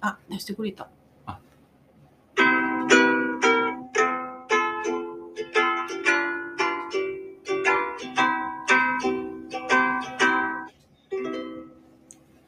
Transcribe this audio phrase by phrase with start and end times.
[0.00, 0.88] あ、出してくれた。
[1.28, 1.36] ラ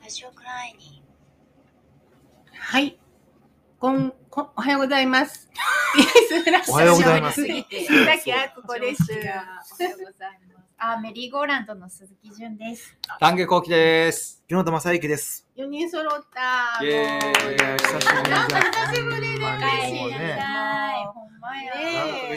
[0.08, 1.02] ジオクライニ
[2.54, 2.98] はい。
[3.78, 5.50] こん、こおはようございます。
[6.70, 7.52] おはようございます鈴
[8.24, 9.12] 木あつこです。
[9.12, 10.51] おはようございます。
[10.84, 12.98] あ、メリーゴーランドの鈴木純です。
[13.20, 14.42] 丹下幸喜です。
[14.48, 15.46] 木本正幸です。
[15.56, 16.84] 4人揃った。
[16.84, 17.20] イエ
[17.78, 20.42] 久しぶりなんか久しぶりでまあ嬉しいねね。
[21.14, 21.72] ほんまや。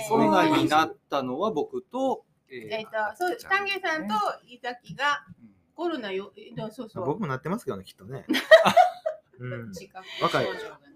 [0.08, 4.13] コロナになったのは僕と、ええっと、そう、丹下さんと
[4.48, 5.25] 伊崎が
[5.73, 7.05] コロナよ、えそうそう。
[7.08, 8.27] 僕もなってますけどね、きっとね。
[9.39, 9.72] うん。
[10.22, 10.48] 若い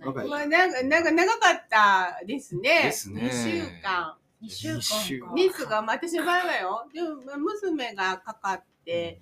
[0.05, 2.83] 若いまあ、なんか、なんか長かったですね。
[2.83, 4.19] ですね2週間。
[4.41, 5.33] 二週間週か。
[5.35, 6.85] 熱が、まあ、私の場合はよ。
[6.93, 9.21] でも、まあ娘がかかって、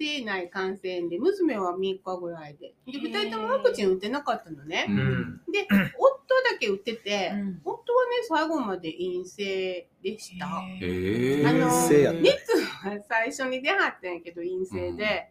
[0.00, 2.74] 家庭内感染で、娘は3日ぐらいで。
[2.86, 4.86] で、2人ともワクチン打ってなかったのね。
[4.88, 5.40] ううんん。
[5.52, 10.46] で、夫だけ打ってて、うん夫はね、最後まで陰性でした。
[10.82, 15.30] えー、あの陰性やった熱は最初に出はったんやけど、陰性で。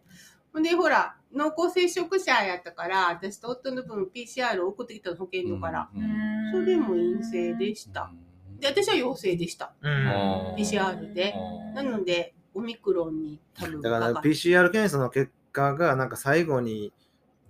[0.52, 5.90] ほんで、ほら、濃厚接触者やったから、私と夫の分 PCR を送ってきたの保健所から。
[5.94, 8.10] うんうんそれも陰性でした。
[8.58, 9.72] で、私は陽性でした。
[9.82, 11.34] PCR で。
[11.74, 16.92] なので、オミクロンに多分だから PCR 検査の結果が、なんか最後に、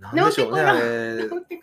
[0.00, 0.62] なんでしょうね、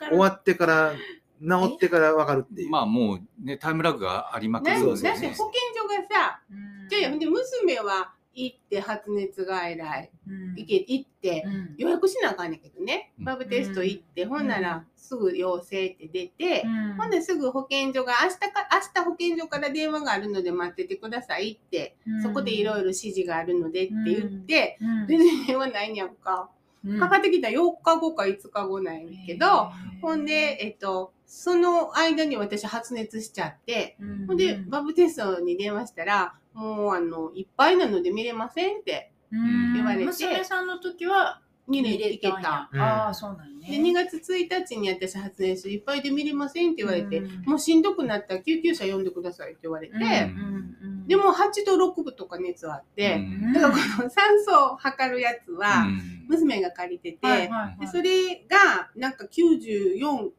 [0.10, 0.94] 終わってから、
[1.42, 2.70] 治ってから分かるっていう。
[2.70, 6.90] まあもうね、タイムラグがありまくるなんそうそうだって保健所がさ、うん。
[6.90, 10.56] じゃあ、で娘は行って発熱外来、うん。
[10.56, 11.76] 行け行って、うん。
[11.78, 13.26] 予約しなあかんねんけどね、うん。
[13.26, 16.98] バブテスト行って、ほんならすぐ陽性って出て、うん。
[16.98, 22.22] ほんですぐ保健所が明日か、明日保健所から電話があるので待っててくださいって、うん。
[22.22, 25.08] そこでいろいろ指示があるのでって言って、うん。
[25.08, 26.50] 全然電話ないんやんか。
[26.86, 27.00] うん。
[27.00, 34.28] かかってきたら4日後か5日後なんやけど、ほんで、えっと、その間に私発熱しちゃって、うん。
[34.28, 39.12] ほんで、バブテストに電話したら、もうあの、いっぱいなので見れませんって。
[39.32, 39.74] うん。
[39.74, 40.06] 言われて。
[40.06, 42.70] 娘さんの時は見れいけた。
[42.72, 42.80] うん。
[42.80, 43.78] ああ、そうなんで、ね。
[43.78, 47.44] 2月1日に私発熱いっぱいで見れませんって言われて、うん。
[47.46, 50.66] もうしんどくなったら救急車呼んでくださいって言われて、うんうん
[51.06, 53.54] でも8度6分とか熱あって、うん。
[53.54, 56.26] だからこの酸素を測るやつは、うん。
[56.28, 57.80] 娘が借りてて、はいはいはい。
[57.82, 60.30] でそれがなんか94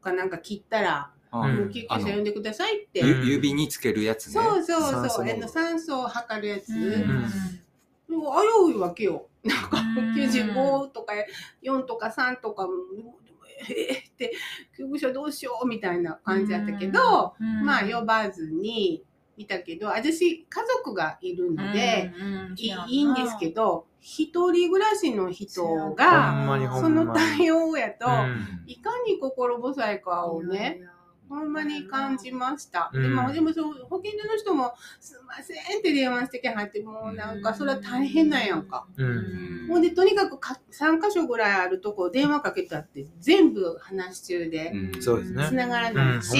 [0.00, 3.00] かなんか切ったら、救急車呼んでくださいって。
[3.00, 4.32] ゆ指につけるやつね。
[4.32, 6.70] そうそう酸素そう、あ濃度の酸素を測るやつ。
[6.70, 8.16] うん。
[8.16, 9.28] もう危ういわけよ。
[9.44, 10.14] なんかうん。
[10.14, 11.14] 95とか
[11.62, 12.72] 4とか3とかも、
[13.68, 14.32] えーって、
[14.76, 17.64] 救急車どうしようみたいな感じだったけど、うん。
[17.64, 19.04] まあ呼ばずに
[19.36, 26.46] いたけど、私家族がいるので、うんいいいんですけど、一人暮らしの人ほが、
[26.80, 26.88] そ。
[26.88, 28.64] の対応やと、うん。
[28.66, 30.80] いかに心細いかをね、
[31.30, 32.90] ほんまに感じました。
[32.92, 38.86] うんでも、でもそう保健所の人も、すいませんって電話してきはって、もうなんか、それは大変なんやんか。
[38.96, 45.94] うんほんで、とにかくか3箇所ぐらいあるとこ電話かけたって、全部話し中で、うんそうですね繋がらう。
[45.94, 46.36] なんいし、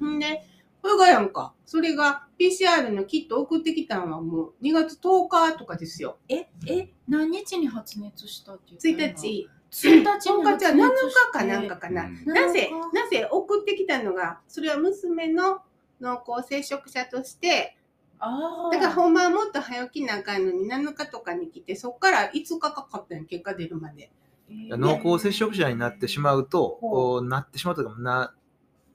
[0.00, 0.44] ほんで、
[0.82, 1.54] これがやんか。
[1.64, 6.18] それが PCR のキット送ってきたのはもう2月10日とかですよ。
[6.28, 9.48] え、え、何日に発熱したって言1った日。
[9.70, 12.04] 1日10日じゃ7日かなんかかな。
[12.04, 15.62] うんなぜ、なぜ送ってきたのが、それは娘の
[16.00, 17.76] 濃厚接触者として。
[18.20, 24.10] だから本番はもっと早起きなあかんのに7日とかに来て、そっから5日かかったんや、結果出るまで。
[24.50, 28.34] 濃厚接触者になってしまうと、ほおなってしまうとか、な、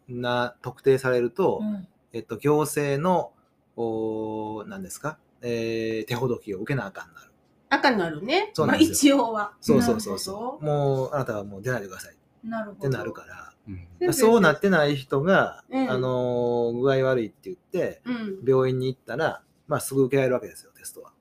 [0.08, 3.32] な、特定されると、うんえっと、行政の、
[3.78, 7.32] お何ですか、えー手ほどきを受けなあかんなる。
[7.76, 8.40] 赤なるね。
[8.40, 9.54] まあそうなんです一応は。
[9.62, 10.66] そうそうそうそう。
[10.66, 12.90] もう、あなたはもう出ないでくださいってなるほど。
[12.90, 13.54] なるから。
[13.68, 18.40] うんどそうなってない人が、うんあのー具合悪いって言って、うん。
[18.46, 21.12] 病院に行ったら、まあ、すぐ受けられるわけですよ、テストは。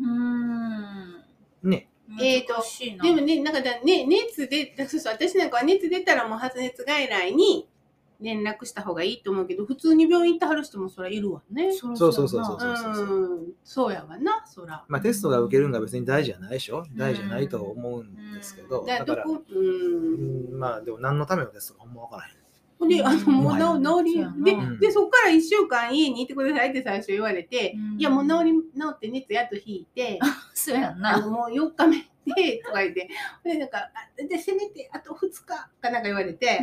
[0.00, 1.24] うーん。
[1.62, 1.88] ね。
[2.20, 7.68] えーと難しいなでもね、なんかだ、ね、熱で、そうそう、私なんかは熱出たらもう発熱外来に
[8.20, 11.72] 連絡した方がいいと思うけど、普通に病院行ってはる人もそらいるわね。
[11.72, 13.52] そそうそうそうそううん。
[13.62, 14.84] そうやわな、そら。
[14.88, 20.54] まあ、テストが受けるのが別に大事じゃないでしょ大事じゃないと思うんですけど、だだから、うん。
[20.54, 22.88] うんまあ、でも何のためのテストかほんまわからへん。
[22.88, 30.18] で、あの、もううん治りそうやな、でうん、で、そっから1週間家にいてくださいって最初言われて、うんいや、もう治り、治って熱やっと引いて、
[30.52, 31.26] そうやんな。
[31.26, 33.08] もう4日目で、とか言って、
[33.44, 36.60] で、なんか、あで、せめてあと2日かなんか言われて。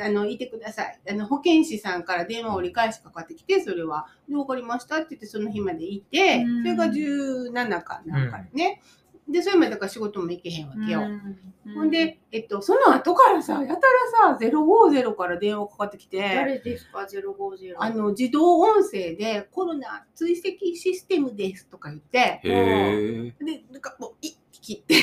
[0.00, 1.00] あの、いてください。
[1.08, 6.62] あの、保健師さんから電話折り返しかかってきて、それは、で、わかりましたって言って、その日までいて、うん。
[6.62, 8.80] それが17かなんかね。
[9.28, 11.00] で、それまでだから仕事も行けへんわけよ。
[11.00, 11.74] うん。
[11.74, 22.40] ほんで、えっと、その後からさ、やたらさ、050から電話かかってきて、誰ですか？050あの、自動音声でコロナ追跡システムですとか言って。
[22.42, 24.94] で、なんかもう、一匹って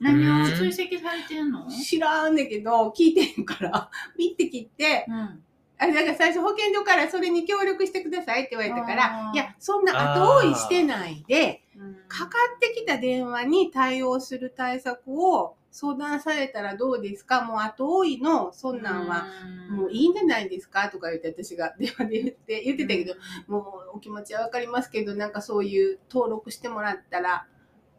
[0.00, 1.68] 何を追跡されてんの？
[1.68, 5.42] 知らんねんけど、聞いてへんから、 ピッて切って、うん。
[5.76, 11.96] あれだから最初保健所からそれに協力してくださいって言われたからいや、そんな後追いしてないで、うん。
[12.06, 17.42] かかってきた電話に対応する対策を相談されたらどうですか？
[17.42, 19.26] もう後追いの、そんなんは、
[19.70, 20.88] もういいんじゃないですか？
[20.90, 23.14] とか言って私が電話で言って、言ってたけど、
[23.48, 27.46] もうお気持ちはわかりますけど、なんかそういう登録してもらったら、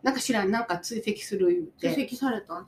[0.06, 1.92] なんか知らん、なんか追跡する言って。
[1.96, 2.66] 追跡されたん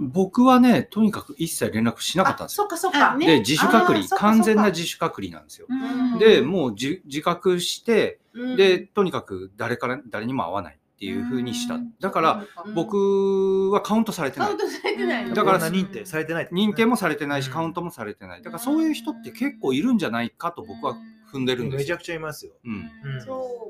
[0.00, 2.62] 僕はね、とにかく一切連絡しなかったんですよ。
[2.62, 5.66] そっかそっかで、自主隔離、完全な自主隔離なんですよ。
[5.68, 11.92] うんで、もうじ自覚して、うんで、とにかく誰から、誰にも会わないっていう風にしたうん。
[12.00, 14.58] だから、うん僕はカウントされてないカウン。
[14.60, 18.42] トされてないのだから認定されてない認定もされてないし、うんカウントもされてない。
[18.42, 20.96] だからそういう人って結構いるんじゃないかと僕は
[21.30, 21.78] 踏んでるんですよ。
[21.80, 22.52] めちゃくちゃいますよ。
[22.64, 22.90] うん。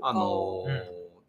[0.02, 0.64] あの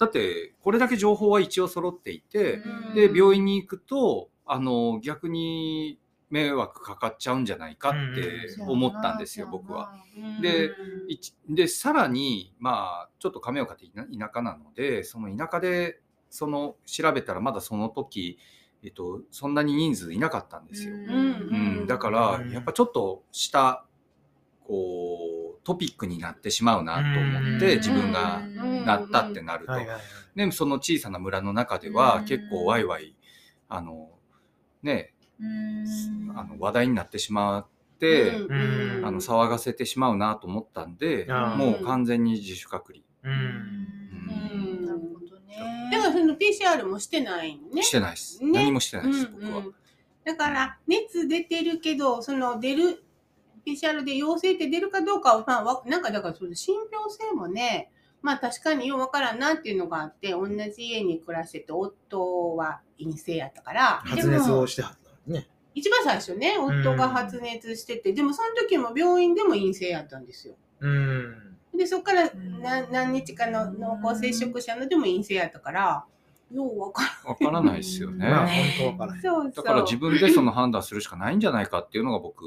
[0.01, 2.95] だって、これだけ情報は一応揃っていて、うん。
[2.95, 5.99] で、病院に行くと、あのー逆に
[6.31, 9.93] 迷惑かかっちゃうんじゃないかって思ったんですよ、僕は。。
[10.17, 10.71] うんで
[11.07, 16.01] いちで、さらに、まあ、ちょっと亀岡って田田舎なので、その田舎で、
[16.31, 18.39] その、調べたらまだその時、
[18.83, 20.95] えっと、そんなに人数いなかったんですよ。
[20.95, 21.03] うん
[21.79, 22.49] うん、だからうん。
[22.49, 23.85] やっぱちょっとした
[24.65, 27.77] こうトピックになってしまうなと思ってうん。
[27.77, 28.37] 自分が。
[28.37, 30.01] うんなったってなると、はいはいはい。
[30.35, 32.25] でその小さな村の中ではうん。
[32.25, 33.15] 結構ワイワイ
[33.69, 34.09] あの
[34.83, 36.37] ねうん。
[36.37, 37.67] あの話題になってしまっ
[37.99, 43.03] て、うんあの騒がせてしまうなと思ったんで、もう完全に自主隔離。
[43.23, 43.29] う。
[43.29, 44.81] うん。
[44.81, 44.85] ん。
[44.85, 45.89] なるほどね。
[45.91, 47.83] だからその PCR もしてないのね。
[47.83, 48.51] してないです、ね。
[48.51, 49.65] 何もしてないです、僕は、うん。
[49.65, 49.75] うん
[50.23, 53.03] だから熱出てるけどその出る
[53.65, 65.47] PCR で陽性って出るかどうかは、まあわ、なんかだからその信憑性もねまあ確かにようわからんなっていうのがあって同じ家に暮らしてて夫は陰性やったから発熱をしてはったのね。
[65.73, 70.55] 一番最初ね夫が発熱してて、でもその時も病院でも陰性やったんですよ。
[70.81, 71.57] うん。
[71.77, 76.05] でそこからん何何日かの濃厚接触者のでも陰性やったから
[76.51, 79.19] ようわからわからないですよね、まあ、本当わからへん。
[79.19, 82.43] んそうそうだから自分でその判断するしかないんじゃないかっていうのが僕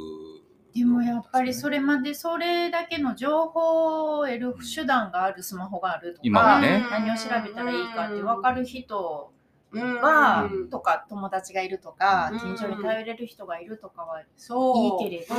[0.74, 6.84] でもやっぱりそれまでそれだけの情報を得る手段があるスマホがあるとか、ね。
[6.90, 9.32] 何を調べたらいいかって分かる人
[9.70, 10.70] うんは、うん。
[10.70, 12.38] とか友達がいるとか、うん。
[12.40, 15.04] 近所に頼れる人がいるとかはそう。
[15.04, 15.38] いいけれどう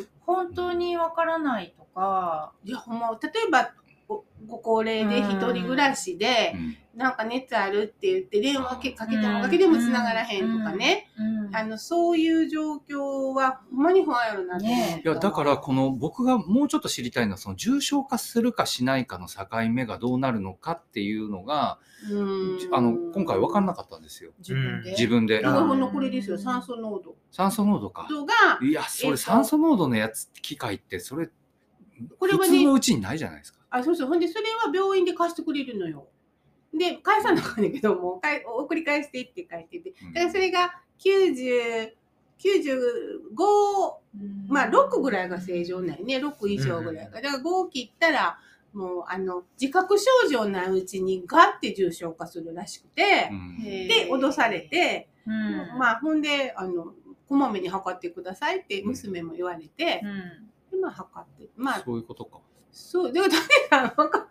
[0.00, 0.06] ん。
[0.20, 3.74] 本当に分からないとか、いやほんま例えば
[4.08, 21.78] ごご高齢で一人暮らしでう、んなんか熱あるって言って電話けかけてもかけても繋がらへんとかね、うんあのそういう状況はほんまに不安やろなねいやだからこの僕がもうちょっと知りたいのはその重症化するかしないかの境目がどうなるのかっていうのが
[22.10, 22.58] うん。
[22.72, 24.32] あの今回分かんなかったんですよ。
[24.38, 24.90] 自分で。
[24.90, 25.40] 自分で。
[25.42, 26.38] のこれですよ。
[26.38, 27.16] 酸素濃度。
[27.30, 28.06] 酸素濃度か。
[28.08, 31.28] 度がいやそえっとれ酸素濃度のやつ機械ってそれ
[32.18, 33.60] これはね普通のうちにないじゃないですか。
[33.70, 34.08] あそうそう。
[34.08, 36.08] ほんでそれは病院で貸してくれるのよ
[36.72, 39.94] で返さなあかんねんけどもうかい送り返してって書いてて。
[40.02, 40.12] うん。
[40.12, 41.92] だからそれが90
[42.42, 43.96] 95
[44.48, 46.16] まあ6ぐらいが正常なんよね。
[46.16, 47.20] 6以上ぐらいが。
[47.20, 48.38] だから5切ったら
[48.72, 53.62] もうあの自覚症状ないうちにガッて重症化するらしくてう、ん。
[53.62, 56.92] で脅されて、うん、まあほんであの
[57.28, 60.76] こまめに測ってくださいって娘も言われてう、ん。
[60.78, 62.40] でまあ測ってまあそういうことか
[62.72, 63.26] そうでも
[63.70, 64.26] 誰か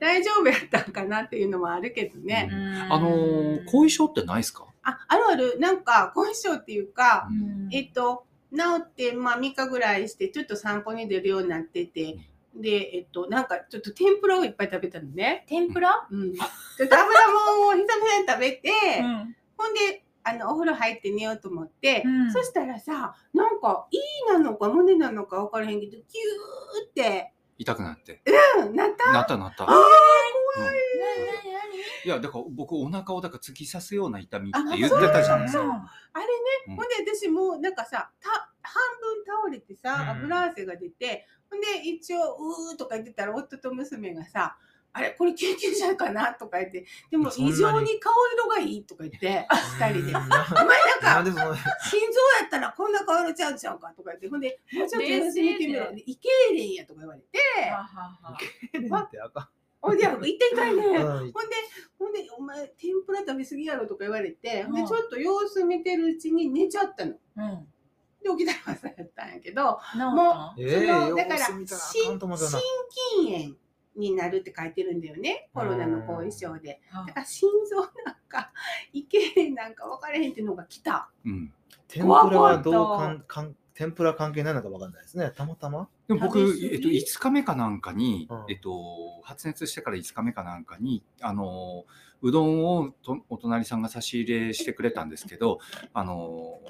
[0.00, 2.50] 大丈夫やったんかなっていうのもあるけどね、
[2.90, 4.66] あのー後遺症ってないですか？
[4.82, 5.58] ああるある。
[5.60, 7.68] なんか後遺症っていうか、うん。
[7.72, 12.18] えっと治って、まあ、3日ぐらいしてちょっと参考に出るようになってて
[12.54, 15.44] でえっとなんかちょっと天ぷらをいっぱい食べたのね。
[15.48, 16.44] 天ぷら、うん、ちょ
[16.86, 19.36] っと油もんを久々に食べて、ん。
[19.58, 22.32] ほんであのお風呂入って寝ようと思って、うん。
[22.32, 23.98] そしたらさなんか胃
[24.32, 26.02] なのか胸なのか分からへんけどキュー
[26.88, 28.22] って、痛くなって。
[28.60, 29.12] うん、なった？
[29.12, 29.64] なったなった。
[29.64, 30.64] あーうん。
[30.64, 30.74] 何
[32.04, 32.08] い。
[32.08, 35.62] やだから僕お腹をだから突き刺すような痛みっあて言ってたじゃないですか。
[35.64, 36.30] 何何あれね、
[36.68, 36.76] うん。
[36.76, 38.30] ほんで私もうなんかさた
[38.62, 40.24] 半分倒れてさうん。
[40.24, 42.18] 油汗が出て、ほんで一応
[42.70, 44.56] 「うー」とか言ってたら夫と娘がさ
[44.94, 49.46] 「あれこれ救急車かな?」とか言って「でも異常に顔色がいい」とか言って
[49.78, 57.38] 二人で「うんお前なんか心臓やったらこんな顔色ちゃうんちゃうか」とか言ってほんで「もうちょっと様子見てみろ」冷静で「胃痙攣や」とか言われて
[57.70, 58.18] はは
[58.90, 59.48] はってあかん。
[59.84, 60.82] ほんで、行ってみたいね。
[60.86, 61.34] うんほんで、
[61.98, 67.12] ほんで、お前、天ぷら食べ過ぎやろとか言われて、ほんで、うんちょっと様子見てるうちに寝ちゃったの。
[67.12, 68.38] で、うん。
[68.38, 73.56] 起きたら朝やったんやけど、なもええそのだから心筋炎
[73.96, 75.48] になるって書いてるんだよね。
[75.54, 76.80] コロナの後遺症で。
[76.90, 77.88] はだから心臓なん
[78.28, 78.52] か、
[78.92, 81.10] いけへんなんか分からへんっていうのが来た。
[81.24, 81.52] うん
[81.88, 85.32] 天ぷらはどう怖かかんかん天ぷら関係ないのかわかんないですね。
[85.34, 85.88] たまたま？
[86.08, 91.84] でも僕、えっと、5日目かなんかに、うんえっと、発熱してから5日目かなんかに、あの、
[92.22, 95.58] うどんをとお隣さんが差し入れしてくれたんですけど、
[95.92, 96.60] あの、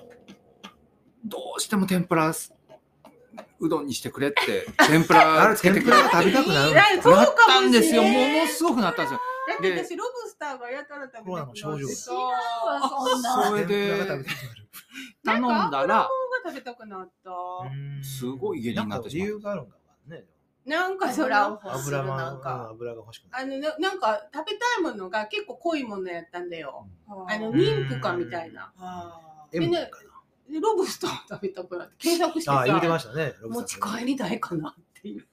[1.27, 2.33] どうしても天ぷら
[3.61, 7.11] うどんにしてくれって、天ぷ あられつけてくれ天ぷらが食べたくなるんですか？
[7.17, 8.03] なったんですよ。
[8.03, 9.21] かものすごくなったんですよ。
[9.47, 12.33] だってで私、ロブスターがやたら食べたくなってコロナの症状そう
[13.13, 14.07] そんなそれで
[15.25, 16.09] 頼んだら、なんか油もんが
[16.47, 17.31] 食べたくなった。
[17.31, 17.67] う
[18.01, 19.77] んすごい下痢になってしまうんか理由があるんか
[20.09, 20.25] もね。
[20.67, 22.69] なんかそら、油なんか。
[22.71, 23.25] 油が欲しく。
[23.33, 26.89] あのな、なんか食べたいものが結構濃いものやったんだよ。
[27.29, 28.73] あの、ん妊婦かみたいな。
[28.79, 30.14] は M ねかな？
[30.55, 33.35] でロブスター食べたくなって検索してあ、言ってまさ、したね。
[33.41, 35.27] ロブ持ちスター帰りたいかなっていう。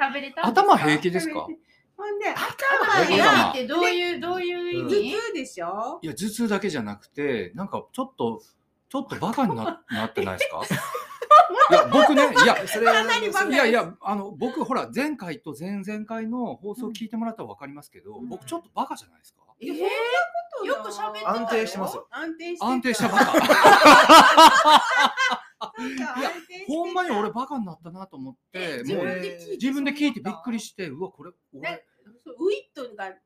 [0.00, 0.48] 食べれた？
[0.50, 1.46] んですか頭平気ですか？
[1.96, 5.10] ほんで、頭頭や頭平気ってどういう、どういう頭意味？
[5.10, 5.98] 痛でしょ？
[6.02, 8.42] いや、頭痛だけじゃなくて、なんかちょっと、
[8.88, 10.62] ちょっとバカにな なってないですか？
[11.70, 18.28] いや、僕ね、いや、それかなりバカいやいや、あの、僕、ほら、前回と前々回の放送聞いてもらったら分かりますけど、うん。
[18.28, 19.42] 僕、ちょっとバカじゃないですか？
[19.62, 19.78] えー
[20.64, 21.96] よく喋って安定してます。
[21.96, 22.06] よ。
[22.10, 23.32] 安定して安定したバカ。
[25.82, 26.30] いや
[26.68, 31.84] ほんまに俺バカになったなと思って、自もう分で聞いて自分で聞いてびっくりして、うわ、これ、俺。
[32.26, 33.16] ウィットが、ウィッ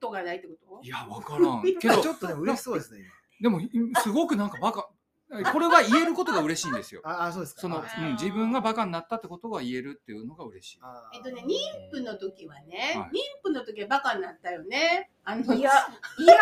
[0.00, 0.82] トがないってこと？
[0.82, 1.62] いや、分からん。
[1.62, 3.00] けどち、ょっとね、嬉しそうですね、
[3.40, 3.60] でも、
[4.02, 4.88] すごくなんかバカ、
[5.52, 7.00] これは言えることが嬉しいんですよ。
[7.04, 7.12] 今。
[7.12, 7.60] あ、あそうですか。
[7.62, 10.78] その、あうん、自分がバカになったってことが言えるっていうのが嬉しい。
[10.82, 15.10] あえっとね、妊婦の時はね、はい妊婦の時はバカになったよね。
[15.24, 15.70] あの、いや、
[16.18, 16.40] いや、わ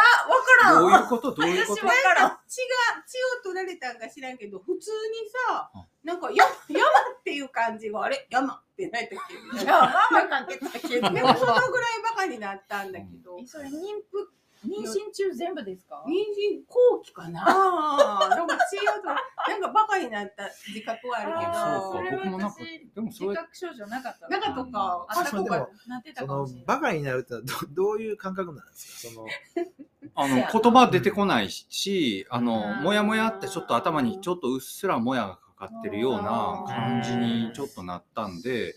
[0.60, 0.82] からん。
[0.82, 1.32] どういうこと？
[1.32, 1.80] どういうこと？
[1.80, 2.38] 私わからん。
[2.46, 6.82] 血が、血を取られたんか知らんけど、普通にさあ、なんか、や、山
[7.18, 8.26] っていう感じが、あれ？
[8.28, 9.16] 山ってないと
[9.56, 9.62] き。
[9.62, 11.08] いや、まあまあかんってたけど。
[11.10, 13.70] でもそのぐらいバカになったんだけど、えそれ妊
[14.10, 14.30] 婦、
[14.66, 16.04] 妊娠中全部ですか？
[16.06, 17.44] 妊娠後期かな？
[18.30, 19.16] なんか血を取ら
[19.48, 26.64] なんかバカになった自覚はあるけど、そうかそれ僕もなんか私、でもそれ、自覚症状なかったなんかとか、あ肩とかなってたそのかもしれない。
[26.66, 29.14] バカになるってのはどどういう感覚なんですか？
[29.14, 29.26] その
[30.16, 32.82] あの言葉出てこないし、あのうん。
[32.84, 38.74] もやもやってちょっと頭にちょっとうっすらもやがかかってるような感じにちょっとなったんで、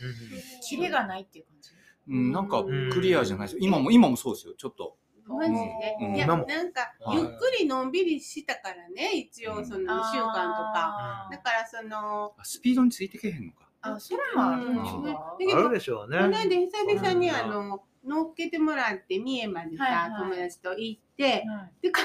[0.67, 1.69] キレがないっていう感じ。
[2.09, 2.47] うん、なん。
[2.47, 2.89] かうん。
[2.91, 3.59] クリアじゃないですよ。
[3.61, 4.53] 今も今もそうですよ。
[4.57, 4.95] ちょっと。
[5.35, 5.97] マジで？
[6.01, 6.15] うん。
[6.15, 11.27] いや、なんか、はいゆっくりのんびりしたからね、一応その2週間とか。
[11.31, 13.67] だからその、あスピードについてけへんのか？
[13.81, 16.17] あ、それもあるんですうんかあるでしょうね。
[16.17, 20.31] この間久々にうんあの、乗っけてもらって、三重までさ、はいはい。
[20.31, 21.43] 友達と行って、はい。
[21.81, 22.01] で、帰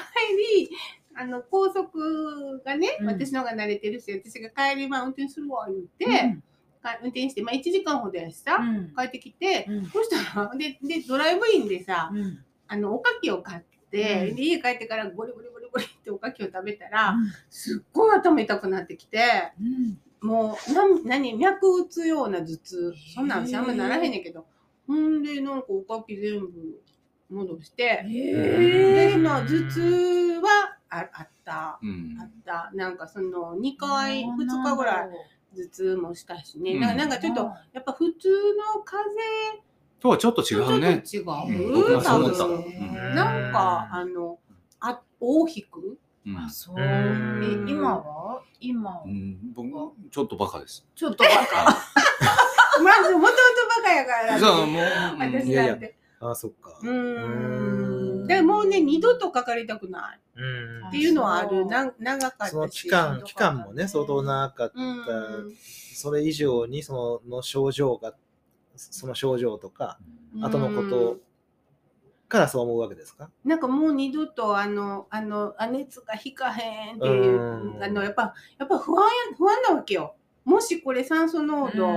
[0.66, 0.70] り、
[1.14, 3.06] あの、高速がね、うん。
[3.06, 6.42] 私の方が慣れてるし、私が帰り、まあ運転するわ、言って、うん。
[6.82, 8.94] か運転して、まあ1時間ほどやしさ、うん。
[8.96, 9.86] 帰ってきて、うん。
[9.86, 13.60] そしたら、で、で、ドライブインでさ、うんあの、おかきを買っ
[13.90, 17.14] て、うんで、家帰ってからゴリゴリゴリゴリっておかきを食べたら、
[17.50, 22.94] すっごい頭痛くなってきて、うんもう、なん何、脈打つような頭痛。
[23.12, 24.46] そんなん私あんまならへんねんけど。
[24.86, 26.80] ほんで、なんかおかき全部
[27.28, 31.78] 戻して、で、まあ、頭痛はああった。
[31.82, 32.24] うんあ。
[32.24, 32.70] った。
[32.72, 35.10] なんかその、2回、2日ぐらい
[35.56, 36.74] 頭痛もしたしね。
[36.74, 39.10] うんなんかなんかちょっと、やっぱ普通の風
[40.02, 41.02] とはちょっと違邪うね。
[41.04, 41.68] ちょっとうん違う。
[41.73, 42.11] う思った。
[42.11, 44.38] 多分うんなんか、あの、
[44.80, 45.99] あ、大引く？
[46.26, 46.76] うんあ、そう。
[46.76, 48.42] うんえ、今は？
[48.61, 49.68] 今う、ん、僕
[50.11, 50.87] ちょっとバカです。
[50.94, 51.64] ちょっとバカ。
[52.82, 53.35] まず、もともと
[53.76, 54.38] バカやから。
[54.38, 54.85] じゃあもう、
[55.18, 55.97] 私いやいやだって。
[56.21, 56.78] あ、そっか。
[56.82, 58.26] うーん。
[58.28, 61.66] でもうね、二度とかかりたくないうんっていうのはあそうる。
[61.66, 62.50] な長かったし。
[62.52, 64.80] その期間、期間もね、相当長かった。
[64.80, 64.82] う
[65.49, 65.56] ん。
[65.94, 68.14] それ以上にそのの症状が、
[68.76, 69.98] その症状とか、
[70.34, 70.44] うん。
[70.44, 71.18] 後のこと
[72.28, 73.30] からそう思うわけですか？
[73.44, 77.82] なんかもう二度とあの、あの、あ熱が引かへんっていうう、ん。
[77.82, 80.14] あの、やっぱ、やっぱ不安や、不安なわけよ。
[80.44, 81.88] もしこれ酸素濃度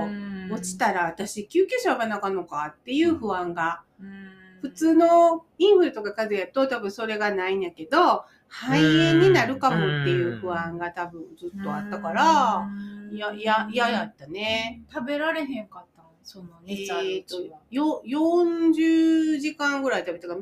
[0.54, 3.82] 落ちたら私救急車呼ばなあかんのかっていう不安が、
[4.60, 12.68] 普通のインフルとか風邪やと多分それがないんやけど、肺炎になるかもっていう不安が多分ずっとあったから、
[13.10, 14.84] いや、いや、嫌やったね。
[14.92, 15.86] 食べられへんかっ
[16.26, 17.58] その熱あるえーとうちは。
[17.70, 20.40] よ40時間ぐらい食べたから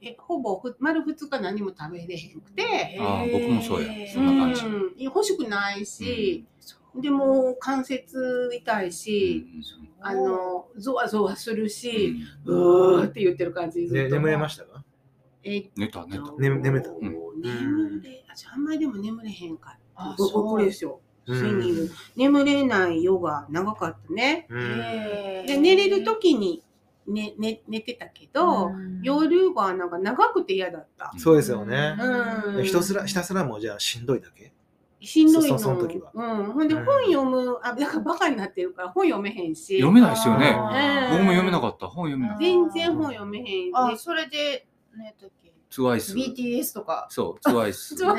[0.00, 3.88] えほぼふ丸2日何も食べれへんくて、あー僕もそうや。
[4.12, 4.64] そんな感じ。
[4.64, 4.94] うん。
[4.98, 9.46] 欲しくないし、そうでも関節痛いし、
[9.78, 12.14] うんあのゾワゾワするうし、
[12.46, 12.50] ん。
[12.50, 14.14] うーって言ってる感じずっね、と。
[14.16, 14.84] 眠れましたか？
[15.42, 16.22] えっ寝た寝た。
[16.24, 16.90] と眠眠れた。
[16.92, 20.02] 眠れああんまりでも眠れへんかった。
[20.02, 20.62] あ僕そう。
[20.64, 21.38] ですようん。
[21.38, 24.46] スインギング眠れないヨガ長かったね。
[24.48, 26.62] で寝れる時に
[27.06, 29.00] 寝寝寝てたけど、うん。
[29.02, 31.12] 夜がなんか長くて嫌だった。
[31.18, 31.96] そうですよね。
[31.98, 32.64] うん。
[32.64, 34.52] ひたすら、ひたすらもうじゃあしんどいだけ？
[35.00, 35.58] しんどいの。
[35.58, 36.10] そその時は。
[36.14, 36.84] うん、ほんでうん。
[36.86, 39.76] 本読む、あだからバカになってるから本読めへんし。
[39.78, 40.56] 読めないですよね。
[41.10, 41.88] 僕も読めなかった。
[41.88, 43.76] 本読めなかった全然本読めへん。
[43.76, 44.66] あ、それで、
[44.96, 45.43] ね、時
[45.74, 47.06] TWICE BTS とか。
[47.10, 48.14] そう TWICE トゥワイスとあ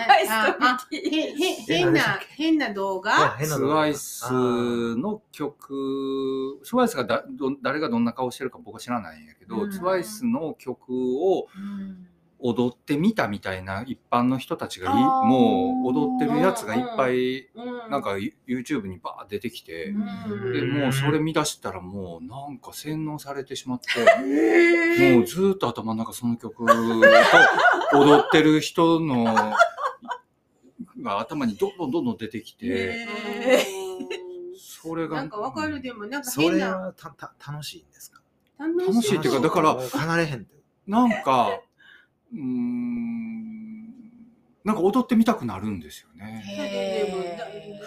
[0.59, 1.33] あへへ
[1.67, 3.35] 変な変な動画？
[3.37, 3.87] 変な動画。
[3.87, 9.69] TWICE の曲 TWICE がだど誰がどんな顔してるか僕は知らないんやけど、うん。
[9.69, 12.07] TWICE の曲をうん
[12.47, 17.89] 踊ってみたみたいな一般の人たちがいもう踊ってるやつがいっぱいうん。
[17.89, 18.11] なんか
[18.47, 20.53] YouTube にバー出てきて、うん。
[20.53, 23.87] でもうそれ見出したらもうなんか洗脳されてしまって。
[23.99, 25.17] へー。
[25.17, 26.73] もうずーっと頭の中その曲と
[27.99, 29.23] 踊ってる人の
[31.01, 33.65] が頭にどんどんどんどん出てきて、へ
[34.57, 35.81] それがーなんかわかる。
[35.81, 38.21] でもなんかそれ変なはたた楽しいんですか？
[38.59, 40.55] 楽楽しいっていうかだから離れへんって。
[40.87, 41.59] なんか
[42.33, 43.05] うーん。
[44.63, 46.43] なんか踊ってみたくなるんですよね。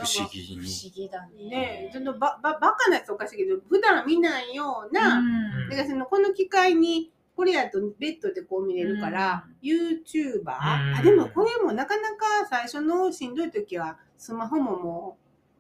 [0.01, 0.61] 不思議に。
[0.61, 1.49] 不思議だね。
[1.49, 5.69] ねそのばばバカなやつおかしいけど普段見ないような、うん。
[5.69, 15.19] だからそのこの機会にこれやとベッドでこう見れるから、YouTuber、あでもこれもなかなか最初のしんどい時はスマホもも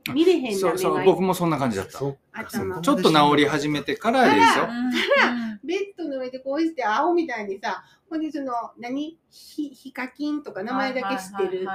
[0.08, 1.98] う見れへんなそうそう僕もそんな感じだった。
[1.98, 9.18] ちょっと治り始めてからですようんベッドの上でこうして青みたいにさほんでその何？
[9.30, 11.66] ヒヒカキンとか名前だけ知ってる。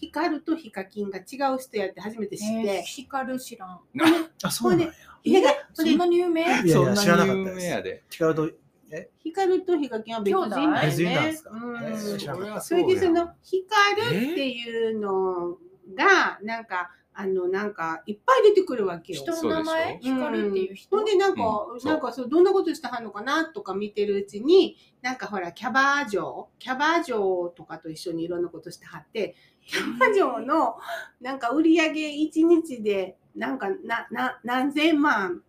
[0.00, 3.80] ヒカルとヒカキンが違う人やって初めて知っえーて、光る知らん。
[4.42, 4.92] あ、そうなんや。
[5.24, 6.42] えだそんなに有名？
[6.42, 7.82] いやいや、そんな知らなかったです。
[7.82, 8.50] で違うと、
[9.18, 10.80] ヒカルとヒカキンは別人だよね。
[10.86, 11.50] 別人なんですか？
[11.50, 11.76] うん。
[11.76, 12.60] えー知らなかった。
[12.60, 15.56] それでそのヒカルっていうの
[15.96, 19.20] がなんかあのなんかいっぱい出てくるわけよ。
[19.22, 19.98] 人の名前？
[20.02, 20.94] 光るっていう人？
[20.94, 21.80] ほんでなんか、うん。
[21.80, 21.92] そう。
[21.92, 26.48] なんかそうどんなことしてはんのかなとか見てるうちになんかほらキャバ嬢？
[26.58, 29.34] キャバ嬢とかと一緒にいろんなことしてはって
[29.66, 30.76] キャバ嬢の
[31.22, 35.42] なんか売り上げ1日でなんかなな何千万？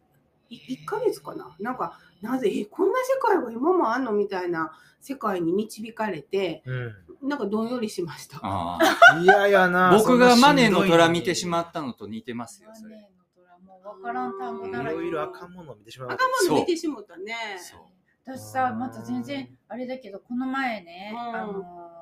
[0.49, 1.53] い1ヶ月かな？
[1.60, 4.13] なんかなぜえこんな世界が今もあんの？
[4.13, 8.39] みたいな世界に導かれてうなんかどんよりしました。
[8.43, 8.80] あ。
[9.21, 9.91] いやいやな。
[9.97, 16.10] 僕がマネーの虎見てしままったのと似てますよマそれネーの虎もう分からん単語いだらけろいろ赤物を見てしまう。
[16.12, 17.34] 赤物見てしもたね。
[17.58, 17.80] そう。
[18.25, 21.36] 私さまた全然あれだけどこの前ね、うん。
[21.36, 21.97] あのー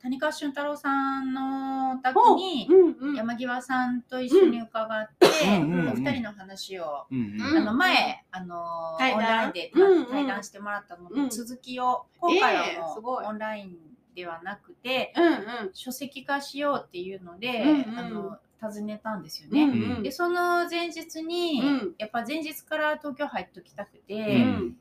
[0.00, 3.06] 谷川俊太郎さんのお宅にう。
[3.06, 3.14] んうん。
[3.16, 7.58] 山際さんと一緒に伺って、うんうんうんお二人の話を、うんうん。
[7.58, 9.18] あの前、あのー対談。
[9.18, 10.06] オンラインでうんうん。
[10.06, 13.24] 対談してもらったのうんの続きを、今回ええはもすごい。
[13.24, 13.76] うオンライン
[14.18, 15.70] ではなくて、うんうん。
[15.74, 17.98] 書籍化しようっていうので、うんうん。
[17.98, 19.66] あの訪ねたんですようね。
[19.66, 20.02] んうん。
[20.02, 21.94] でその前日に、うん。
[21.98, 24.76] やっぱ前日から東京入っときたくて、うん。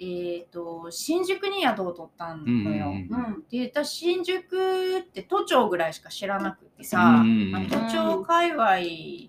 [0.00, 2.86] えー、と新宿に宿を取ったのよ。
[2.88, 8.64] うんうんで私新宿って都庁ぐらいしか知らなくてさ、うんまあ都庁界隈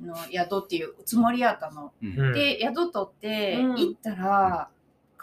[0.02, 1.94] の宿っていうつもりやったの。
[2.02, 2.34] うんうん。
[2.34, 3.76] で宿取ってうん。
[3.76, 4.70] 行ったら、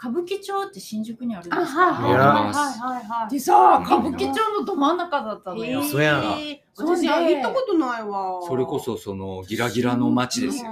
[0.03, 1.93] 歌舞伎町って新宿にあるんあですか？
[1.93, 2.03] はい。
[2.03, 3.29] はいやはいはいはい。
[3.31, 5.79] でさ歌舞伎町のど真ん中だったのよ。
[5.79, 8.41] 嘘やんえー私は行ったことないわ。
[8.47, 10.71] それこそそのギラギラの街ですよ。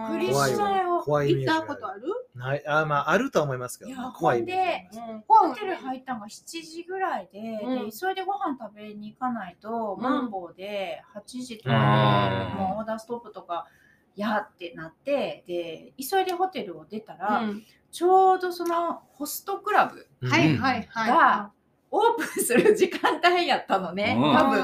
[1.06, 1.62] 怖行った。
[1.62, 2.02] ことある？
[2.36, 5.34] ないあまああるとは思いますけどいや、怖いイメージがあります。
[5.34, 5.50] うん。
[5.50, 7.86] ホテル入ったのが7時ぐらいで,、うん。
[7.86, 11.76] で急いでご飯食べに行かないと、んマンボウで8時とうん。
[11.76, 13.68] か、もうオーダーストップとか
[14.16, 21.10] やってなってで急いでホテルを出たら、うんちょうどそのホストクラブうんはいはいはい。
[21.10, 21.52] が
[21.92, 24.34] オープンする時間帯やったのね、うん。
[24.34, 24.64] 多分。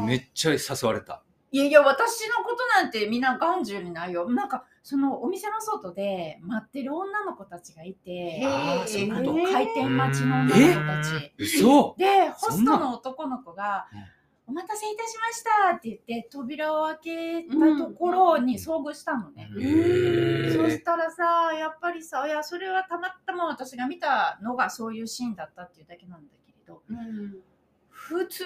[0.00, 1.22] 分めっちゃ誘われた。
[1.52, 4.28] いやいや私のことなんてみんな眼中にないよ。
[4.28, 9.30] なんかそのお店の外で待ってる女の子たちがいてあーそういうこと？
[9.30, 11.32] あの開店待ちの女の子たち。
[11.38, 11.94] 嘘。
[11.96, 13.98] でホストの男の子がうん
[14.48, 19.50] 「お待たせいたしました」って言って扉を開けたところに遭遇したのね。
[19.58, 27.36] へーそしたらさやっぱりさいやそれはたまたま私が見たのがそういうシーンだったっていうだけなんだけれどうん
[27.88, 28.44] 普通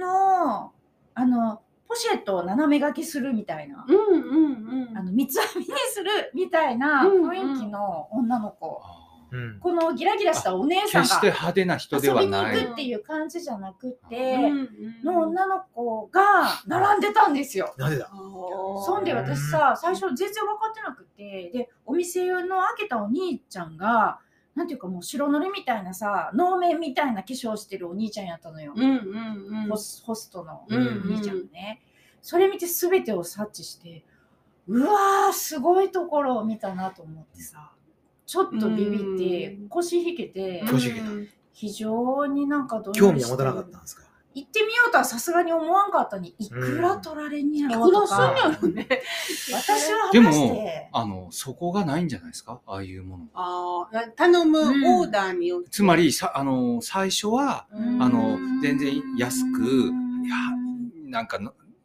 [0.00, 0.72] の
[1.14, 4.98] あのポシェットを斜め掛けするみたいな、うんうんうん。
[4.98, 8.97] あの三つ編みにするみたいなうんうん雰囲気の女の子、うん
[9.60, 12.32] このギラギラしたお姉さん決してが派手な人で遊びに。
[12.32, 14.68] 行くっていう感じじゃなくて、うん
[15.04, 16.20] の女の子が
[16.66, 17.74] 並んでたんですよ。
[17.76, 18.10] なんでだ？
[18.86, 24.20] そんで私さ最初全然分かってなくてでお店の開けたお兄ちゃんが
[24.54, 28.96] なんていうかもう白塗りみたいなさ能面みたいな化粧してるお兄ちゃんやったのよ、うんうん
[29.62, 29.68] うん。
[29.68, 31.80] ホスホストのおうん兄ちゃんがね、
[32.22, 34.04] それ見て全てを察知して
[34.66, 37.70] うわーすごいところを見たなと思ってさ
[38.28, 39.68] ちょっとビビってうん。
[39.70, 41.06] 腰引けてうん腰引けた。
[41.52, 44.02] 非常になんかどんより興味は持たなかったんですか？
[44.34, 48.86] 行ってみようとはさすがに思わんかったにいくら取られんやろとか、やろね。
[49.52, 52.60] 私はでもて、あの、そこがないんじゃないですか？
[52.66, 53.24] ああいうもの。
[53.34, 54.84] ああ、頼むうん。
[55.00, 55.70] オーダーによって。
[55.70, 58.00] つまり、さあの、最初は、うん。
[58.02, 60.36] あの全然安くうんいや
[61.06, 61.40] なんか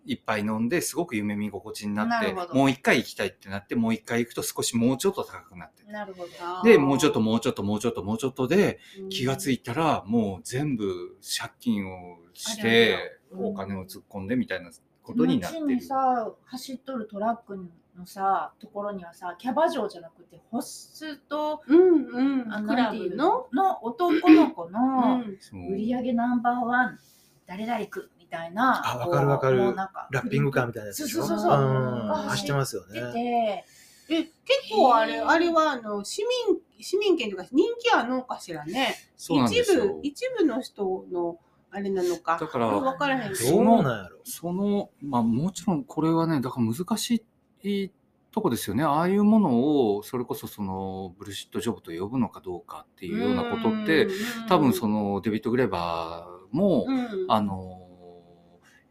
[0.06, 5.84] の、いっぱい飲んですごく夢見心地になってなもう一回行きたいってなってもう一回行くと少しもうちょっと高くなって。
[5.92, 6.30] なるほど。
[6.64, 9.10] でもうちょっともうちょっともうちょっともうちょっとでうん。
[9.10, 14.72] 気がついたらもう全部借金をしてお金を突っ込んでみたいな
[15.04, 15.82] ことになって後にる。
[15.82, 17.56] さ、走っとるトラック
[17.98, 22.54] のさ、ところにはさ、キャバ嬢じゃなくて、ホスト、うんうん。
[22.54, 23.48] あクラブの？
[23.54, 23.84] の？
[23.84, 25.24] 男の子うの
[25.70, 27.00] 売り上げナンバーワン、
[27.46, 28.00] 誰々く。
[28.00, 28.82] んみたいな。
[28.84, 31.24] あわかるわかるなんかラッピングカーみたいなやつでしょ？
[31.24, 33.66] そうそうそうそううんが走ってますよ出ね。
[34.10, 34.34] て、え、結
[34.72, 38.96] 構あれ、あれはあの市民、市民権というか人気あんのかしらね。
[39.16, 40.36] そうなんですよ一部、。
[40.36, 41.38] 一部の人の
[41.72, 42.38] あれなのか。
[42.40, 43.84] だから分からへんけどうど。
[43.84, 44.18] なんやろ？
[44.24, 47.24] その、まあもちろんこれはね、だから難し
[47.64, 47.92] い
[48.32, 48.84] とこですよね。
[48.84, 54.08] ああいうものを、それこそそのブルシットジョブと呼ぶのかどうかっていうようなことって、
[54.50, 57.83] 多分そのデビッド・グレバーも、うん、あの、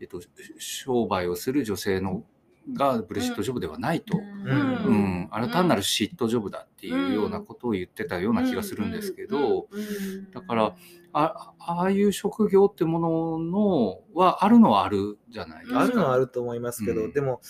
[0.03, 0.21] えっと、
[0.59, 2.25] 商売をする女性の
[2.75, 4.19] がブルシットジョブではないと。
[4.19, 4.23] ん。
[4.23, 10.31] うん、あれ単なる嫉妬ジョブだっていうようなことを言ってたような気がするんですけど、うん。
[10.31, 10.77] だから、
[11.13, 15.81] あああいう職業ってもののはあるのはあるじゃないですか。
[15.81, 17.13] あるのはあると思いますけど、うん。
[17.13, 17.41] でも、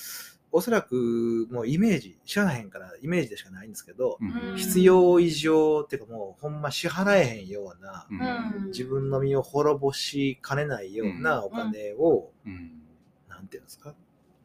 [0.54, 4.56] おそらくもうイメージ、知らへんからイメージでしかないんですけど、うん。
[4.56, 8.64] 必要以上っていうかもうほんま支払えへんような、うん。
[8.64, 12.82] うん自分の身を滅ぼしかねないようなお金を、うん。
[13.28, 13.94] なんていうんですか、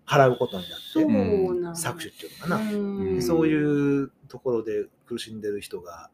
[0.05, 0.65] 払うことに
[1.61, 3.21] なって、搾取っていうのかな、うん。
[3.21, 6.09] そういうところで苦しんでる人が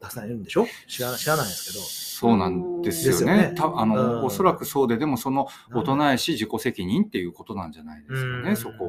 [0.00, 0.66] たくさんいるんでしょ？
[0.88, 1.84] 知ら知らないですけど。
[1.84, 3.50] そうなんですよね。
[3.50, 3.54] ね。
[3.56, 4.24] たあの、うん。
[4.24, 8.56] おそらくそうで、でもその大人やし自己責任っていうことなんじゃないですかね、うん。
[8.56, 8.84] そこ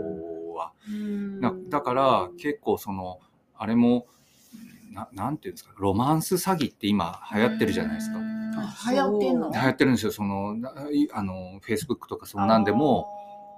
[0.56, 0.74] は。
[0.90, 1.42] うん。
[1.42, 3.20] だだから結構その、
[3.58, 4.08] あれも、
[4.92, 8.20] ななんていうんですか、ロマンス詐欺って今流行ってるじゃないですか。
[8.20, 9.52] あ流行ってんの？
[9.52, 13.08] 流行ってるんですよ、その、ないあの、Facebook とかそんなんでも、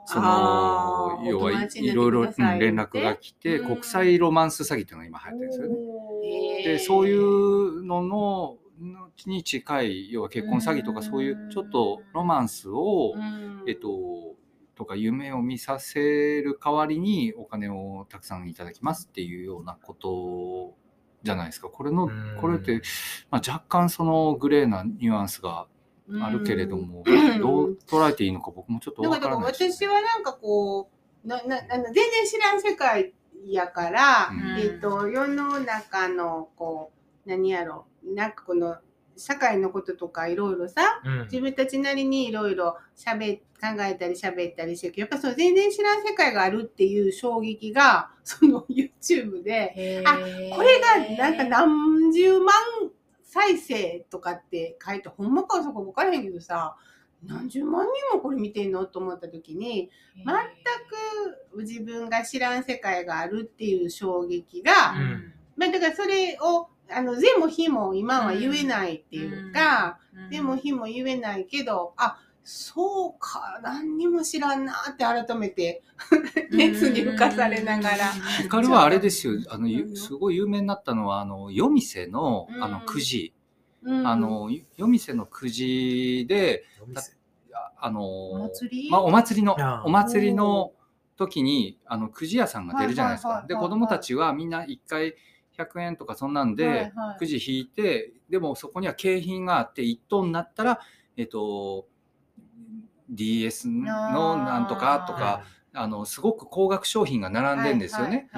[0.07, 3.67] その、要はいろいろ、うん連絡が来て、うん。
[3.67, 6.63] 国際ロマンス詐欺っていうのが今流行ってるんですよね。
[6.63, 8.57] で、そういうのの、
[9.25, 13.63] に近い、要は結婚詐欺とかそういうちょっとロマンスを、うん。
[13.67, 14.36] えっと、
[14.78, 16.00] とか夢を見させ
[16.42, 20.76] る代わりにお金をたくさんいただきますっていうようなこと
[21.24, 21.68] じゃないですか。
[21.68, 22.82] これのうん、これって、
[23.32, 25.68] まあ、若干そのグレーなニュアンスが
[26.22, 27.42] あるけれども、うん。
[27.42, 30.90] どう捉えていいのか僕もちょっとだからわからないです私はなんかこ
[31.26, 33.13] うななあの全然知らん世界
[33.46, 34.60] やから、うん。
[34.60, 36.92] えっと世の中のこ
[37.26, 38.78] う何やろなんかこの
[39.17, 41.21] 社会のこととかいろいろさうん。
[41.23, 43.41] 自分たちなりにいろいろしゃべ考
[43.82, 50.17] えたり喋ったりしてるけどやっぱその全然知らん世界があるっていう衝撃が その YouTube であ
[50.56, 52.53] これがなんか何十万
[53.23, 56.75] 再生とかって書いてほんまかそこ分からへんけどさ
[57.23, 60.25] 何十万人もこれ見てんのと思った時に全
[61.56, 65.34] く自分が知らん世界があるっていう衝撃が、うん。
[65.56, 75.84] まあ、だからそれをあの全も非も今は言えないっていうか、でも非も言えないけどあそうか何にも知らんなって改めて
[76.50, 77.97] 熱に浮かされながら。
[78.41, 83.34] ヒカルはあれですよ、あの、すごい有名になったのは、あの、夜店の、あの、うんくじ、
[83.84, 84.08] うん。
[84.08, 86.63] あの、夜店のくじで、
[87.54, 88.89] ああの、お祭り？
[88.89, 90.71] まあ、お祭りのお祭りの
[91.17, 93.23] 時に、あの、くじ屋さんが出るじゃないです。
[93.23, 93.43] か。
[93.45, 95.15] で、はい子供たちはみんな一回
[95.58, 97.20] 100円とかそんなんで、はいはい。
[97.20, 100.80] くじ引いて、でもそこには景品があって、1等になったら、
[101.15, 101.88] えっと、
[103.10, 105.43] DS のなんとかとか、
[105.74, 108.30] あの、すごく高額商品が並んでんですよね。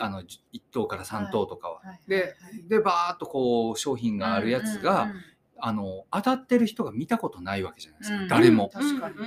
[0.00, 0.26] あの、1
[0.70, 1.80] 等から3等とかは。
[1.82, 2.00] はい。
[2.08, 2.30] ではいは
[2.64, 5.22] い、で、バーっとこう、商品があるやつが、うんうんうん
[5.64, 8.22] あの、当たってる人が見たことないわけじゃないですか。
[8.22, 8.72] うん誰も。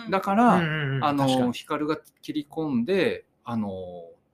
[0.09, 1.53] だから、うんうんうんあの、確かに。
[1.53, 3.69] ヒカルが切り込んで、あの、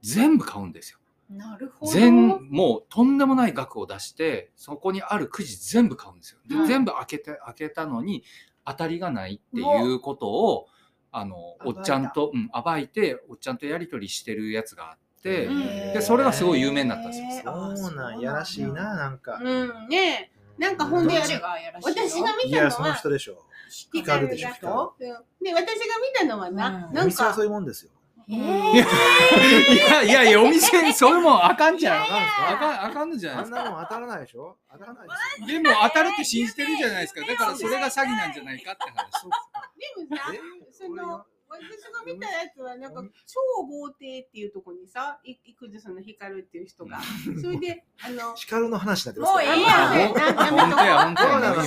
[0.01, 0.97] 全部買うんですよ。
[1.37, 1.91] なるほど。
[1.91, 6.39] 全もうとんでもない額を出してそこにあるくじ全部買うんですよ。
[6.47, 8.23] でうん全部開けて開けたのに
[8.65, 10.67] 当たりがないっていうことを
[11.11, 15.59] あのおっちゃんと、うん、暴いておっちゃんとやり取りしてるやつがあって、うん。
[15.93, 17.75] でそれがすごい有名になったんですよ。
[17.75, 18.33] そうなんや。
[18.33, 19.39] らしいな、なんか。
[19.41, 19.89] うん。
[19.89, 23.45] ねなんかほんであれどっちがやらしいの私が見いや、そのたのは人でしょ。
[23.91, 25.67] ヒカルでしょで私が見
[26.13, 26.93] たのはな、うん。
[26.93, 27.91] なんかそういうもんですよ。
[28.31, 32.05] えいーやいやいやお店にそういうもんあかんじゃん。
[32.05, 32.27] いやいや。
[32.51, 34.57] あかんあかんのじゃないあんかなもん当たらないでしょ？
[34.71, 35.61] 当たらないですよ。
[35.61, 37.21] でも当たるって信じてるじゃないですか。
[37.27, 39.23] だからそれが詐欺なんじゃないかって話。
[39.23, 40.39] でもさえ？
[40.71, 46.99] その私が見たやつはなんか超豪邸っていうとこにさい行くでその光っていう人が。
[47.41, 50.07] それであのヒカルの話になってますもうええやん。
[50.07, 51.63] 本当や本当コロナの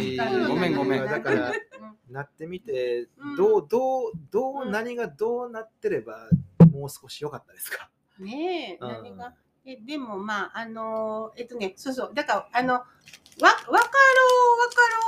[0.00, 1.04] やごめんごめん。
[1.04, 1.52] だから
[2.10, 6.28] なってみてどうどうどううん何がどうなってれば
[6.72, 7.90] もう少し良かったですか？
[8.18, 8.88] ねえ、うん。
[8.88, 9.34] 何が？
[9.66, 12.12] えでもまああのえっとねそうそう。
[12.14, 12.84] だからあのわ
[13.40, 13.82] 分かろう分か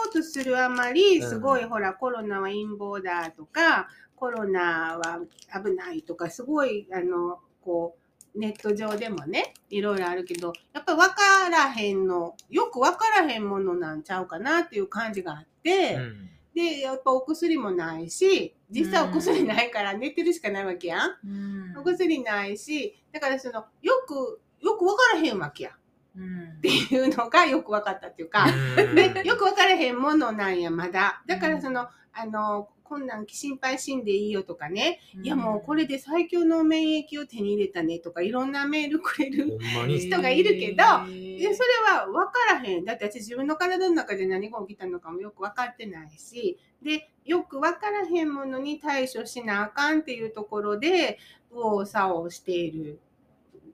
[0.04, 3.88] ろうとするあまりすごい、うんほらコロナは陰謀だとか
[4.20, 5.18] コロナは
[5.64, 7.96] 危ないとかすごいあのこ
[8.34, 15.94] うネット上でもねいろいろあるけどやっぱり分からへんのよく分からへんものなんちゃうかなっていう感じがあって。
[15.94, 16.30] うん。
[16.52, 21.78] でやっぱお薬もないし実際お薬ないから寝てるしかないわけやん、うん。
[21.78, 25.70] お薬ないしだからそのよくよく分からへんわけや。
[26.16, 26.48] うん。
[26.58, 28.94] っていうのがよく分かったっていうか、うん。
[28.94, 31.22] でよく分からへんものなんやまだ。
[31.26, 39.58] だからその、あのこんなん心配しんでいいよとかね、いやもうこれで最強の免疫を手に入れたねとかいろんなメールくれる
[39.96, 42.84] 人がいるけどへでそれは分からへん。
[42.84, 46.58] だって私自分の体の中で何が起きたのかもよく分かってないし。
[46.82, 51.18] でよく分からへんものに対処しなあかんっていうところで
[51.50, 52.98] 右往左往している。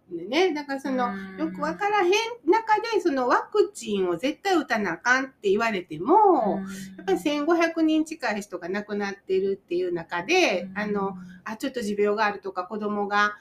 [0.08, 1.36] ね、だからそのうん。
[1.36, 2.10] よく分からへん
[2.46, 6.62] 中でそのワクチンを絶対打たなあかんって言われても、
[6.96, 13.34] やっぱり1500人近い人が亡くなってるっていう中で、あのあちょっと持病があるとか子供が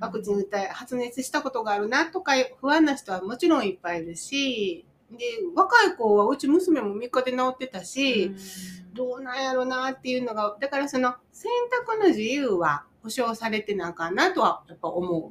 [0.00, 8.34] ワクチン打った発熱したことがあるなとか不安な人はもちろんいっぱいいるしで若い子はうち娘も3日で治ってたし、
[8.92, 11.50] どうなんやろなっていうのがだからその選
[11.86, 15.30] 択の自由は保障されてなあかんなとはやっぱ思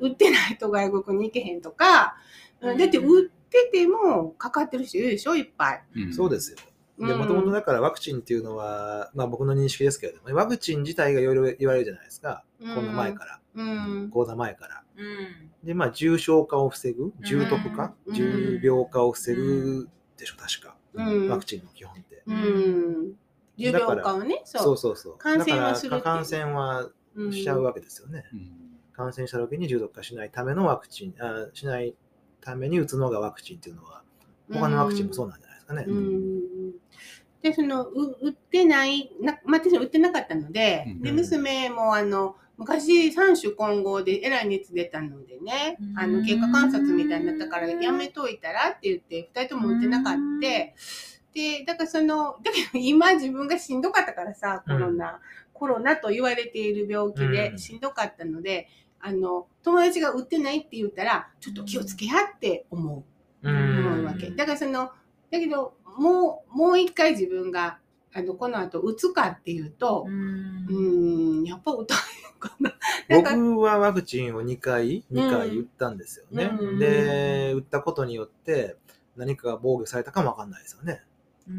[0.00, 0.04] う。
[0.04, 2.16] 売ってないと外国に行けへんとか、
[2.60, 5.84] うんだって売っててもかかってる人いるでしょいっぱい。
[5.96, 6.58] うんそうですよ。
[6.98, 12.44] で、うんもともとだからワクチンっていうのは、まあ僕の認識ですけれども、ワクチン自体がいろいろ言われるじゃないですか。
[12.60, 14.82] うんコロナ前から、うんコロナ前から。
[14.96, 20.76] うんで、まあ重症化を防ぐ、重篤化、うん重病化を防ぐでしょ、確か。
[20.94, 22.22] うんワクチンの基本って。
[22.26, 23.14] うん。
[23.56, 24.76] 重病化をね、そうそう。
[24.76, 25.18] そうそう。
[25.18, 26.92] 感染はするっていうだから感染はうん
[27.32, 28.24] しちゃうわけですよね。
[28.32, 28.50] うん。
[28.92, 31.94] 感染した時に重篤化しないためのワクチン、あしない
[32.40, 34.02] ために打つのがワクチンっていうのは、
[34.52, 35.84] 他のワクチンもそうなんじゃないですかね。
[35.88, 36.72] うん。
[37.42, 41.02] で、その、う売ってない、なまあ、私売ってなかったので、うん。
[41.02, 50.48] で、娘も、あの、昔三種混合でえらい熱出たのでね、あの、経過観察みたいになったからやめといたらって言って、二人とも売ってなかった。
[51.34, 55.20] で、だからその、だけど今自分がしんどかったからさ、コロナ、
[55.62, 58.66] コロナと言われている病気うんでしんどかったので、
[58.98, 63.04] あの、友達が売ってないって言ったら、ちょっと気をつけやって思
[63.44, 63.48] う。
[63.48, 64.30] う思んうわけ。
[64.30, 64.90] だからその、
[65.30, 67.78] だけど、もう、もう一回自分が、
[68.12, 72.74] あの、この後打つかっていうと、うんうーん、やっぱ打たへんかな。
[73.08, 76.50] 僕はワクチンを2回、2回打ったんですよね。
[76.58, 78.78] うんで、打ったことによって、
[79.16, 81.02] 何かが防御されたかもわかんないですよね。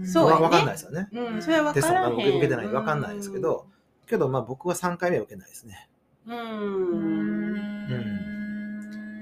[0.05, 1.09] そうやねわかんないですよね。
[1.11, 2.13] うん、それは分テストからへん。
[2.15, 3.67] 受け受けてないわかんないですけど、
[4.07, 5.89] けどまあ僕は3回目は受けないですね。
[6.25, 7.63] うん。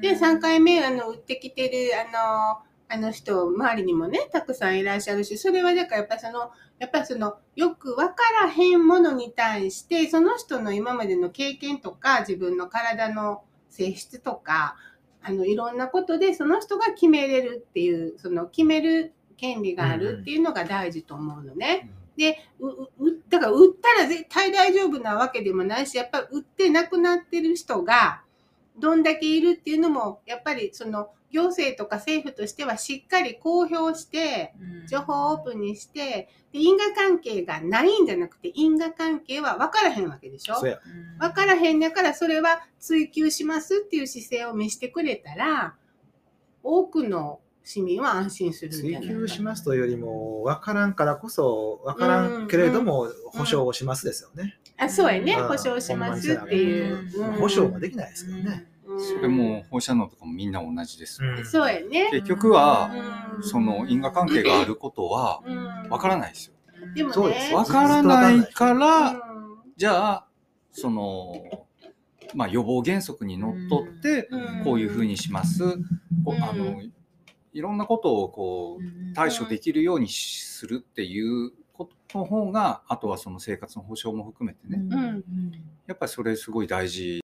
[0.02, 14.76] で、3回目、あの、打ってきてる、あの、あの人、周りにもね、たくさんいらっしゃるし、それはだからやっぱりその、やっぱりその、よく分からへんものに対して、その人の今までの経験とか、自分の体の性質とか、
[15.24, 21.66] あの、いろんなことで、その人が決めれるっていう、その、決める権利があるっていうのが大事と思うのね。
[21.78, 22.01] で、う、
[22.60, 22.68] う、
[23.00, 28.22] うだから、売ったら絶対大丈夫なわけでもないし、やっぱり売って亡くなってる人が、
[28.78, 34.54] どんだけいるっていうのも、やっぱりその、行政とか政府としてはしっかり公表して、
[34.90, 40.56] 情報をオープンにして、で因果関係がないんじゃなくて、因果関係は分からへんわけでしょ？
[41.20, 45.76] 分からへんだから、それは追求しますっていう姿勢を見せてくれたら、
[46.64, 47.40] 多くの
[47.72, 54.60] 市民は安心する追求しますというよりも、わからんからこそ、わからんけれども、保証をしますですよね。
[54.78, 55.34] あ、そうやね。
[55.40, 57.40] うん保証しますっていう。
[57.40, 58.68] 保証もできないですけどね。
[58.86, 61.24] ううんそれも放射能とかもみんな同じです。
[61.24, 62.10] うんそうやね。
[62.12, 62.92] 結局は、
[63.38, 66.54] うんその因果関係があることはうんわからないですよ。
[66.94, 67.54] でもねそうです。
[67.54, 69.22] わからないから、うん
[69.78, 70.28] じゃあ、
[70.72, 71.34] その、
[72.36, 75.78] まあ予防原則にのっとって、うんこういうふうにします。
[76.26, 76.82] こうんあの
[77.54, 85.24] いろんなことをこう対処できるようにするっていうことの方が、あとはその生活の保障も含めてね、ん
[85.88, 87.22] やっぱりそれすごい大事。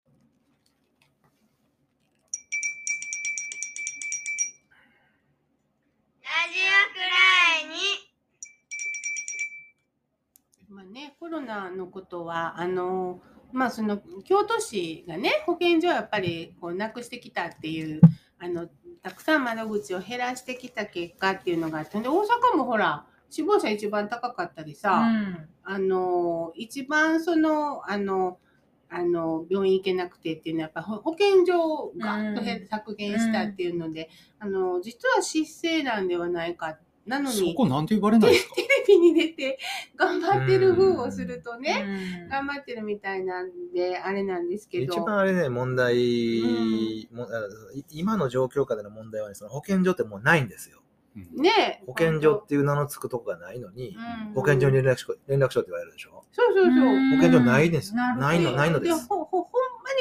[10.69, 13.21] まあね、コロナのことはあの、
[13.53, 18.01] まあ、その京都市がね保健所をやっぱりこうなくしてきたっていう
[18.39, 18.67] あの
[19.01, 25.03] たくさん窓口を減らしてきた結果っていうのがあってで大阪もほら死亡者一番高かったりさ、
[25.63, 28.39] あの一番そのあの
[28.89, 38.55] あの病院行けなくてっていうのはやっぱ保保健所をガッと削減したっていうので、あの実は失勢なんではないかなのそにこなんて言われないですか？
[38.55, 39.59] テレビに出て
[39.95, 44.93] 頑張ってる風をするとね、ね頑張ってるみたいなんであれなんですけど。
[44.93, 45.95] 一番あれね、問題、
[46.41, 47.07] ん。
[47.15, 47.27] も
[47.91, 50.79] 今の状況下での問題はね、その保健所ってもうないんですよ。
[51.15, 54.33] うんね保健所っていう名の付くとこがないのに、うん。
[54.35, 56.23] 保健所に連絡し連絡しろって言われるでしょ？
[56.31, 56.73] そうそうそう、
[57.15, 57.95] 保健所ないです。
[57.95, 58.89] ないの、ないので。
[58.89, 59.25] ですほ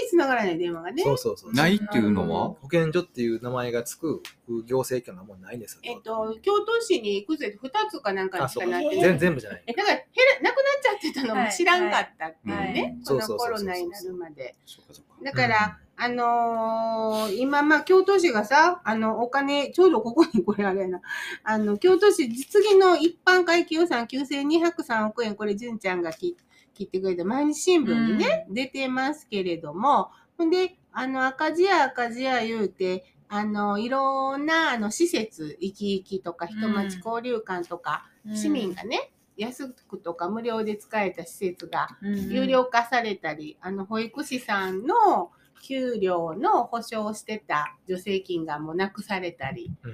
[0.02, 1.02] に繋がらない電話がね。
[1.02, 1.52] そうそうそう。
[1.52, 2.50] ないっていうのは？
[2.60, 4.22] 保健所っていう名前が付く
[4.66, 5.80] 行政機関がもうないんですよ。
[5.84, 9.62] えっと京都市に行くぜ2つかなんかしかなって全全部じゃない。
[9.66, 10.04] えだから減
[10.42, 12.96] らなくなっちゃってたのも知らんかったっていうね、はいはい。
[13.06, 14.54] このコロナになるまで。
[14.64, 15.24] そうかそうか。
[15.24, 21.00] だから、あのー今、まあ、京都市がさ、あの、お金、ちょうどここにこれあれやな、
[21.42, 26.36] あの、京都市実技の一般会計予算9203億円、これ、純ちゃんが切
[26.76, 45.30] 切ってくれた毎日新聞にね、出てますけれども、ほんで、あの、赤字や赤字や言うて、あの、いろんな、あの、施設、生き生きとか、人町交流館とか、市民がね、安くとか無料で使えた施設が、有料化されたり、あの保育士さんの
[45.62, 49.92] 給料の保証してた助成金がもうなくされたり、うん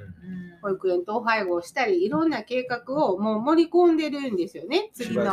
[0.63, 5.33] 保育園統廃合したり、いろんな計画をもう盛り込んでるんですよね、次の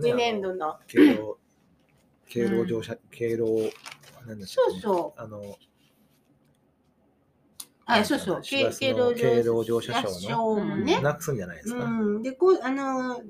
[0.00, 0.76] 次年度の。
[0.86, 1.36] 敬老、
[2.28, 3.46] 敬老乗車、敬老、
[4.24, 4.46] なんだっけ？
[4.46, 5.20] そうそう。
[5.20, 5.56] あの、
[7.86, 8.40] あ、そうそう。
[8.42, 8.62] 敬
[8.94, 11.00] 老乗車証のもね。
[11.00, 11.84] なくすんじゃないですか？
[11.84, 11.88] う
[12.18, 13.20] ん、でこうあの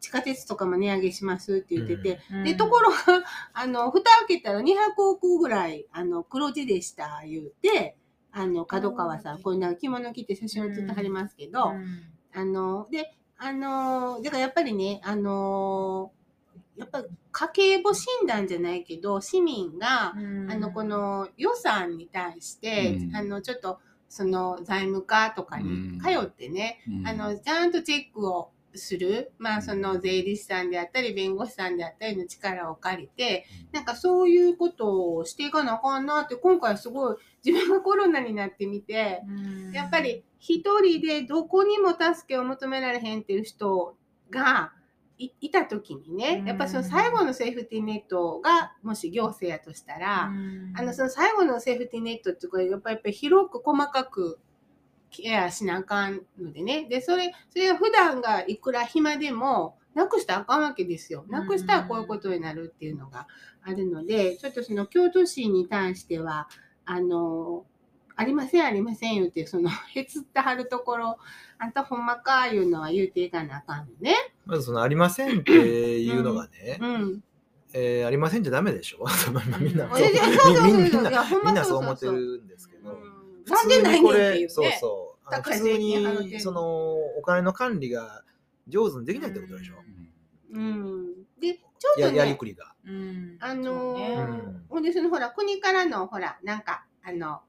[0.00, 2.96] 地下鉄とかも値上げしますって言ってて、うんでところが
[3.52, 7.96] あの蓋開けたら200億ぐらいあの黒字でした言うて
[8.32, 11.72] あの角川さんこういうなんか着物着て写真を写ってはりますけど、
[12.32, 16.12] あのであのだからやっぱりねあの
[16.76, 23.16] やっぱ家計簿診断じゃないけど市民が、あのこの予算に対して、うん。
[23.16, 23.78] あのちょっと
[24.08, 27.08] その財務課とかに通ってね、うん。
[27.08, 39.22] あのちゃんとチェックをする、まあ、その税理士さんであったり弁護士さんであったりの力を借りてなんかそういうことをしていかなあかんなって今回すごい自分がコロナになってみて
[39.72, 43.96] やっぱり一人でどこにも助けを求められへんっていう人
[44.30, 44.72] が
[45.18, 50.30] いいた時にねやっぱその最後のセーフティーネットがもし行政やとしたら、
[50.74, 54.38] あのその最後のセーフティーネットってこれやっぱり広く細かく
[55.10, 56.86] ケアしなあかんのでね。
[56.88, 61.24] でそれそれが普段がいくら暇でもなくしたらあかんわけですよ。
[61.28, 63.26] なくしたらこういうことになるっていうのが
[63.62, 66.48] あるのでちょっとその京都市に対しては
[66.84, 67.64] あの
[68.14, 71.18] ありませんありません言うてその へつってはるところ
[71.58, 74.14] あんたほんまかいうのは言うていかなあかんのね。
[74.44, 77.22] まずそのありませんっていうのがね、うん、
[77.72, 79.04] えーありませんじゃダメでしょ。
[79.32, 83.05] まあみんな、みみんなみんなそう思ってるんですけど、うん
[83.48, 84.48] なんでないねんっていうね。
[84.48, 85.30] そうそう。
[85.30, 88.22] 高い税金払ってんのにそのお金の管理が
[88.68, 89.74] 上手にできないってことでしょ？
[90.52, 91.06] うん、
[91.40, 92.66] でちょうやどねやりくりが。
[93.40, 94.64] あのーうん。
[94.68, 97.40] ほんでそのほら国からのほらなんかあの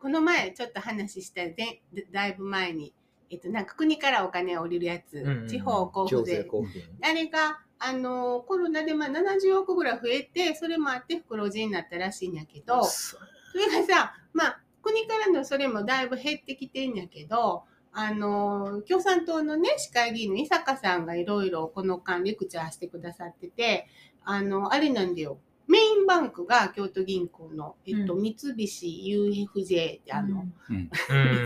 [0.00, 1.82] この前ちょっと話したで
[2.12, 2.94] だいぶ前に、
[3.30, 6.44] えっと、なんか国からお金を降りるやつ、うん地方交付税。
[6.44, 7.10] 地方交付金。
[7.10, 13.18] あれがあのーコロナでまあ70億ぐらい増えてそれもあって黒字になったらしいんやけどそ
[13.54, 23.88] れがさまあ国からのそれもだいぶ減ってきてんやけどあの共産党のね市会議員の伊坂さんがいろいろこの間レクチャーしてくださってて
[24.24, 25.38] あのあれなんだよ。
[25.68, 30.88] メインバンクが京都銀行の、えっとう三菱 UFJ ってあの、うん。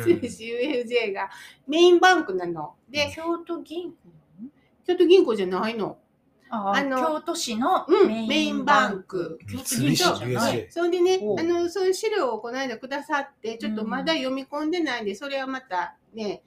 [0.04, 1.30] 三菱 UFJ が
[1.66, 3.96] メインバンクなので京都銀行
[4.86, 5.96] 京都銀行じゃないの
[6.50, 9.38] ああの京都市のうんメインバンク。
[9.50, 10.66] 京都三菱銀行じゃない。
[10.66, 16.42] USJ それでねあのそういう資料をこの間くださってちょっとまだ読み込んでないんで、それはまたね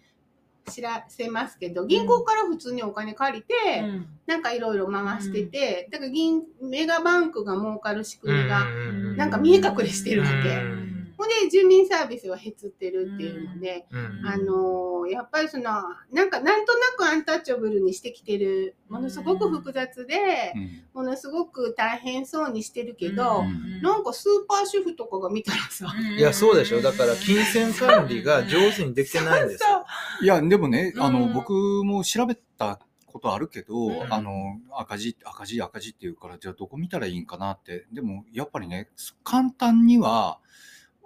[0.69, 4.07] 知らせますけど銀行から普通にお金借りて、うん。
[4.25, 9.17] なんかいろいろ回してて、だから銀メガバンクが儲かる仕組みが、うん。
[9.17, 10.82] なんか見え隠れしてるわけ
[11.23, 15.63] うんほんで住民サービスは減ってるっていうので、うんあのやっぱりその
[16.11, 26.81] なんかなんとなくアンタッチャブルにしてきてるものすごく複雑で、うんものすごく大変そうにしてるけど、うんなんかスーパー主婦とかが見たらさ、いや、そうでしょ。
[26.81, 29.85] だから、金銭管理が上手にできてないんですよ。
[30.21, 31.51] いや、でもね、あの、うん僕
[31.83, 37.85] も調べたことあるけど、うんあの、赤字、赤字、赤字っていうから、じゃあどこ見たらいいんかなって。
[37.91, 38.89] でも、やっぱりね、
[39.23, 40.39] 簡単には、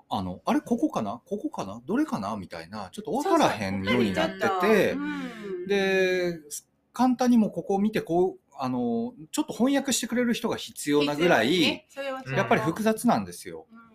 [0.10, 1.22] あの、あれ、ここかな？
[1.26, 1.82] ここかな？
[1.86, 2.36] どれかな？
[2.38, 5.00] みたいな、ちょっとわからへんようになってて、う
[5.66, 5.68] ん。
[5.68, 6.40] で、
[6.94, 11.86] 簡単にもここを見て、こう、あの、ちょっと翻訳してくれる人が必要なぐらい、
[12.36, 13.66] やっぱり複雑なんですよ。
[13.72, 13.88] うん。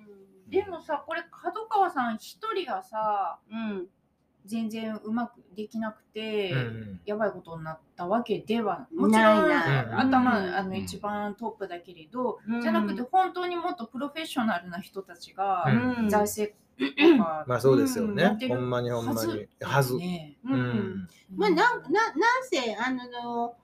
[0.51, 3.87] でもさこれ角川さん一人がさうん
[4.45, 9.49] 全然うまくできなくて、うんやばいことになったわけではもちろんない。
[9.49, 15.64] ない頭、うんあの一番トップだけれど、うんじゃなくて本当にもっとプロフェッショナルな人たちが
[15.99, 16.09] うん。
[16.09, 18.14] 財政とか、 まあそうですようん。
[18.14, 18.36] ね。
[18.49, 19.47] ほんまにほんまに。
[19.61, 19.97] はず。
[19.97, 20.36] ね。
[20.45, 20.61] ううん。
[20.61, 21.09] ん。
[21.36, 23.55] まあ、なん、な、なんせ、あの、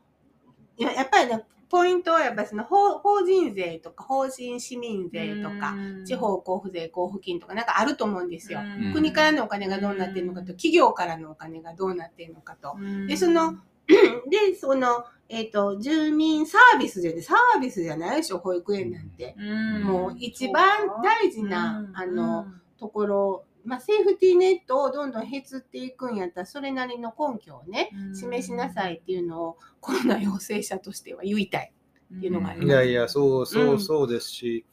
[0.79, 8.61] やっぱりね、ポイントはやっぱりその法法人税とか法人市民税とか、地方交付税交付金とかなんかあると思うんですよ。
[8.61, 8.93] うん。
[8.93, 12.77] 国からのお金がどうなってるのかと、企業からのお金がどうなってるのかと。
[12.79, 13.07] うん。
[13.07, 13.59] で、その、
[14.31, 19.35] で、その、えっ、と、住民サービスじゃね、サービスじゃないでしょ、保育園なんて。
[19.39, 19.83] うん。
[19.83, 20.65] もう一番
[21.03, 21.97] 大事なうん。
[21.97, 22.47] あの
[22.79, 28.17] ところ、まあ、セーフティーネットをどんどん減っていくんやったら、それなりの根拠をね、うん。
[28.17, 31.73] 示しなさいっていうのをコロナ陽性者としては言いたい。
[32.17, 32.69] っていうのがあります。
[32.69, 34.65] いやいや、そうそううんそうですし、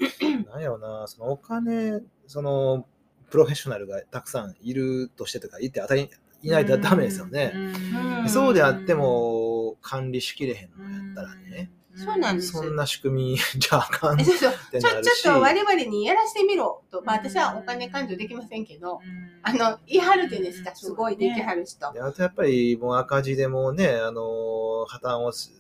[0.50, 2.88] なんやろな、そのお金、その、
[3.30, 6.10] プロフェッショナルがたくさんいるとしてとか、いて当たり
[6.42, 7.52] いないとダメですよね。
[8.24, 8.30] うん。
[8.30, 12.52] そうであっても、管理しきれへんのやったらね、そうなんです。
[12.52, 14.54] そんな仕組み じゃあかんそうそう。
[14.72, 14.90] てちょ。
[14.90, 19.00] ちょっと我々にやらしてみろと、まあ、私はお金勘定できませんけど、
[19.44, 21.92] あの、言い張るじゃないですか、すごいできはる人。
[21.94, 25.52] であとやっぱりもう赤字でもうね、あの破綻をす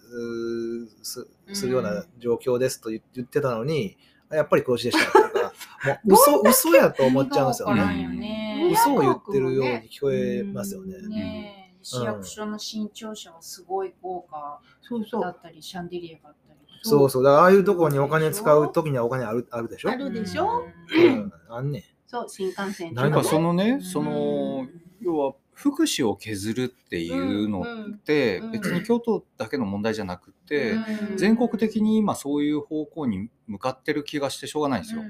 [1.03, 3.97] すするような状況ですと言言ってたのに、
[4.31, 5.53] やっぱり黒字でしたとか、
[6.03, 8.07] もう嘘嘘やと思っちゃうんですよね。
[8.09, 8.71] ね。
[8.73, 10.97] 嘘を言ってるように聞こえますよね。
[11.07, 11.54] ねえ
[11.86, 15.21] 市役所の新庁舎はすごい豪華そうそう。
[15.21, 16.59] だったり、シャンデリアがあったり。
[16.81, 17.23] そうそう。
[17.23, 19.91] だからああいうところにお金使うときにはお金あるあるでしょ？
[19.91, 20.63] あるでしょ？
[20.97, 21.83] うん、あんねん。
[22.07, 22.95] そう、新幹線。
[22.95, 23.81] となんんかそのねう、ん。
[23.83, 24.67] その、
[24.99, 27.11] 要は福祉を削るってい
[27.45, 28.51] うのうんってうん。
[28.51, 31.17] 別に京都だけの問題じゃなくて、うん。
[31.17, 35.03] 全国的に今そういう方向に向かってる気がしてしょうがないんですよ。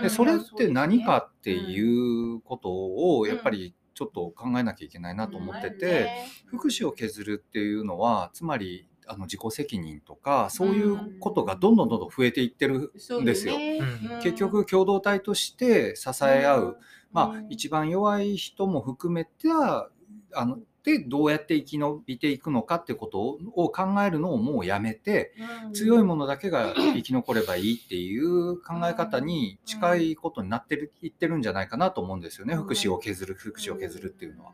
[0.00, 2.70] でそれって何かっていうこと
[3.18, 6.10] をやっぱりちょっと考えなきゃいけないなと思ってて、
[6.46, 13.54] 福祉を削るっていうのはつまりあの自己責任とかそういうことがどんどんどんどん増えていってるんですよ。
[13.54, 16.78] うん結局共同体として支え合う、
[17.12, 17.46] まあうん。
[17.50, 19.88] 一番弱い人も含めては
[20.34, 25.32] あのでどうやって生き延びていくのかってことをを考えるのをもうやめて
[25.72, 34.52] 強いものだけが生き残ればいいっていう考え方に近いことになってるいってるんじゃないかなと思うんですよね福祉を削る福祉を削るっていうのは。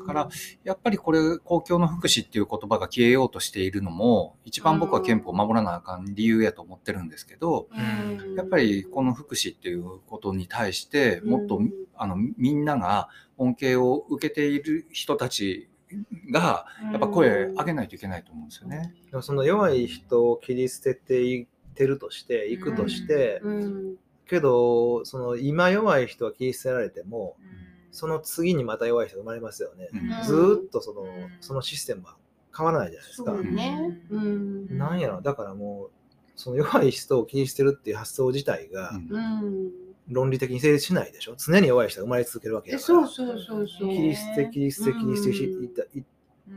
[0.00, 0.28] だから
[0.64, 7.68] やっぱりこれ公共の福祉っていう言葉が消えようとしているのも一番僕は憲法を守らなあかん理由やと思ってるんですけど
[8.36, 11.60] やっぱりこの福祉っていうことに対してもっと
[11.96, 15.68] あのみんなが恩恵を受けている人たち
[16.30, 18.94] がやっぱ声上げないといけないと思うんですよね。
[19.10, 23.96] でもその弱い人を切り捨てていってるとして、いくとして、うん。
[24.26, 27.36] けど、その今弱い人は切り捨てられても、
[27.92, 29.88] その次にまた弱い人が生まれますよね。
[29.92, 31.10] うんずーっとそのうん
[31.40, 32.16] そのシステムは
[32.56, 33.32] 変わらないじゃないですか。
[33.32, 34.00] ね。
[34.10, 35.90] うんなんやろ、だからもう、
[36.36, 38.92] その弱い人を切り捨てるっていう発想自体が
[40.08, 41.34] 論理的に成立しないでしょ。
[41.36, 43.06] 常に弱い人が生まれ続けるわけえだから。
[43.06, 43.88] そうそうそうそう。
[43.88, 46.04] 切り捨て、切り捨て、切り捨てしうんいったい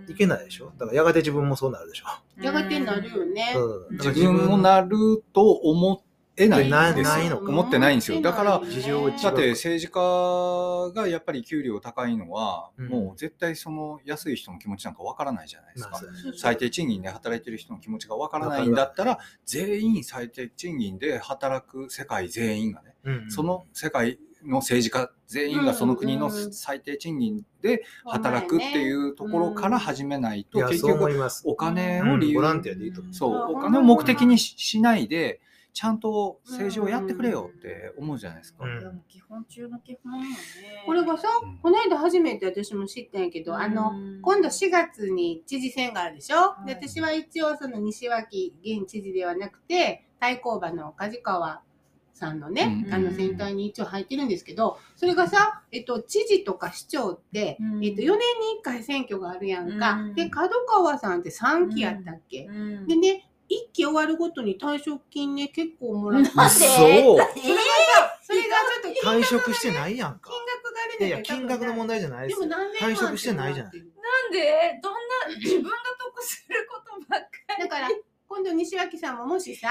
[0.09, 0.71] いけないでしょ。
[0.77, 2.05] だからやがて自分もそうなるでしょ。
[2.41, 3.53] やがてなるよね。
[3.55, 6.03] うん、だ自から分もなると思
[6.35, 7.15] えないんなですよ。
[7.15, 7.49] ないのか。
[7.49, 8.21] 思ってないんですよ。
[8.21, 12.87] だからだって政治家がやっぱり給料高いのは、うん。
[12.87, 15.91] もう絶対その安い人の気持ちなんかわからないじゃないですか。
[15.91, 16.09] まあそう。
[16.09, 23.31] やね最低賃金で働いてる人の気持ちがわからないんだったら全員最低賃金で働く世界全員がね、うん。
[23.31, 26.33] その世界の政治家全員がその国のうん。
[26.33, 31.05] うん最低賃金で働くっていうところから始めないと、結局。
[31.45, 33.01] お金を理由うんボランティアでいいと。
[33.01, 33.13] 思う。
[33.13, 33.51] そう。
[33.51, 33.57] うん。
[33.57, 35.39] お金を目的にししないで
[35.73, 38.63] ちゃんと政治をやってくれよって思うじゃないですか。
[38.63, 38.79] うん。
[38.79, 40.35] でも基本中の基本よね。
[40.85, 51.61] これがさうん、この間初めて私も知ったんやけど、あの、今度4月に知事選があるでしょ、ではい私は一応その西脇現知事ではなくて対抗馬の梶川
[52.13, 52.93] さんのね、うん。
[52.93, 57.85] あの選対に一応入ってるんですけどそれがさ、えっと、知事とか市長って、うん。
[57.85, 58.19] えっと、4年に
[58.61, 60.15] 1回選挙があるやんか、うん。
[60.15, 62.87] で角川さんって3期やったっけ、うん。
[62.87, 63.27] でね
[63.69, 66.55] 1期終わるごとに退職金ね結構もらってなんで？
[66.55, 67.25] 嘘それがさ
[68.21, 70.29] それがちょっと金退職してないやんか。
[70.29, 72.39] 金額があいやいや、金額の問題じゃないでよ。
[72.39, 73.73] ですも何年退職してないじゃない。
[73.73, 74.99] なんでどんな
[75.37, 77.27] 自分が得することばっか
[77.57, 77.63] り。
[77.63, 77.89] だから
[78.27, 79.69] 今度西脇さんももしさ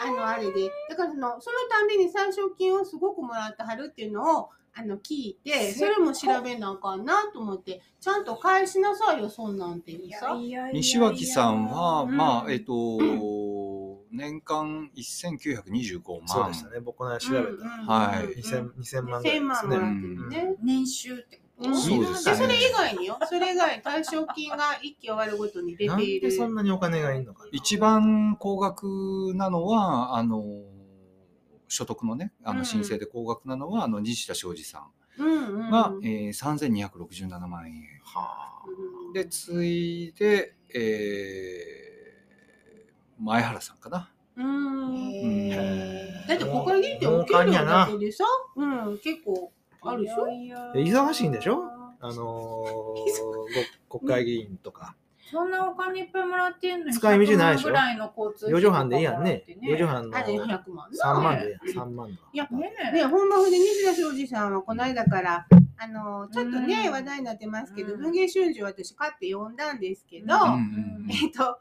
[0.00, 10.36] あのあれでだからそのそのたんびに退職金をすごくもらってはるっていうのをあの聞いてそれも調べなあかんなと思ってちゃんと返しなさいよそんなんていうさ。
[10.72, 12.16] 西脇さんは、うん。
[12.16, 12.98] まあえっ、と、
[14.10, 16.28] 年間1925万。
[16.28, 16.80] そうでしたね。
[16.80, 17.92] 僕この間調べた。
[17.92, 18.26] はい。
[18.40, 20.54] 2000 2000万ぐらい2000ですね。
[20.62, 21.76] 年収ってうん。
[21.76, 22.32] そうですね。
[22.32, 23.18] でそれ以外によ。
[23.28, 27.50] それ以外退職金が一期終わるごとに出ているでそんなにお金がいいのかな？
[27.52, 30.42] 一番高額なのはあの
[31.74, 32.58] 所得のねあうん。
[32.58, 34.86] の申請で高額なのは、あの西田昌司さ
[35.18, 35.70] うんうんん。
[35.70, 37.82] が、えー、3267万円。
[38.04, 41.84] はうんで次いで、えー
[43.20, 44.10] 前原さんかな。
[44.36, 45.50] うん。
[46.26, 48.24] だって国会議員ってお給料だけでさ、
[48.56, 49.52] うん、結構
[49.82, 50.26] あるでしょ？
[50.28, 51.62] いやいやえ忙しいんでしょ？
[51.64, 51.94] あ。
[52.00, 52.18] あのー
[53.88, 54.96] ご 国会議員とか。
[55.34, 59.44] そんなお金いっぱいもらってんのに使い道ないでしょ？100万ぐらいの交通費4畳半でいいやんね。
[59.48, 59.88] 4畳半。
[59.88, 61.88] 半のあれ100万？3万でいいやん。
[61.88, 62.08] 3万の。
[62.08, 70.34] いやねね、本場で西田昌司さんはこの間から、あの、ちょっとね、うん話題になってますけど、うん文藝春秋私買って読んだんですけど、
[71.10, 71.58] えっと、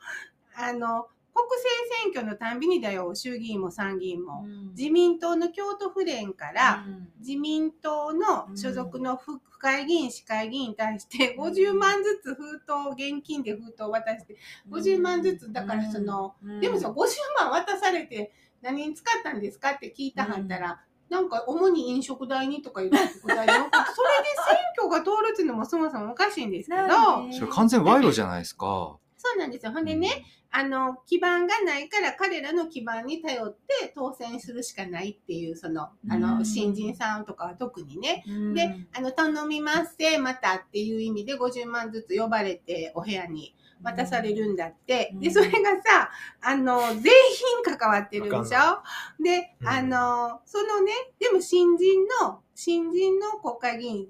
[0.56, 1.70] あの、国政
[2.04, 4.46] 選挙のたんびにだよ、衆議院も参議院も。
[4.78, 6.86] 自民党の京都府連から、
[7.20, 14.38] 自民党の所属の府府会議員、市会議員に対して50万ずつ封筒、現金で封筒を渡して、
[14.70, 16.96] 50万ずつ、だからその、でもさ、50
[17.40, 18.32] 万渡されて
[18.62, 28.98] 何に使ったんですかって聞いたはったら、なんか主に飲食代にとか言って答なんか それで選挙が通るっていうのもそもそもおかしいんですけど、それ完全賄賂じゃないですか。
[29.26, 29.72] そうなんですよ。
[29.72, 30.10] ほんでね、
[30.52, 38.54] あの、基盤がないから彼らの基盤に頼って当選するしかないっていう、その、あうの、ん新人さんとかは特にね、うん。
[38.54, 45.12] で、あの、頼みますせ、またっていう意味で50万ずつ呼ばれてお部屋に渡されるんだって。
[45.14, 46.12] うんで、それがさ、
[46.42, 49.24] あの、全員関わってるでしょ？
[49.24, 54.08] で、うんあの、そのね、でも新人の、新人の国会議員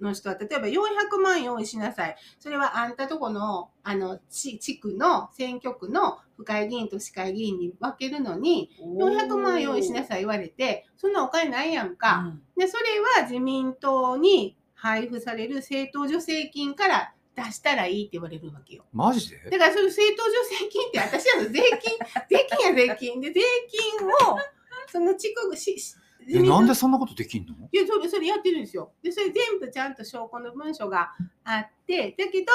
[0.00, 2.16] の人は、例えば400万用意しなさい。
[2.38, 12.32] それはあんたとこの、あの、地地区の選挙区の府会議員と市会議員に分けるのに、400万用意しなさい言われて、そんなお金ないやんか。
[12.56, 18.84] で、それは自民党に配布される政党助成金から出したらいいって言われるわけよ。
[18.92, 19.50] マジで？
[19.50, 23.40] だからその政党助成金って私らの 税金、税金や税金で、税
[23.98, 24.38] 金を、
[24.90, 25.76] その地区し、
[26.28, 27.54] えなんでそんなことできんの？
[27.72, 28.92] いや、それ、それやってるんですよ。
[29.02, 31.12] で、それ全部ちゃんと証拠の文書が
[31.44, 32.46] あって、だけど、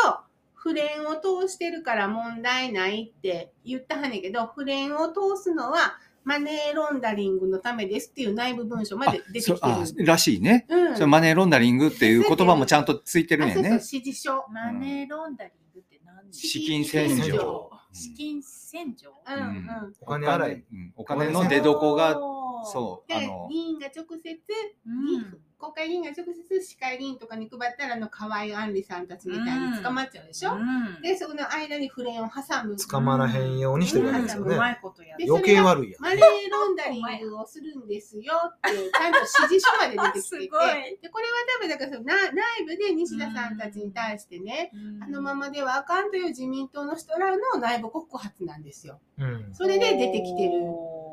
[0.53, 10.05] 不連を通してるから問題ないって言ったはねんけど、不連を通すのはマネーロンダリングのためですっていう内部文書まで出てきてる。
[10.05, 10.65] らしいね。
[10.67, 10.95] うん。
[10.95, 13.69] それマネーロンダリングっていう言葉もちゃんとついてるんやね。
[13.69, 14.43] 指示書。
[14.49, 17.69] マネーロンダリングって何資金洗洗浄浄。
[17.93, 19.93] 資金洗浄うんうん。
[20.01, 20.51] お金洗い。
[20.53, 22.34] うんお金の出どが、う
[22.66, 24.39] そう、あでの、議員が直接、
[24.86, 25.39] うん。
[25.57, 31.01] 国会議員が直接市会議員とかに配ったらあの河合杏里さんたちみたいに捕まっちゃうでしょ、うん。
[31.01, 32.76] でそこの間にフレーンを挟む。
[32.78, 34.55] 捕まらへんようにしてるわけですよね。
[34.55, 36.01] うまいことやってで余計悪いやん。
[36.01, 40.97] マネーロンダリングをするんですよってちゃんと指示書まで出てきてて。
[41.01, 48.99] でこれは多分だからそのな内部で西田さんたちに対してね、あのままではあかんという自民党の人らの内部告発なんですよ。
[49.18, 49.49] うん。
[49.53, 51.05] それで出てきてる。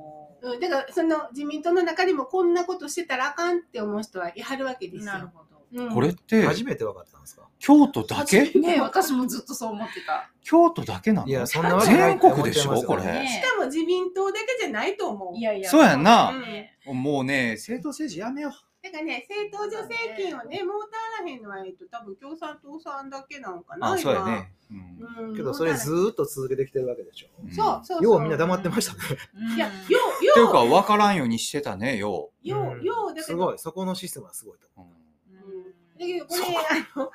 [0.43, 5.13] おうん、だからその自民党の中でもこんなことしてたらあかんって思う人はいはるわけでーすよ。
[5.13, 5.83] なるほど。
[5.85, 5.95] うん。
[5.95, 7.49] これって初めて分かったんですか？
[7.59, 8.51] 京都だけ？
[8.59, 10.31] ね私もずっとそう思ってた。
[10.43, 11.29] 京都だけなの？
[11.29, 12.19] いや、そんなわけない。
[12.19, 12.73] 全国でしょ？
[12.73, 13.13] って思ってますよ。
[13.13, 13.29] これ。
[13.29, 15.37] しかも自民党だけじゃないと思う。
[15.37, 15.71] いやいや。
[15.71, 16.33] そうやんな。
[16.33, 25.37] ねもうね政党政治やめようだからね、政党助成金をね、もうたらへんのは、えっと、多分共産党さんだけなのかな、あそうやね、うん。
[25.37, 27.29] けど、それずーっと続けてきてるわけでしょ。
[27.45, 27.81] うんそう。
[27.85, 28.03] そうそう。
[28.03, 28.99] ようみんな黙ってましたね。
[29.35, 29.57] うん。
[29.57, 32.81] いや、よう、っていうよか分からんようにしてたねよう、ようん。
[32.81, 34.89] う、よう、だけど、すごい、そこのシステムはすごいと思う、
[36.03, 37.13] うんだけどこれ、あの、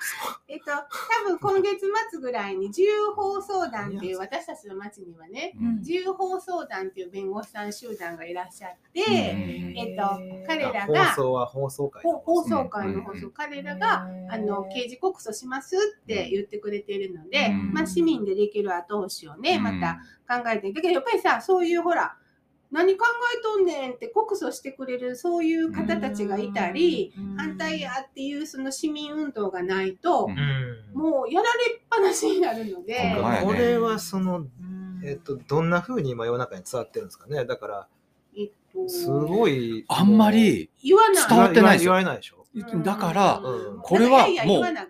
[0.47, 5.75] えっと、多分今月末ぐらいに、自由放送団っていう、私たちの町にはね、うん。
[5.79, 9.77] 自由放送団っていう弁護士さん集団がいらっしゃって、うん。
[9.77, 10.73] えっと彼う。
[10.73, 12.03] らが放送は放送会。
[12.03, 13.31] ほ放送会の放送、うん。
[13.31, 17.73] 彼らが、あの刑事告訴しますって言ってくれているので、うん。
[17.73, 19.63] まあ、市民でできる後押しをね、うん。
[19.63, 22.17] また考えてだけどやっぱりさそういうほら
[22.71, 23.05] 何考
[23.37, 30.27] えとんねんって告訴してくれるそういう方たちがいたり、反対やっていうその市民運動がないと。
[30.93, 35.01] もうやられっぱなしになるので、これはその、うん。
[35.05, 37.45] えっと、どんな風に今世の中に伝わってるんですかね。
[37.45, 37.87] だから、
[38.35, 39.85] えっと、すごい。
[39.87, 40.95] あんまり伝
[41.37, 41.91] わってないですよ。
[41.91, 42.45] 言われないでしょ？
[42.55, 43.79] うんだからうん。
[43.81, 44.87] これはもう言わな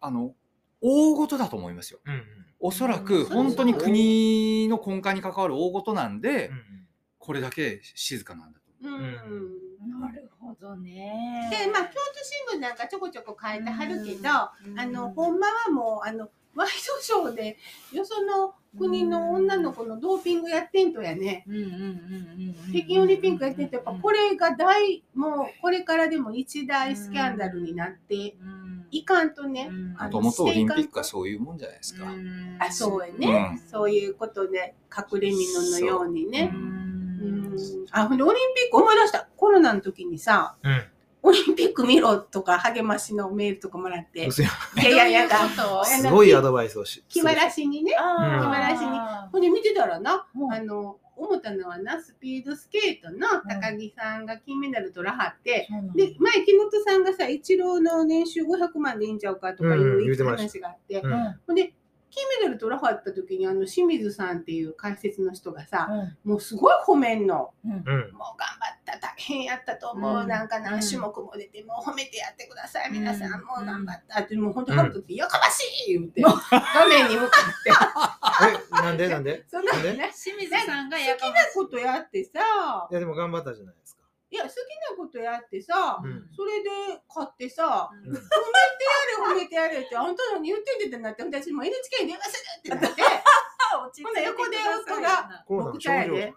[0.00, 0.32] あの
[0.80, 1.98] 大事だと思いますよ。
[2.06, 2.22] うん
[2.62, 6.79] おそらうくん本当に国の根幹に関わる大事なんで、うん。
[7.20, 8.90] これだけ静かなんだとう。
[8.90, 8.94] ん。
[8.94, 10.00] うん。
[10.00, 11.48] なるほどね。
[11.50, 14.18] でまあ京都新聞なんかちょこちょこ書いてはるけど、
[14.66, 14.80] うん。
[14.80, 17.58] あの、ほんまはもう、あの、ワイドショーで、
[17.92, 21.44] よその国の女の子のドーピングやってんとやね。
[21.46, 28.86] うんうんうんうんうん北京オリンピックやってんと、やっぱこれが大、もうこれからでも一大スキャンダルになってうん。
[28.92, 29.70] いかんとね。
[29.70, 32.56] もともとオリンピックはそういうもんじゃないですか、うん。
[32.60, 33.50] あ、そうやね。
[33.52, 33.58] うん。
[33.58, 36.30] そういうことで、隠れ蓑のようにう。
[36.30, 36.52] ね。
[37.50, 37.86] んうん。
[37.90, 39.28] あ、ほんで、オリンピック思い出した。
[39.36, 40.82] コロナの時にさ、うん。
[41.22, 44.26] オリンピック見ろとか励ましのメールとかもらって。
[44.26, 45.36] いやいやいやだ。
[45.84, 47.04] すごいアドバイスをし。
[47.08, 47.92] 気晴らしにね。
[47.92, 48.98] 気晴らしに
[49.30, 61.74] ほんで見てたらな、うんあの、思ったのはな、スピードスケートの高木さんが金メダル取らはって、そうなんだで、前、木本さんがさ、イチローの年収500万でいいんちゃうかとかいう話があって、うんうんほんで、
[62.10, 67.50] 金メダル取らはった時に、あの、清水さんっていう解説の人がさ、うんもうすごい褒めんの。
[67.64, 67.78] うんうん。
[67.78, 70.20] もう頑張った、大変やったと思う。
[70.20, 72.90] うんなんか何種目も出て、もう褒めてやってください。
[72.92, 74.20] 皆さん、うんもう頑張った。
[74.20, 77.70] って、もう本当、ハルトって、やかましい言って、画面に向かって。
[78.80, 79.44] え、なんでなんで？
[79.48, 79.72] そんな
[80.12, 81.16] 清水さんが好きな
[81.54, 83.99] ことやってさ、いや、でも頑張ったじゃないですか。
[84.30, 84.54] いや、好き
[84.90, 86.30] なことやってさ、うん。
[86.34, 86.70] それで
[87.12, 88.00] 買ってさ、うん。
[88.00, 88.26] 褒めてや
[89.26, 93.02] れ、褒めてやれって、あんた何言ってんでってなって、私も NHK に電話するってなって、
[94.04, 94.56] ほんなら横で
[94.86, 96.14] 夫が、コロナの六茶や症状。
[96.16, 96.30] で、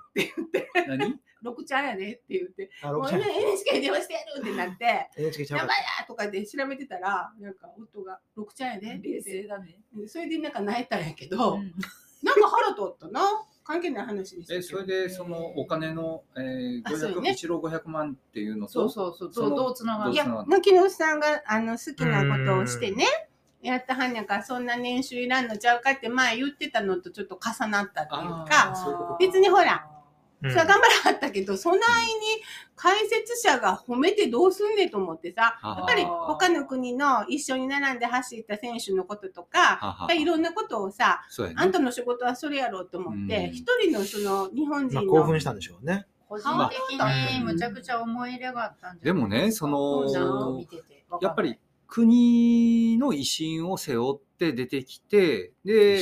[0.88, 9.80] 何六茶やでって言って、あ、もう六ちゃん NHK に電話してやるってなって、NHK ちゃうやばいやとかで調べてたら、なんか夫が六茶やでって言冷って、静だね。
[10.08, 11.74] それでなんか泣いたんやけど、うん。
[12.24, 13.22] なんか腹立ったな。
[13.64, 14.60] 関係ない話でしたけど。
[14.60, 17.32] えそれでそのお金の、えー、500あそうよね。
[17.32, 19.50] 一郎500万っていうのとそうそうそう。
[19.50, 20.12] どうどうつながる？
[20.14, 20.26] いや、
[20.62, 23.06] 木下さんがあの好きなことをしてね、
[23.62, 29.93] やったはんやからそんな年収いらんのちゃうかって前言ってたのとちょっと重なったっていうあか、別にほら、うん
[30.44, 31.82] それは頑張らはったけど、そないに
[32.76, 41.54] 解説者が褒めてどうすんねんと思ってさ、ややっぱり他の国の一緒に並んで走った選手のこととか、いろんなことをさ、ね。
[41.56, 46.06] あんたの仕事はそれやろうと思って、うん一人のその日本人まあの、興奮したんでしょうね。
[46.34, 47.00] 個人的
[47.38, 50.60] にむちゃくちゃ思い入れがあったんじゃないでもねその
[51.22, 56.00] やっぱり国の威信を背負って出てきてで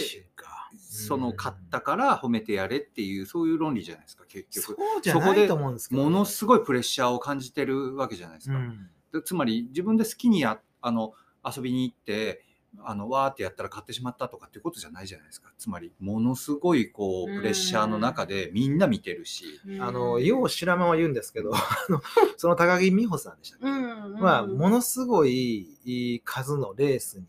[0.93, 6.03] その勝ったから褒めてやれっていうそういう論理じゃないですか結そ局うじゃないと思うんですけど。
[6.03, 8.89] ものすごいプレッシャーを感じてるわけじゃないですか、うん。
[9.13, 11.13] でつまり自分で好きにやあの
[11.45, 12.43] 遊びに行って
[12.83, 15.51] あのわーってやったら買ってしまったとかっていうことじゃないじゃないですか。
[15.57, 19.43] つまりものすごいこうプレッシャーの中でみんな見てるし、
[19.81, 22.01] あの、よう知らんまま言うんですけど、あの
[22.37, 23.65] その高木美穂さんでしたっけ？
[23.67, 24.21] うん、うん。
[24.21, 27.25] は、ものすごいいい数のレースに、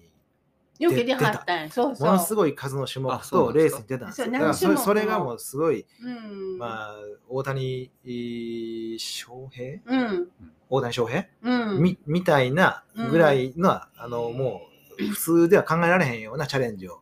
[0.78, 2.08] よけではったんやそうそう。
[2.08, 4.24] ものすごい数の種目とレースに出たんですよ。
[4.26, 6.58] そうだからそれそれがもうすごい、うん。
[6.58, 6.96] まあ、
[7.28, 9.80] 大谷い翔平？
[9.86, 10.28] うん。
[10.68, 11.82] 大谷翔平、うん。
[11.82, 14.62] みみたいなぐらいの、あの、も
[14.98, 17.01] う、普通では考えられへんようなチャレンジを。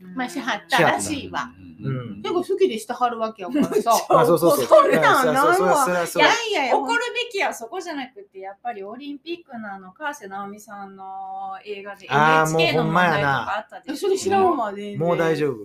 [0.00, 1.50] まあしはったらしいわ。
[1.82, 2.22] うん。
[2.22, 3.92] でも好きでしてはるわけやからさ。
[4.08, 4.66] まあ、そうそうそう。
[4.66, 10.96] 怒るなそうそうそうそれはそいれはやいや怒るべきはそこじゃなくてやっぱりオリンピックのあの川瀬直美さん。
[10.96, 14.56] の映画で NHK の問題とかあったでしょそれ知らん。
[14.56, 14.96] わで。
[14.96, 15.56] もう大丈夫。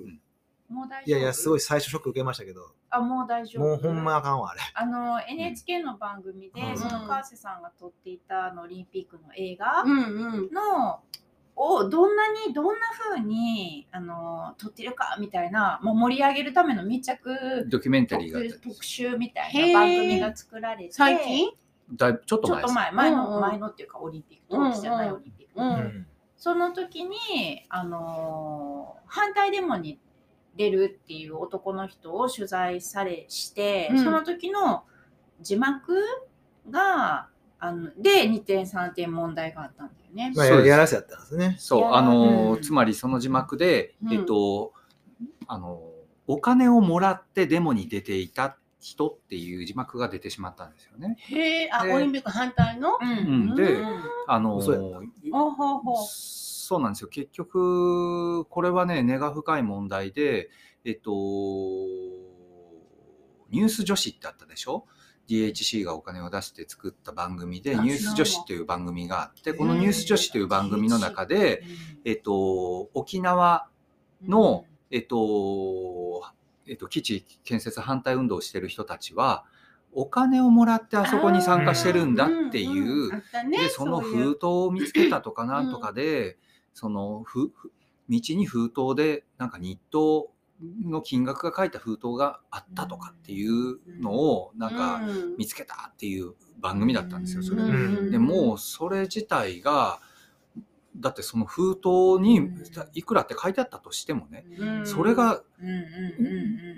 [0.69, 3.63] もう大丈夫いやいや、すごい最初ショック受けましたけど、あ、もう大丈夫。
[3.63, 4.03] もうほん。
[4.03, 4.39] まあかん。
[4.39, 4.61] わ、あれ。
[4.73, 6.77] あの NHK の番組で、うん。
[6.77, 7.61] その川瀬さん。
[7.61, 9.83] が撮っていたあのオリンピックの映画。
[9.85, 11.01] の、
[11.55, 21.51] をどんなにどんな風にあの撮ってるかみたいな、もう盛り上げるための密着ドキュメンタリーが特集みたいな番組が作られて最近？
[21.93, 22.73] だちょっと前です。
[22.73, 23.41] 前前の、うんうん。
[23.41, 25.63] 前のっていうかオリンピック当時じゃないオリンピック、う。
[25.63, 25.69] うん。
[25.71, 26.07] ん。
[26.37, 29.99] その時にあの反対デモに
[30.55, 34.03] 出るっていう男の人を取材されして、うん。
[34.03, 34.83] その時の
[35.41, 36.01] 字幕
[36.69, 37.27] が
[37.59, 40.33] あので2点3点問題があったんだよね。
[40.35, 41.55] まあ、やらせやったんですね。
[41.59, 44.73] そう、あの、うんつまりその字幕で、うんえっと、
[45.47, 45.81] あの、
[46.27, 51.15] お金をもらってデモに出ていた人っていう字幕が出てしまったんですよね。
[51.17, 52.97] へえ、あ、でオリンピック反対の？
[53.01, 53.13] うんう
[53.53, 53.87] んでうん
[54.27, 54.81] あの、嘘やっ
[55.31, 55.95] ほうほうほう。
[56.07, 57.09] そうなんですよ。
[57.09, 60.49] 結局、これはね、根が深い問題で、
[60.85, 61.11] えっと、
[63.49, 64.85] ニュース女子ってあったでしょ？
[65.27, 71.63] DHC がお金を出して作った番組で、あニュース女子っていう番組があって、このニュース女子という番組の中で、
[72.05, 73.67] えっと、沖縄
[74.27, 76.23] の、えっと、
[76.67, 79.45] えっと、基地建設反対運動をしてる人たちは、
[79.93, 83.11] お金をもらってあそこに参加してるんだっていう、
[83.49, 86.37] で、その封筒を見つけたとかなんとかで、
[86.73, 87.71] そのふ、ふ
[88.09, 90.31] 道に封筒で、なんか日当
[90.83, 95.37] の金額が書いた封筒があったとかっていうのを、なんかうん。
[95.37, 97.63] 見つけたっていう番組だったんですよ、それ。
[97.63, 97.67] う
[98.07, 98.11] ん。
[98.11, 99.99] でもう、それ自体が、
[100.97, 102.51] だってその封筒に
[102.93, 104.85] いくらって書いてあったとしてもね、うん。
[104.85, 105.41] それが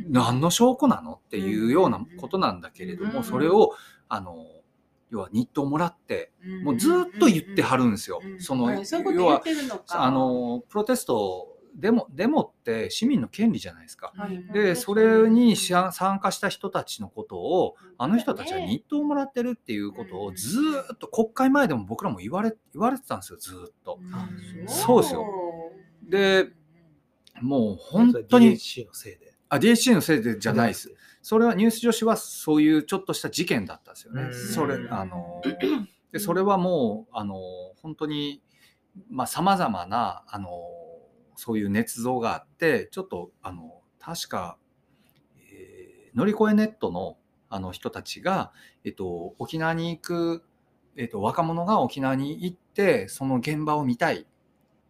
[0.09, 3.23] 何の証拠なのっていうようなことなんだけれども、うん。
[3.23, 3.71] それを、
[4.07, 4.45] あの、
[5.09, 6.63] 要は日当もらって、うん。
[6.63, 8.21] もうずっと言ってはるんですよ。
[8.23, 8.39] うん。
[8.39, 9.43] その、要は。
[9.89, 14.11] あの、プロテスト、デモ、デモって市民の権利じゃないですか。
[14.15, 23.99] はいで、それに参加した人たちのことを、あの人たちは日当をもらってるっていうことをずーっと国会前でも僕らも言われ、言われてたんですよ、ずーっと。
[24.13, 24.29] あ
[24.67, 25.25] そうですよ
[26.07, 26.49] で
[27.41, 29.33] もう本当に、DHC のせいで。
[29.49, 30.93] あ、DHC のせいでじゃないです。。
[31.21, 34.23] それはニュース女子はそういうちょっとした事件だったんですよね。
[34.23, 35.41] うんそれ、あの、
[36.11, 37.35] で、それはもう、あの、
[37.81, 38.43] 本当に、
[39.09, 40.49] まあ、様々な、あの、
[41.35, 44.57] そういう捏造があって、ちょっと、あの、確か、
[45.51, 47.17] えー乗り越えネットの、
[47.49, 48.51] あの人たちが、
[48.83, 50.43] えっと、沖縄に行く、
[50.95, 54.25] えっと、若者が沖縄に行って、その現場を見たいっ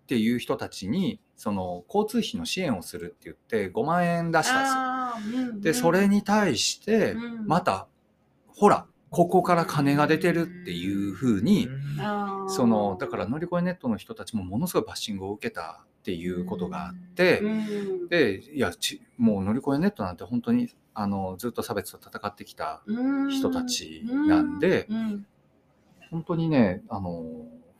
[0.05, 4.79] ていう人たちに、その交通費の支援をするって言って5万円出したんですよ。
[4.79, 7.47] あーうんで、それに対して、うん。
[7.47, 7.87] また、
[8.47, 11.67] ほら、ここから金が出てるっていうふうに、
[11.99, 12.49] あー。
[12.49, 17.49] その、だから乗り越えネットの人たちもものすごいバッシングを受けたっていうことがあって、う
[18.05, 18.07] ん。
[18.09, 22.83] で、いや、ちもう乗り越えネットなんて本当に、あの、ずっと差別と戦ってきた
[23.29, 24.97] 人たちなんでうん。
[24.97, 25.25] うん
[26.11, 27.23] 本当にね、あの、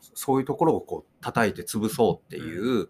[0.00, 2.88] そういうところをこう叩いて潰そうっていう、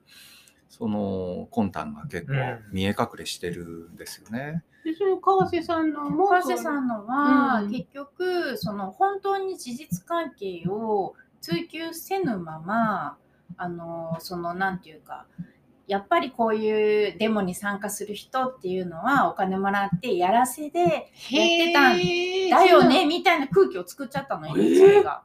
[0.70, 2.32] その魂胆が結構
[2.72, 4.64] 見え隠れしてるんですよね。
[4.84, 7.70] でそれ川瀬さんのも川瀬さんのは、うん。
[7.70, 13.18] 結局その本当に事実関係を追求せぬまま
[13.56, 15.26] あのそのなんていうか
[15.86, 21.00] やっぱりこういうデモに参加する人っていうのはお金もらってやらせでやっ
[21.30, 25.22] てたんだよねみたいな空気を作っちゃったの NHK が。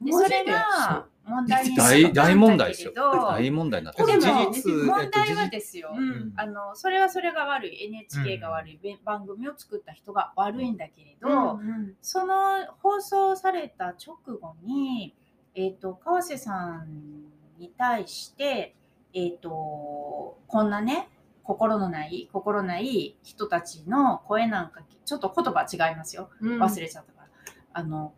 [0.00, 2.92] でそれが問題に大大問題ですよ。
[2.94, 6.32] 大問題になってでも問題はえっとですよ、うん。
[6.36, 7.84] あのそれはそれが悪い。
[7.84, 15.14] NHK が悪い、べ番組を作った人が悪いんだけれど、うんその放送された直後に、
[15.54, 17.24] えー、と川瀬さん
[17.58, 18.74] に対して、
[19.14, 21.08] えー、とこんなね
[21.42, 26.28] 心のない心ない人たちの声なんかちょっと言葉違いますよ。
[26.42, 26.62] うん。
[26.62, 27.28] 忘れちゃったから、
[27.72, 28.12] あの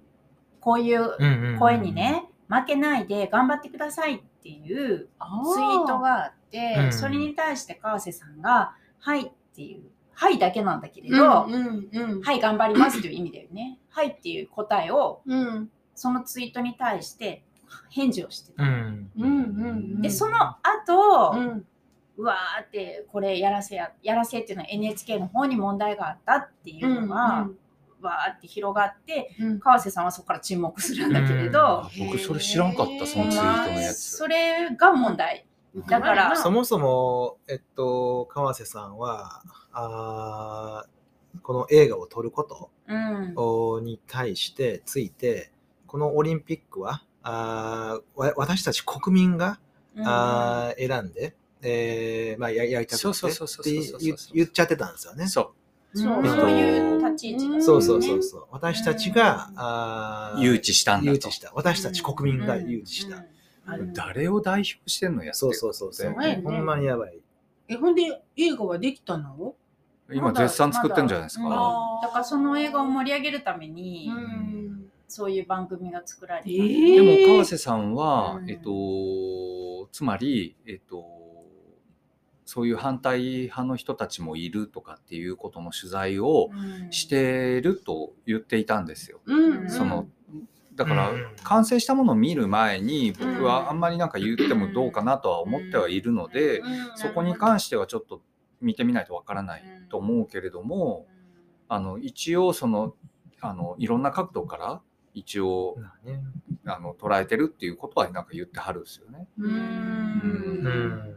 [0.61, 6.93] こういう声にね、負けないで頑張ってくださいっていうツイートがあって、うん。
[6.93, 12.20] それに対して川瀬さんが「はい」っていう「はい」だけなんだけれうど、んうんうん。
[12.22, 13.78] はい、頑張りますという意味だよね。
[13.91, 15.70] はいっていう答えを、うん。
[15.95, 17.45] そのツイートに対して
[17.91, 18.62] 返事をしてた。
[18.62, 19.11] うん。
[19.18, 21.66] うんうんで、その後、うん
[22.16, 27.49] うわーって、これやらせや、やらせっていうのは NHK の方に問題があったっていうのが、
[28.03, 34.16] わーって広がって、うん川瀬さんはそこから沈黙するんだけれど、僕それ知らんかった、そのツイートのやつ。
[34.18, 35.47] それが問題。
[35.89, 39.43] だからそもそも、えっと、川瀬さんは、
[39.73, 43.33] あーこの映画を撮ることうん。
[43.37, 45.53] おに対してついて、
[45.87, 49.59] このオリンピックは、あーわ私たち国民が、
[50.05, 53.73] あー選んで、えーまあ、ややりたくてそうそうそうそうって
[54.05, 55.27] 言言っちゃってたんですよね。
[55.27, 55.53] そ
[55.93, 56.25] そう、ん。
[56.25, 58.47] そういう立ち位置だったそうそうそうねそう。
[58.51, 61.11] 私たちが、あ誘致したんだと。
[61.11, 61.51] 誘致した。
[61.55, 63.16] 私たち国民が誘致した。
[63.66, 63.81] うん。
[63.81, 63.93] うん。
[63.93, 66.16] 誰を代表してんのやそうそうそうそう。
[66.16, 66.41] ね。
[66.45, 67.18] ほんまにやばい。
[67.68, 69.55] え、ほんで映画はできたの？
[70.12, 71.57] 今絶賛作ってんじゃないですか、まだ。
[71.57, 72.01] うん。
[72.03, 74.60] だからその映画を盛り上げるために、ん。
[75.11, 76.49] そういう番組が作られた。
[76.49, 76.95] えー。
[76.95, 78.51] でも川瀬さんは、うん。
[78.51, 81.05] えっとつまりえっと
[82.45, 86.93] そういう反対派の人たちもいるとかっていうことの取材をうん。
[86.93, 89.21] してると言っていたんですよ。
[89.27, 89.71] うん。
[89.71, 90.07] その
[90.77, 91.27] だからうん。
[91.43, 93.43] 完成したものを見る前に僕うん。
[93.43, 98.23] はあんまりなんか言ってもどうかなとは思ってはいるのでうん、そこに関してはちょっと
[98.61, 101.07] 見てみないとわからないと思うけれども
[101.69, 102.95] あの一応その
[103.41, 104.83] あのいろんな角度から
[105.15, 106.21] 一応まあね
[106.67, 109.27] あの捉えてるっていうことはなんか言ってはるんですよね。
[109.39, 109.45] う。
[109.45, 111.17] うんなんん。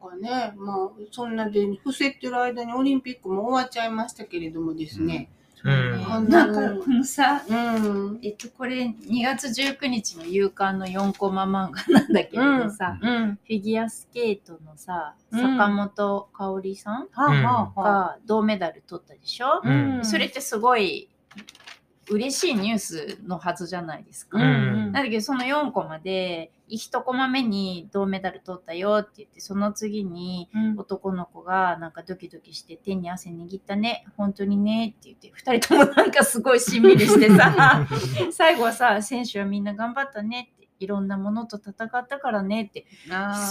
[0.00, 5.30] かね、まあ、そんなで、伏せてる間にオリンピックも終わっちゃいましたけれどもですね。
[5.62, 8.18] うんなんかこのさ、うん。
[8.22, 13.34] えっと、これ2月19日の夕刊の4コマ漫画なんだけれどさ、うん。
[13.34, 17.08] フィギュアスケートのさ、うん坂本香織さん。
[17.10, 21.10] が銅メダル取ったでしょ、うんそれってすごい
[22.10, 24.38] 嬉しいニュースのはずじゃないですか。
[24.38, 37.86] うんだけどその4コマで1コマ目に銅メダル取ったよって言ってその次にうん男の子がなんかドキドキして手に汗握ったね本当にねって言って2人ともなんかすごいしんみりしてさ
[38.32, 42.86] 最後はさ選手はみんな頑張ったねっていろんなものと戦ったからねって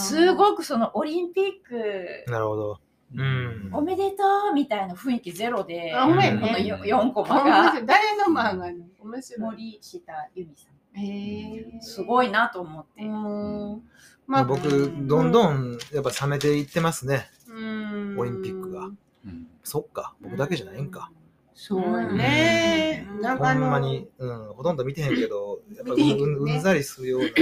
[0.05, 2.79] すごくそのオリンピックなるほど。
[3.15, 3.69] うん。
[3.73, 9.39] おめでとうみたいな雰囲気ゼロであほんまやこのね 4, コマ面が誰の漫画の面白い。
[9.39, 9.99] 森下
[10.35, 11.81] 由美さんへえ。
[11.81, 13.03] すごいなと思って。
[13.03, 13.81] うん。
[14.27, 17.29] まあ、僕、どんどんやっぱ冷めていってますね。
[17.47, 18.85] うんオリンピックが。
[18.85, 20.15] うんそっか。
[20.21, 21.11] 僕だけじゃないんか。
[21.53, 23.07] そうやね。
[23.11, 27.33] うんなんかほんまに、うん、ほとんど見てへんけど、やっぱうんうんざりするようなこ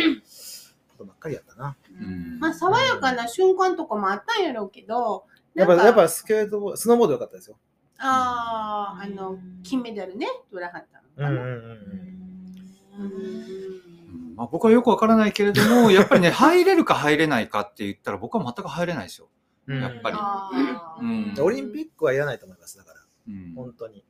[0.98, 1.78] とばっかりやったな。
[2.02, 5.26] うんまあ、爽やかな瞬間とかもあったんやろうけど、
[5.58, 7.58] やっぱ、やっぱスケートボード、スノーボード良かったですよ。
[8.00, 11.30] ああ、あの、金メダルね、取らはったのかな。
[11.30, 13.04] うんうんうんうん。
[13.06, 19.30] うんうんまあ、僕はよくわからないけれども やっぱりね入れるか入れないかって言ったら僕は全く入れないですよ。
[19.66, 20.18] うんやっぱり
[21.02, 23.02] うんオリンピックはいらないと思います、だから。
[23.28, 24.06] うん本当に。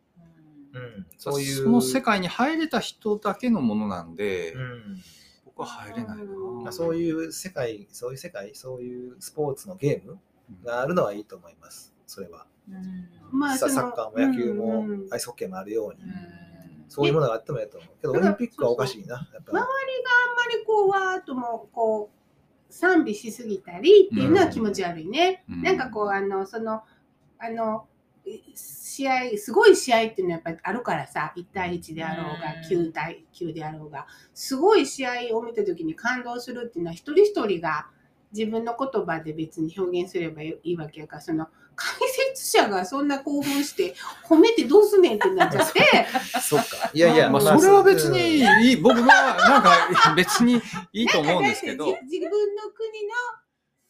[0.74, 1.08] ううんん。
[1.18, 1.64] そういう。
[1.64, 5.02] その世界に入れた人だけのものなんで、うん。
[5.46, 6.26] 僕は入れないな。
[6.26, 10.20] まあ、そういう世界、そういう世界、そういうスポーツのゲーム
[10.64, 11.94] があるのはいいと思います。
[12.06, 12.48] それは。
[13.32, 16.12] まあ、サッカーも野球もアイスホッケーもあるように、うん
[16.90, 17.90] そういうものがあってもいいと思う。
[18.02, 19.16] けど、オリンピックはおかしいな。
[19.34, 19.68] やっぱ周あんま
[20.58, 25.44] りこう、わーっともう、こう、賛美しすぎたりっていうのは気持ち悪いね。
[25.50, 26.84] うんなんかこう、あの、その、
[27.40, 27.88] あの、
[28.56, 37.90] 試合、すごい試合っていうのはやっぱりあるからさ、1対1であろうが、うん9対9であろうが、すごい試合を見た時に感動するっていうのは、一人一人が
[38.34, 41.96] 自分の言葉で別に表現すればいいわけやから、その、解
[42.34, 43.94] 説者がそんな興奮して、
[44.28, 45.82] 褒めてどうすんねんってなっちゃって、
[46.42, 46.90] そっか。
[46.94, 50.62] いやいや、まあ、まあそれは別にうんいい、僕はなんか別に
[50.92, 51.86] いいと思うんですけど。
[51.86, 53.14] 自分の国の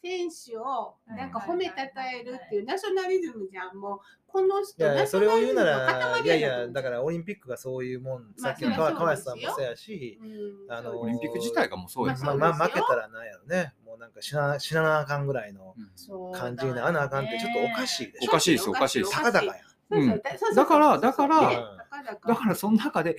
[0.02, 3.76] 選手をなんか褒めたたえるっていうナショナリズムじゃん。
[3.76, 8.98] もう、この人、いやいやそれを言うなら、ナショナリズムの塊いやいや、だからオリンピックがそういうもん、まあさっきの川そうですよ。
[8.98, 13.74] 川瀬さんもそうやし、うんあのオリンピック自体がもうそうですまあ、まあ、負けたらなんやろね。
[13.84, 16.32] もうなんか死な死ななあかんぐらいのそう。
[16.32, 18.30] 感じにならなあかんってちょっとおかしいでしょ。
[18.30, 19.12] おかしいですおかしいです。
[19.12, 19.52] たかだかや
[19.90, 20.54] だそうそう。
[20.54, 21.56] だからだからね
[22.26, 22.54] だから。
[22.54, 23.16] その中で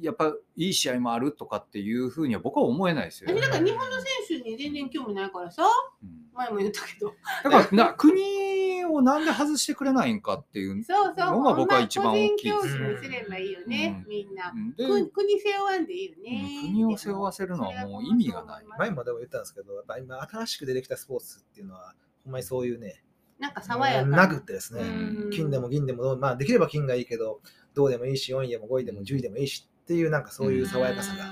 [0.00, 4.04] やっぱいい試合もあるとかっていうふうには僕は思えないですよ、私だから日本の選
[4.42, 5.64] 手に全然興味ないからさ、
[6.02, 6.28] うん。
[6.34, 7.14] 前も言ったけど、
[7.44, 12.74] だから な国をなんで外してくれないんかっていうそうそう、のが僕は一番大きい個です。
[12.74, 14.08] 人競技にすればいいよね、うん。
[14.08, 14.52] みんな。
[14.76, 16.60] 国国背負わんでいいよね。
[16.64, 18.64] うん国を背負わせるのはもう意味がない。
[18.78, 21.94] 前もでも言ったんですけど、やっぱ今新しく出てきたスポーツっていうのは、
[22.24, 23.02] ほんまにそういうね、
[23.38, 24.28] なんか爽やかな。
[24.28, 25.30] くってですね、うん。
[25.30, 27.40] 金でも銀でもどう、まあできれば金がいいけど、
[27.74, 31.24] 銅でもいいし、4位でも5位でも10位でもいいしっていう、なんかそういう爽やかさが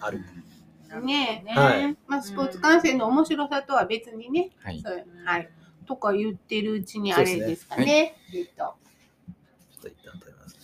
[0.00, 0.20] ある。
[1.02, 1.96] ねはい。
[2.08, 4.80] まあ、スポーツ観戦の面白さとは別にね、はい。
[4.80, 5.06] そう。
[5.24, 5.48] はい、
[5.86, 8.16] とか言ってるうちにあれですかね。
[8.34, 8.52] えっと。
[8.54, 8.74] ちょ
[9.78, 10.56] っと一旦取ります。
[10.56, 10.60] ね。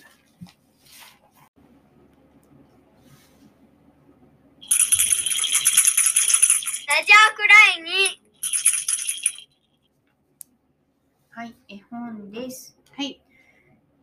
[6.88, 8.25] ラジオくらいに
[11.36, 12.78] はい、絵本です。
[12.96, 13.20] はい。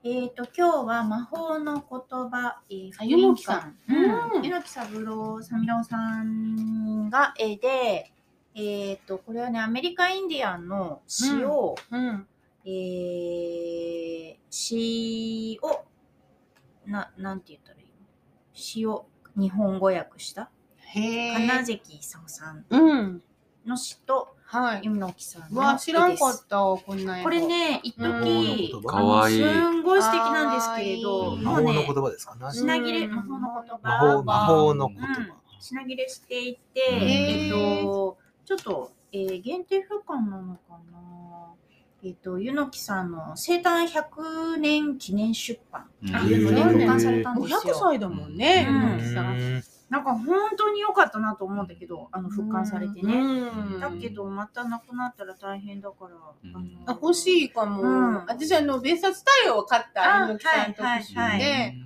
[0.03, 1.81] えっ、と、今日は魔法の言
[2.29, 4.35] 葉、えー、あゆのきさんうん。
[4.35, 8.13] うんゆのき三郎、三郎さんが絵で、
[8.53, 12.27] えっ、と、これはね、アメリカインディアンの詩を、うん。
[12.65, 15.85] えー、詩を、
[16.85, 17.91] な、なんて言ったらいいの？
[18.53, 21.33] 詩を日本語訳した、へえ。
[21.33, 23.23] 金関勲さんうん。
[23.65, 24.81] の詩と、はい。
[24.83, 27.41] 猪木さんのわあ、知らんかった、こんな絵これ。
[27.41, 29.41] ね、一時かわいい。
[29.41, 32.35] すんごい素敵なんですけれど、魔法の言、葉ですか？
[32.39, 32.53] 何？
[32.53, 35.05] 品切れ、うん魔法の言魔葉法魔法の言葉。
[35.59, 37.83] 品切れしていて、へえっー。
[37.83, 40.59] と、ちょっと、えー限定付刊なのか
[40.91, 40.99] な？
[42.05, 45.85] えっ、と、柚木さんの生誕100年記念出版。
[46.03, 46.15] うん。
[46.15, 46.73] っていうのでへー。
[46.73, 47.75] 付刊されたんもう100ですよ。
[47.79, 48.75] 歳だもんね、うん。
[48.99, 49.63] 猪木さん。
[49.93, 50.25] なんか本
[50.57, 53.13] 当に良かったなと思うんだけど、あの、復刊されてね。
[53.13, 53.79] うん。
[53.79, 56.55] だけど、またなくなったら大変だから、うん。
[56.55, 57.83] あのあ欲しいかも。
[57.83, 58.15] うん。
[58.25, 60.43] 私、あの、別冊太陽を買ったあ猪木
[60.75, 61.77] さはいはい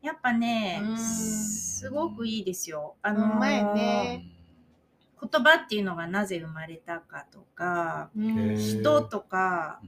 [0.00, 2.94] やっぱねうん、すごくいいですよ。
[3.02, 4.24] あのね。
[5.20, 9.80] 言葉っていうのがなぜ生まれたかとか、人とか、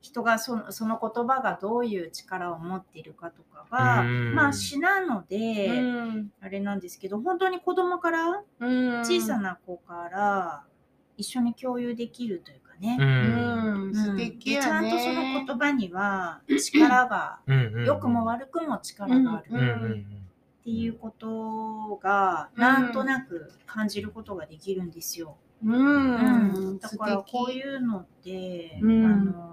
[0.00, 4.34] 人がそのその言葉がどういう力を持っているかとかが、うん。
[4.34, 6.32] まあ詩なので、うん。
[6.40, 9.00] あれなんですけど、本当に子供から、うん。
[9.00, 10.64] 小さな子から
[11.16, 12.96] 一緒に共有できるというかね。
[13.00, 13.02] う。
[13.02, 13.90] うん。
[13.90, 14.80] ん、素うん敵でちゃ。
[14.80, 19.46] んとその言葉には力が、うん良くも悪くも力がある。
[19.50, 19.58] うん。
[19.58, 19.66] うん。
[19.66, 20.06] うん。
[20.60, 22.60] っていうことが、うん。
[22.60, 25.36] なんとなく感じることができるんですよ。
[25.64, 26.78] うん、うん。
[26.78, 29.04] だからこういうのって、うん。
[29.04, 29.50] あの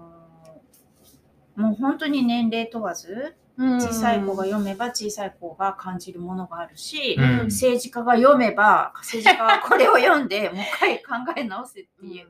[1.58, 7.46] もう本当に年齢問わず小さい子が読めば小さい子が感じるものがあるし、うん。
[7.46, 12.28] 政治家が読めば政治家はこれを読んで もう一回考え直せっていう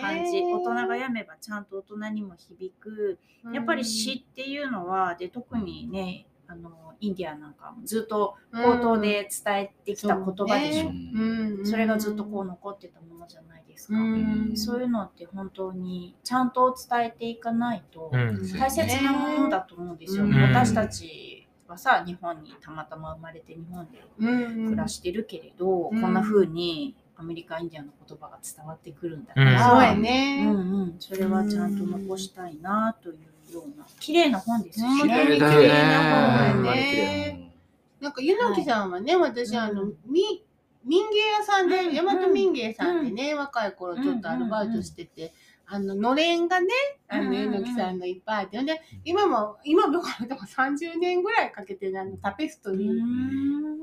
[0.00, 3.18] 感じ、大人が読めばちゃんと大人にも響く。
[3.52, 6.70] やっぱり詩っていうのはで特にねあの
[7.00, 14.52] インディアンなんかもずっと口頭で伝えてきた言葉でしょ、うんそれがずっとこう残ってたものじゃないですか、うん。
[14.54, 18.58] そういうのって本当にちゃんと伝えていかないとうん。
[18.58, 24.64] 大切なものだと思うんですよ、うん私たちはさ日本にたまたま生まれて日本でうん。
[24.66, 26.00] 暮らしてるけれど、うん。
[26.00, 29.46] こんな風にアメリカインディアンの言葉が伝わってくるんだかうん。
[29.46, 30.44] ら、そうやうんね。
[30.46, 33.18] うん、それはちゃんと残したいなという
[33.54, 36.62] ような綺麗な本ですし、うん綺麗だね。
[36.62, 37.54] ね。
[38.00, 40.44] なんか、柚木さんはね、私、あのうん、み
[40.84, 41.94] 民芸屋さんで、うん。
[41.94, 45.32] 大和民芸さんでね、若い頃ちょっとアルバイトしてて、
[45.66, 46.68] あの、のれんがね、
[47.08, 47.28] あの、うん。
[47.28, 53.00] うんうん柚木さんのいっぱいあって、で、今も、今もこれでも30年ぐらいかけて、あの、タペストリー、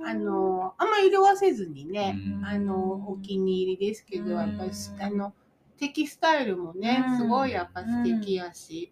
[0.06, 2.46] あの、あんま色あせずにね、うん。
[2.46, 5.34] あの、お気に入りですけど、うんやっぱり、あの、
[5.78, 7.18] テキスタイルもねう、ん。
[7.18, 8.92] すごいやっぱ素敵やし、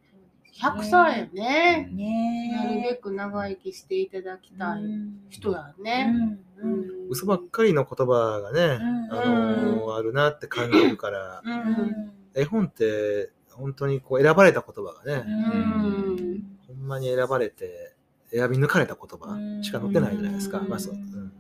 [0.62, 1.90] 100歳よね。
[1.92, 2.52] ね。
[2.54, 4.82] なるべく長生きしていただきたい
[5.30, 6.38] 人やね。
[6.58, 7.10] うん。
[7.10, 9.14] 嘘ばっかりの言葉がね、うん。
[9.14, 12.12] あのーあるなって感じるから、うん。
[12.36, 16.44] 絵本って本当にこう選ばれた言葉がね、ん。
[16.68, 17.96] ほんまに選ばれて
[18.32, 20.60] 選び抜かれた言葉しか載ってないじゃないですか。
[20.60, 20.68] うん。
[20.68, 21.32] まあそううん。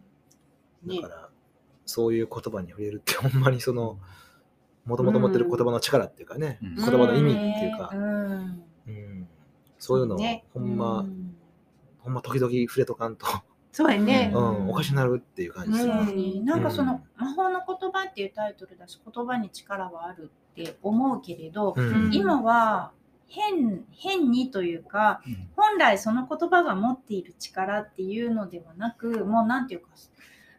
[0.86, 1.02] ね。
[1.02, 1.30] だから、
[1.86, 4.00] そういう言葉に触れるってほんまにその、
[4.86, 6.76] もともと持ってる言葉の力っていうかね、うん。
[6.76, 7.92] 言葉の意味っていうか、
[8.90, 9.28] うんうん
[9.80, 10.18] そういうの
[10.54, 11.36] ほんま、うん。
[12.00, 13.26] ほんま時々触れとかんと、
[13.72, 14.32] そうやね。
[14.34, 14.38] う。
[14.38, 15.88] うんん、おかしになるっていう感じです
[16.44, 22.10] なんかその「魔法の言葉」っていうタイトルだし言葉に力はあるって思うけれど、うん。
[22.14, 22.92] 今は
[23.28, 25.50] 変変にというかうん。
[25.56, 29.88] 本来その言葉が持っている力っていうのではなくもうなんていうか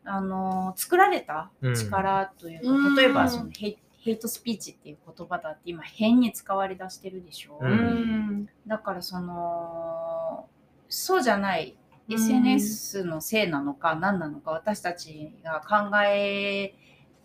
[0.05, 2.95] あの作られた力というか、うん。
[2.95, 8.49] 例えばそのヘイヘイトスピーチっていう言葉だって今変に使われだしてるでしょ、ううん。
[8.67, 10.47] だからその
[10.89, 11.77] そうじゃない
[12.09, 12.15] うん。
[12.15, 16.75] SNS のせいなのか何なのか私たちが考え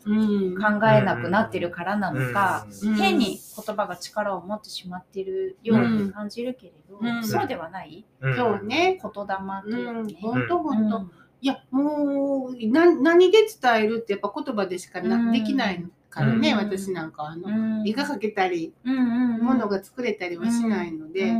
[0.06, 0.14] う
[0.52, 0.56] ん。
[0.56, 2.90] 考えなくなってるからなのか、うん。
[2.90, 2.96] うん。
[2.96, 7.24] 変に言葉が力を持ってしまってるように感じるけれど、うん。
[7.26, 8.06] そうではない。
[8.22, 8.36] うん。
[8.36, 9.00] そうね。
[9.02, 10.18] 言霊というかね。
[10.22, 10.98] 本当本当。
[10.98, 11.12] うん。
[11.42, 15.32] いや、もう、な何で伝えるってやっぱ言葉でしかな、うん。
[15.32, 15.84] できない
[16.16, 16.57] からね、うん。
[16.57, 17.51] 私なんかはあの、う
[17.84, 17.88] ん。
[17.88, 19.41] 絵が描けたり、うんうんうん。
[19.43, 21.38] ものが作れたりはしないので、うん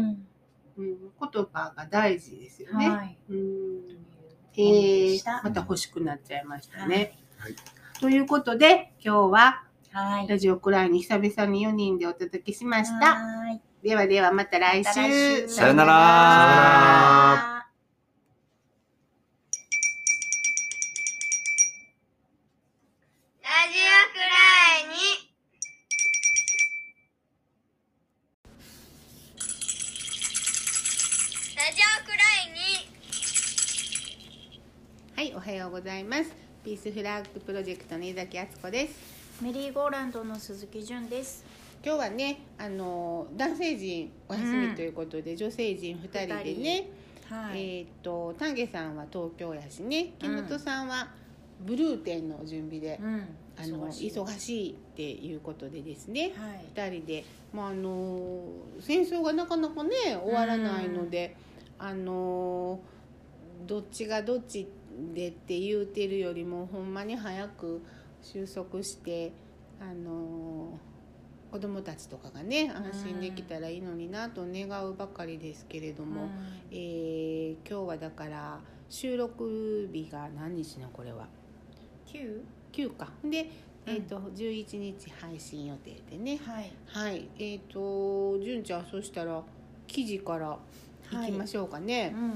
[0.78, 0.98] うん。
[1.20, 2.90] 言葉が大事ですよね。
[2.90, 3.18] はい。
[3.30, 3.36] うん。
[4.54, 7.18] というえーまた欲しくなっちゃいましたね。
[7.38, 7.56] はい。
[8.00, 10.28] ということで、今日ははい。
[10.28, 13.16] ラジオクライに久々に4人でお届けしました。
[13.16, 13.62] はい。
[13.82, 14.90] ではではまた来週。
[14.90, 15.48] また来週。
[15.50, 17.66] さよならさよなら
[23.42, 24.26] ラジオくら
[24.82, 24.96] いに
[31.55, 32.86] ラジオくらいに
[35.16, 36.32] はい、おはようございます。
[36.64, 39.42] ピースフラッグプロジェクトの江崎敦子です。
[39.42, 41.44] メリーゴーランドの鈴木純です。
[41.84, 46.88] 今日はねあの男性陣お休みということで、女性陣2人でね、
[47.32, 47.80] はい。
[47.80, 51.08] えっ、と丹下さんは東京やしね木本さんは
[51.62, 53.28] ブルー展の準備で、うん。
[53.58, 56.66] あの忙しいっていうことでですね、はい。
[56.76, 58.44] 2人で、まあ、あの
[58.80, 59.90] 戦争がなかなかね
[60.24, 61.36] 終わらないので、
[61.78, 62.80] あの
[63.68, 64.68] どっちがどっち
[65.14, 67.82] でって言うてるよりもほんまに早く
[68.22, 69.32] 収束して
[69.80, 70.80] あの
[71.52, 76.30] 子供たちとかがね安心できたらいいのになと願うばかりですけれども、
[76.72, 78.60] えー今日はだから
[78.90, 81.28] 収録日が何日のこれは？
[82.06, 83.10] 九？9か。
[83.24, 83.50] で、
[83.86, 86.38] えー、と11日配信予定でね。
[86.46, 86.72] はい。
[86.88, 87.30] はい。
[87.40, 89.42] えっ、と純ちゃんそしたら
[89.88, 90.58] 記事から
[91.12, 92.34] いきましょうかうね、ん。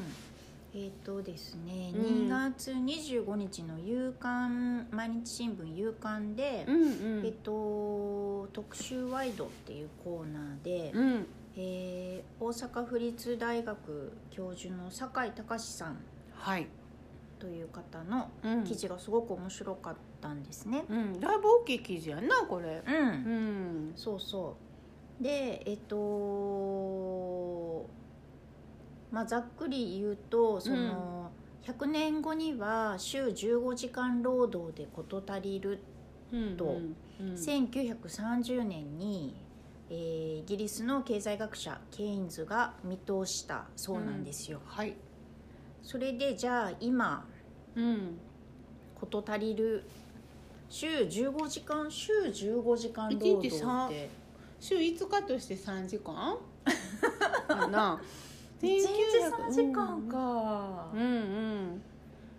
[0.73, 2.01] えっ、とですね、うん。
[2.27, 6.85] 2月25日の夕刊毎日新聞夕刊で、うん、う
[7.21, 7.25] ん。
[7.25, 11.25] えっと特集ワイドっていうコーナーで、うん。
[11.57, 15.97] えー大阪府立大学教授の酒井隆さん
[16.35, 16.67] はい、
[17.37, 18.63] という方のうん。
[18.63, 20.85] 記事がすごく面白かったんですね。
[20.89, 22.81] うん、だいぶ大きい記事やなこれ。
[22.85, 22.95] うん。
[22.97, 22.99] う
[23.89, 23.93] ん。
[23.95, 24.55] そうそ
[25.19, 25.23] う。
[25.23, 27.89] でえっと
[29.11, 31.31] まあざっくり言うとその、
[31.65, 35.79] 100年後には週15時間労働で事足りる、
[36.31, 37.33] うんとうんうん。
[37.33, 39.35] 1930年に、
[39.89, 44.61] えーイギリスの経済学者ケインズが見通したそうなんですよ。
[44.65, 44.95] はい。
[45.83, 47.25] それでじゃあ今
[47.75, 48.17] うん。
[48.99, 49.85] 事足りる
[50.69, 54.09] 週15時間週15時間労働って。
[54.59, 56.37] 週5日として3時間？
[57.47, 58.01] かな
[58.61, 58.83] 1日
[59.47, 60.91] 3時間か。
[60.93, 61.81] うんうん。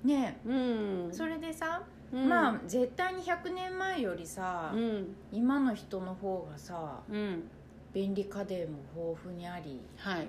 [0.04, 1.08] ねうん。
[1.12, 2.28] それでさ、うん。
[2.28, 5.14] まあ絶対に100年前よりさ、うん。
[5.32, 7.44] 今の人の方がさうん。
[7.92, 10.28] 便利家電も豊富にありはい。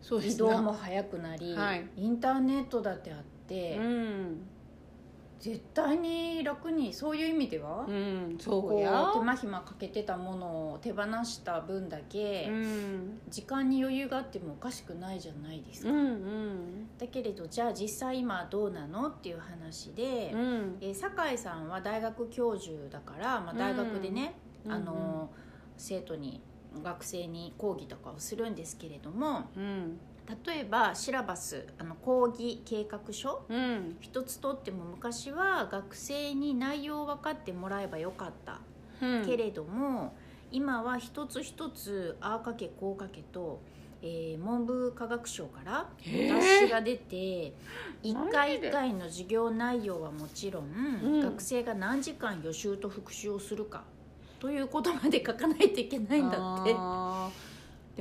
[0.00, 1.86] そうで移動も早くなり、はい。
[1.96, 4.40] インターネットだってあって、うん
[5.40, 9.10] 絶対に楽にそういう意味では、うんそこううや。
[9.14, 13.20] 手間暇かけてたものを手放した分だけ、うん。
[13.28, 16.88] 時間に余裕があってもおかしくないじゃないですか、うんうん。
[16.98, 20.78] だけれどじゃあ実際今どうなのっていう話で、うん。
[20.80, 24.34] えー酒井さんは大学教授だから、まあ、大学でね、
[24.66, 24.72] うん。
[24.72, 25.30] あの
[25.78, 26.42] 生徒に
[26.84, 29.98] 学生に講義とかをするんですけれどもうん
[30.46, 33.44] 例えばシラバスあの講義計画書。
[33.48, 33.96] うん。
[34.00, 38.60] 一つとっても昔は学生に内容を分かってもらえばよかった、
[39.02, 39.26] うん。
[39.26, 40.14] けれども
[40.52, 43.60] 今は一つ一つああかけこうかけと、
[44.02, 47.52] えー文部科学省から雑誌が出て
[48.02, 51.20] 一マ回一回の授業内容はもちろん、ん。
[51.20, 53.84] 学生が何時間予習と復習をするか
[54.38, 56.74] ということまで書かないといけないんだって。
[56.76, 57.30] あ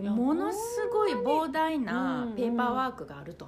[0.01, 0.57] でものす
[0.91, 3.47] ごい膨大なうんペーパーワークがあると。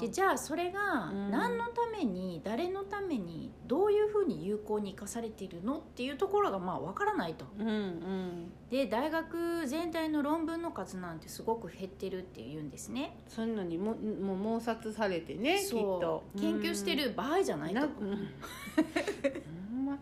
[0.00, 1.30] でじゃあそれがうん。
[1.30, 7.44] 何のために誰のためにどういうふうに有効に生かされているのっていうところがまあ分からないと。
[7.58, 8.52] うんうん。
[8.70, 13.18] で大学全体の論文の数なんてすごく減ってるっていうんですね。
[13.28, 16.24] そういうのにももう猛殺されてねきっそと。
[16.36, 17.80] う研究してる場合じゃないと。
[17.80, 17.86] な。
[17.86, 18.28] うん。
[19.84, 19.98] まうん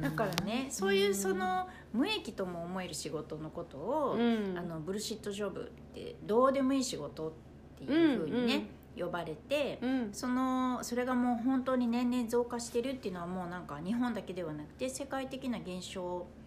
[0.00, 4.58] だからねそういうその無益とも思える仕事のことを、うん。
[4.58, 5.64] あのブルシットジョブっ
[5.94, 7.32] てどうでもいい仕事っ
[7.78, 8.66] ていうふうにね、
[8.96, 10.08] 呼ばれて、うん。
[10.12, 16.43] そのそれがもう本当に年々増加してるっていうのはもうなんか日本だけではなくて世界的な現象うん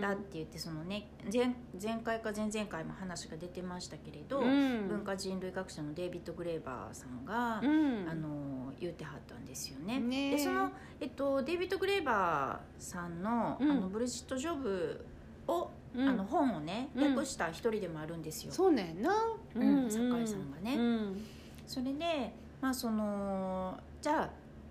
[0.00, 4.88] だって言ってそのね前前回か前々回も話が出てましたけれど、うん。
[4.88, 8.08] 文化人類学者のデイビッド・グレーバーさんが、うん。
[8.08, 10.00] あの言ってはったんですよね。
[10.00, 10.28] ね。
[10.28, 13.70] えでその、えっと、デイビッド・グレーバーさんの,、うん。
[13.70, 15.04] あのブルシット・ジョブ
[15.46, 16.08] を、うん。
[16.08, 17.14] あの本をねうん。
[17.16, 18.52] 訳した一人でもあるんですよ。
[18.52, 19.14] そうなんやな
[19.56, 19.90] うん。
[19.90, 20.76] 酒井さんがね。
[20.76, 21.24] うん。
[21.66, 24.30] それでまあそのじゃあ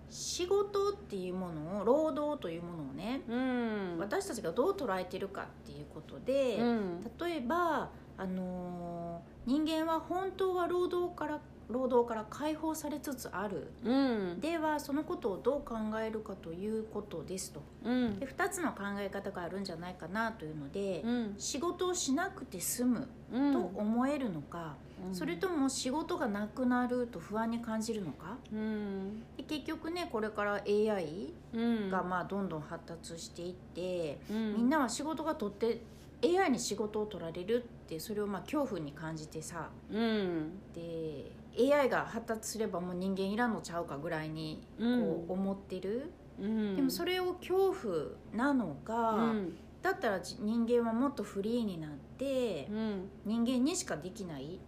[0.10, 3.98] 仕事っていうものを労働というものをね、うん。
[4.00, 7.04] 私たちがどう捉えてるかっていうことで、うん。
[7.20, 11.40] 例えば、あのー人間は本当は労働から
[11.70, 13.72] 労働から解放されつつある。
[13.84, 13.94] う
[14.36, 14.40] ん。
[14.40, 17.62] ではそのことをどう考えるかということですと。
[17.84, 18.20] うん。
[18.20, 21.36] で2つの考え方があるんじゃないかなというので、うん。
[21.38, 23.54] 仕事をしなくて済むうん。
[23.54, 24.76] と思えるのか、
[25.08, 25.16] うん。
[25.16, 28.38] それとも仕事がなくなると不安に感じるのか？
[28.52, 29.24] うん。
[29.38, 31.90] で結局ねこれから AI うん。
[31.90, 34.54] がまあどんどん発達していって、うん。
[34.56, 35.82] みんなは仕事が取って
[36.22, 40.52] AI に仕事を取られるってそれをまあ恐怖に感じてさうん。
[40.76, 41.32] で
[41.74, 46.76] AI が発達すればもう人間いらんのちゃうかぐらいにこう思ってる、うん。
[46.76, 47.96] でもそれを恐怖
[48.34, 49.58] なのか、うん。
[49.82, 53.10] だったらじ人間はもっとフリーになってうん。
[53.26, 54.60] 人間にしかできないうん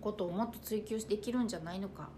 [0.00, 2.10] ことをもっと追求できるんじゃないのか。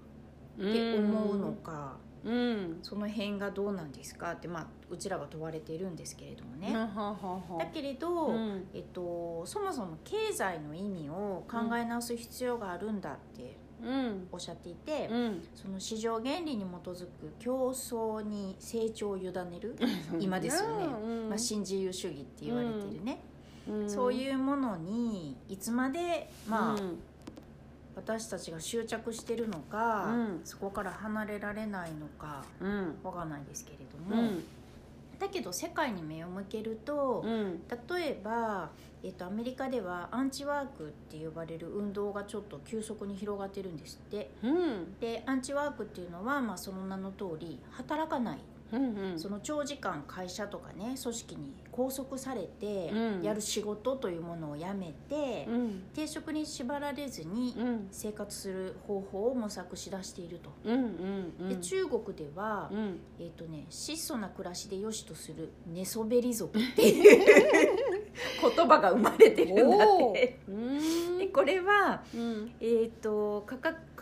[0.59, 2.79] って思うのか、うん。
[2.83, 4.33] その辺がどうなんですか。
[4.33, 6.73] って、まあ、うちらが問われているんですけれどもね。
[6.73, 8.69] だけれど、うん。
[8.75, 14.29] えっと、そもそも経済の意味を考え直す必要があるんだってうん。
[14.31, 15.49] おっしゃっていて、うん。
[15.55, 19.77] その市場原理に基づく競争に成長を委ねる、
[20.21, 20.85] 今ですよね。
[20.85, 21.29] うん。
[21.29, 23.32] まあ、新自由主義って言われてるね、うん
[23.87, 26.99] そういうものにいつまで、まあうん。
[27.95, 30.41] 私たちが執着してるのか、うん。
[30.45, 32.99] そこから離れられないのかうん。
[33.03, 34.43] わかんないですけれどうも、ん。
[35.19, 37.61] だけど世界に目を向けると、うん。
[37.91, 38.71] 例えば、
[39.03, 44.31] えっとアメリカではアンチワークって呼ばれる運動がちょっと急速に広がってるんですって。
[44.43, 44.99] うん。
[44.99, 48.39] でアンチワークっていうのは、まあ、その名の通り働かない
[48.73, 49.19] うんうん。
[49.19, 53.23] その長時間会社とかね組織に拘束されてうん。
[53.23, 55.83] やる仕事というものをやめて、うん。
[55.95, 57.89] 定職に縛られずにうん。
[57.91, 60.51] 生活する方法を模索しだしていると。
[60.65, 61.49] うんうんうん。
[61.49, 63.01] で中国では、うん。
[63.21, 67.25] えっ、とね質素な暮らしで良しとする寝そべり族っていう
[68.57, 70.39] 言葉が生まれてるんだって。
[71.19, 72.55] でこれは、うん。
[72.61, 73.57] えー、と過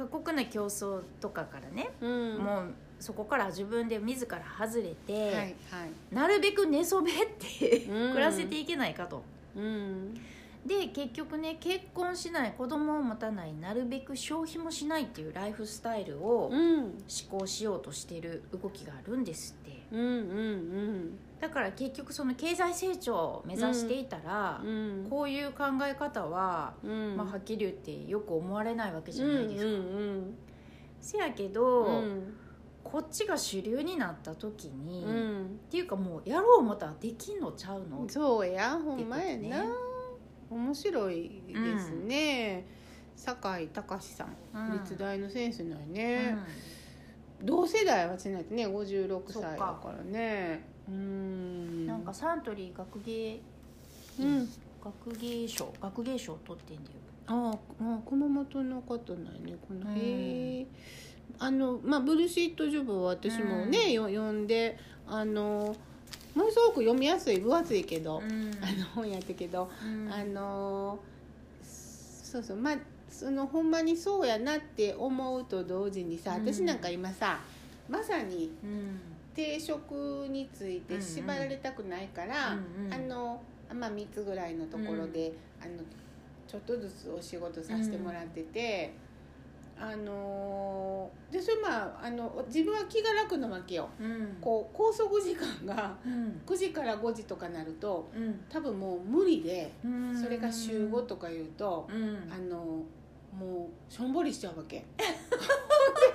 [0.06, 2.38] 酷な競争とかからね、うん。
[2.38, 5.54] もうそこから自分で自ら外れて、はいはい。
[6.14, 8.12] なるべく寝そべってうん。
[8.12, 9.22] 暮らせていけないかと。
[9.56, 10.14] うん。
[10.66, 16.78] で結局ね結婚しない子供を持たないなるべく消費もしないっていうライフスタイルをうん。
[16.80, 16.94] 思
[17.30, 19.80] 考しようとしている動きがあるんですって。
[19.92, 25.06] うんうんだから結局その経済成長を目指していたら、うん。
[25.08, 27.16] こういう考え方は、うん。
[27.16, 29.70] まあ、はっきり言ってよく思われないわけじゃないですか。
[29.70, 30.34] うんうん。
[31.00, 32.36] せやけど、うん
[32.82, 35.60] こっちが主流になった時に、っうん。
[35.70, 38.08] ていうかもうやろう思ったらできんのちゃうの？
[38.08, 39.64] そうやほんまやな、
[40.48, 42.66] こ面白いですね、
[43.14, 44.82] 酒井隆さん、うん。
[44.82, 46.38] 立大の先生なんね、ね
[47.42, 50.64] 同世代はしないとね56歳だからね。
[50.88, 51.84] ううん。
[51.84, 53.40] ん、なんかサントリー学芸、
[54.20, 54.48] うん。
[54.82, 56.96] 学芸賞学芸賞を取ってんだよ。
[57.26, 59.96] あああ熊本の方なんやねこの、うん。
[59.96, 60.66] へえ
[61.38, 63.92] あのまあブルシットジョブは私もね、うん。
[63.92, 65.74] よ読んであの
[66.34, 68.50] ものすごく読みやすい分厚いけど、うん。
[68.62, 70.12] あの本やったけど、うん。
[70.12, 70.98] あの
[71.62, 72.78] そうそうまあ
[73.08, 76.46] そのほんまにそうやなって思うと同時にさうん。
[76.46, 77.40] 私なんか今さ
[77.88, 79.00] まさにうん。
[79.34, 83.40] 定職について縛られたくないから、あの
[83.72, 85.32] まあ3つぐらいのところで、
[85.62, 85.82] あの
[86.46, 88.92] ちょっとずつお仕事させてもらってて、
[89.80, 93.88] あのでそれまああの自分は気が楽なわけよ。
[93.98, 94.36] うん。
[94.40, 96.42] こう拘束時間がうん。
[96.46, 98.40] 9時から5時とかなるとうん。
[98.50, 100.22] 多分もう無理でうん。
[100.22, 102.30] それが週5とか言うと、うん。
[102.30, 102.82] あの
[103.38, 104.84] もうしょんぼりしちゃうわけ。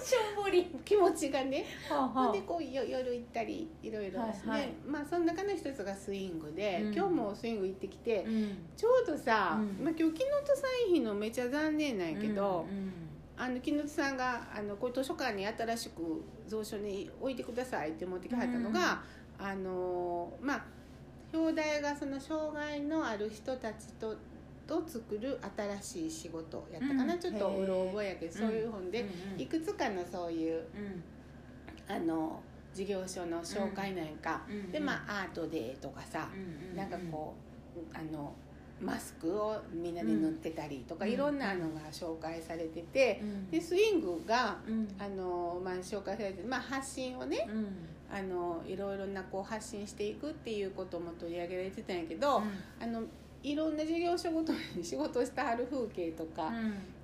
[0.06, 0.68] しょんぼり。
[0.84, 1.66] 気持ちがね。
[1.90, 4.74] ほんでこうよ夜行ったりいろいろですね、はいはい。
[4.86, 6.94] まあその中の一つがスイングで、うん。
[6.94, 8.58] 今日もスイング行ってきて、うん。
[8.78, 9.84] ちょうどさ、うん。
[9.84, 13.05] まあ、今日木本さん日のめっちゃ残念なんやけど、うん
[13.38, 19.04] あの木本さんがあのこれ図書館に新しく蔵書に置いてくださいって持ってきはったのが、
[19.38, 20.66] あのまあ
[21.34, 24.16] 表題がその障害のある人たちと
[24.68, 25.40] と作る
[25.82, 27.20] 新しい仕事やったかな、うん。
[27.20, 31.04] ちょっとうろ覚えやけどそういう本で、うんいくつかのそういううん。
[31.88, 32.42] あの
[32.74, 36.76] 事業所の紹介なんか、うんでまあアートデーとかさ、うん。
[36.76, 37.36] なんかこ
[37.76, 38.34] うあの
[38.82, 41.12] マスクをみんなで塗ってたりとか、うん。
[41.12, 43.50] いろんなのが紹介されてて、うん。
[43.50, 44.88] でスイングがうん。
[45.00, 47.68] あの、まあ、紹介されて、まあ、発信をねうん。
[48.12, 52.42] あのいろいろなこう発信していくっていうことも取り上げられてたんやけど、
[52.80, 53.02] あの
[53.42, 56.52] いろんな事業所ごとに仕事をしたはる風景とか、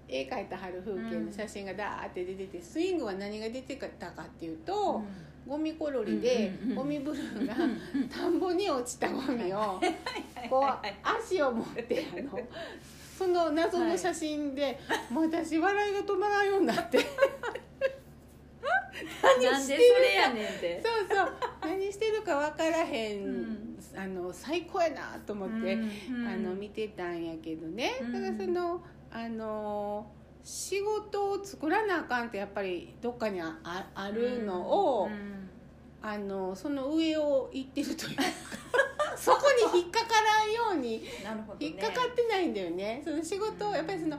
[0.08, 5.02] 絵描いたはる風景の写真がダーって出ててスイングは何が出てたかっていうと、
[5.48, 9.82] ゴミコロリでゴミブルーがうん田んぼに落ちたゴミを
[10.50, 12.40] こう足を持ってあの
[13.18, 17.00] その謎の写真でもう私笑いが止まらんようになって。
[19.42, 21.34] なんでそれやねんってそうそう。
[21.62, 23.78] 何してるか分からへん、うん。
[23.96, 25.78] あの最高やなと思って、う
[26.12, 26.28] ん。
[26.28, 28.14] あの見てたんやけどね、うん。
[28.14, 30.12] だからそのあの
[30.44, 35.50] 仕事を作らなあかんってやっぱりどっかにあああるのを、うん
[36.04, 38.24] あのその上を行ってるというか。
[39.16, 39.42] そこ
[39.72, 41.04] に引っかからんように
[41.60, 43.04] 引っかかってないんだよね。
[43.06, 44.18] その仕事をやっぱりその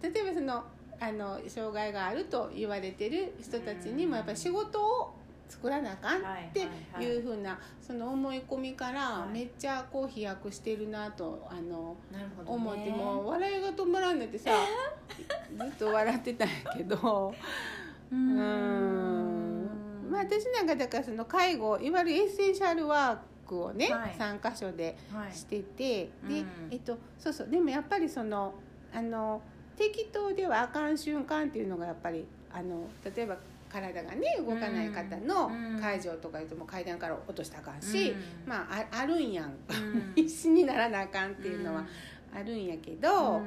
[0.00, 0.64] 例えばその
[1.00, 5.14] あの障害があると言われてる人たちにもやっぱり仕事を
[5.48, 6.60] 作らなあかんはいって
[6.92, 7.04] はい。
[7.04, 9.32] いうふうなその思い込みからはい。
[9.32, 11.96] めっちゃこう飛躍してるなとあの
[12.44, 14.50] 思ってもう笑いが止まらんなってさ
[15.56, 17.34] ずっと笑ってたんやけど。
[18.12, 19.68] うん。
[20.10, 24.10] まあ私なんかだからその介護いわゆるエッセンシャルワークをね、はい。
[24.18, 25.32] 3箇所ではい。
[25.32, 26.46] してて、で、うん。
[26.70, 27.48] えっとそうそう。
[27.48, 28.54] でもやっぱりその
[28.94, 29.40] あの
[29.76, 33.36] 適当ではあかん瞬間っていうのがやっぱりあの例えば
[33.70, 35.80] 体がね動かない方のうん。
[35.80, 38.48] 介助とか言っても階段から落としたらあかんし、うん。
[38.48, 39.46] まあああるんやん。
[39.46, 40.12] うん。
[40.16, 41.86] 必死にならなあかんっていうのは
[42.34, 43.46] あるんやけど、うん。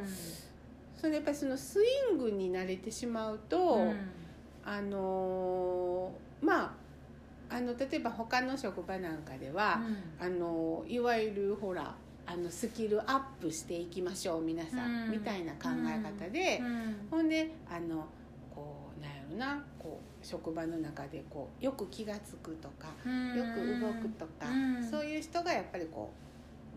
[0.96, 3.96] それやっぱりそのスイングに慣れてしまうと、うん。
[4.66, 6.80] あのーまあ
[7.52, 9.82] あの例えば他の職場なんかでは、
[10.20, 11.96] あのいわゆるほら
[12.28, 15.12] あのスキルアップしていきましょう皆さん、うん。
[15.12, 17.08] みたいな考え方で、うん。
[17.10, 18.06] ほんであの
[18.54, 23.36] こうなんやろなこう職場の中でこうよく気が付くとか、うん。
[23.36, 24.84] よく動くとか、うん。
[24.84, 26.12] そういう人がやっぱりこ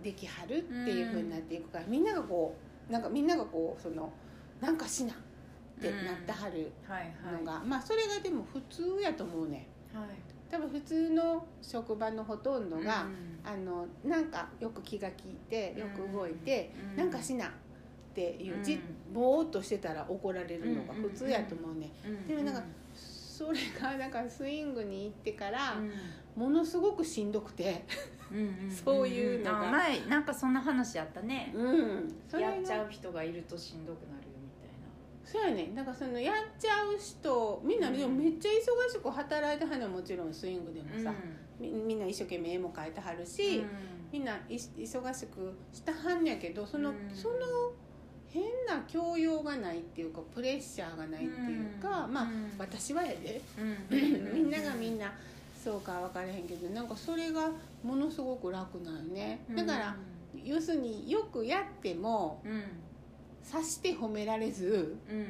[0.01, 2.57] うできはるっていうふうになっていくから、みんながこ
[2.89, 4.11] うなんかみんながこうその
[4.61, 5.17] なんかしなっ
[5.81, 7.43] てなってはるはいはい。
[7.43, 10.05] のが、まあそれがでも普通やと思うねはい。
[10.51, 16.97] 多分普通の職場のほとんどが、うんあのなんかよく気が利いてよく動いて、うん。
[16.97, 17.51] なんかしなっ
[18.15, 18.65] ていう、うん。
[18.65, 18.81] じ
[19.13, 22.27] ぼーっとしてたら怒られるのが普通やと思うね、うん。
[22.29, 22.63] でもなんか
[23.45, 25.93] それがなんかスイングに行ってから、うん。
[26.35, 27.85] ものすごくしんどくて。
[28.31, 29.69] うんんそういうのが。
[29.69, 31.53] あ前なんかそんな話あったね。
[31.55, 32.15] うん。
[32.29, 34.87] それがやっちゃう人がいるとしんどくなるよみたいな。
[35.25, 35.73] そうやね。
[35.75, 37.99] だからそのやっちゃう人みんな、うん。
[37.99, 41.13] でもめっちゃ忙しく働いてはるのはもちろんスイングでもさ、
[41.59, 43.65] みみんな一生懸命絵も描いてはるし、
[44.13, 46.97] みんない忙しくしたはんやけどその,、うん。
[47.13, 47.37] その
[48.33, 52.29] 変な教養がないっていうかプレッシャーがないっていうか、まあ、
[52.59, 53.41] 私はやで、
[53.91, 55.13] みんながみんな
[55.63, 57.51] そうか分からへんけどなんかそれが
[57.83, 59.45] ものすごく楽なんよね。
[59.55, 59.97] だから、
[60.45, 62.53] 要するによくやってもうん。
[62.53, 62.63] うん
[63.43, 65.27] さして褒められずうん。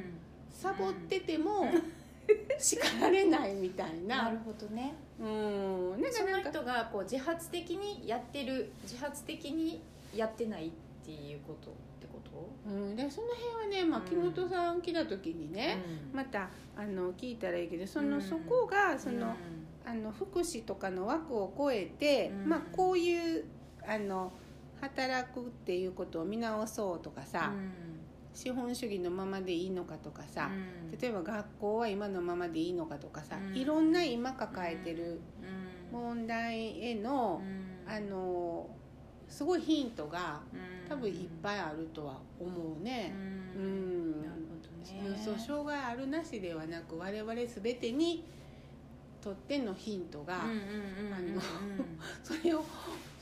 [0.51, 1.67] サボってても
[2.57, 4.25] 叱られないみたいな。
[4.25, 4.93] なるほどね。
[5.19, 6.01] うん。
[6.01, 9.81] なんかその人がこう自発的にやってる自発的に
[10.15, 10.71] やってないっ
[11.05, 12.69] ていうことってこと？
[12.69, 14.05] うん、でその辺はね、まあ、うん。
[14.05, 16.17] 木本さん来た時にね、うん。
[16.17, 18.21] またあの聞いたらいいけどその、うん。
[18.21, 19.33] そこがその、うん。
[19.85, 22.49] あの福祉とかの枠を超えて、うん。
[22.49, 23.45] まあ、こういう
[23.87, 24.31] あの
[24.81, 27.51] 働くっていうことを見直そうとかさ、
[28.33, 30.99] 資本主義のままでいいのかとかさ、うん。
[30.99, 33.55] 例えば学校は今のままでいいのかとかさ、うん。
[33.55, 35.19] いろんな今抱えてる
[35.91, 35.99] うん。
[35.99, 37.93] 問題への、うん。
[37.93, 38.69] あの
[39.27, 43.13] すごいヒントがうん多分いっぱいあるとは思うね。
[43.55, 44.19] ううん。
[44.19, 45.17] んなるほどね。
[45.17, 48.23] そう障害あるなしではなく我々全てに
[49.21, 50.41] とってのヒントが、
[52.23, 52.63] それを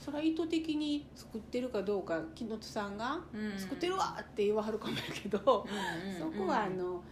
[0.04, 3.58] それは意図的に作ってるかどうか木本さんがうん。
[3.58, 7.04] 作ってるわって言わはるかもやけど、そこはあの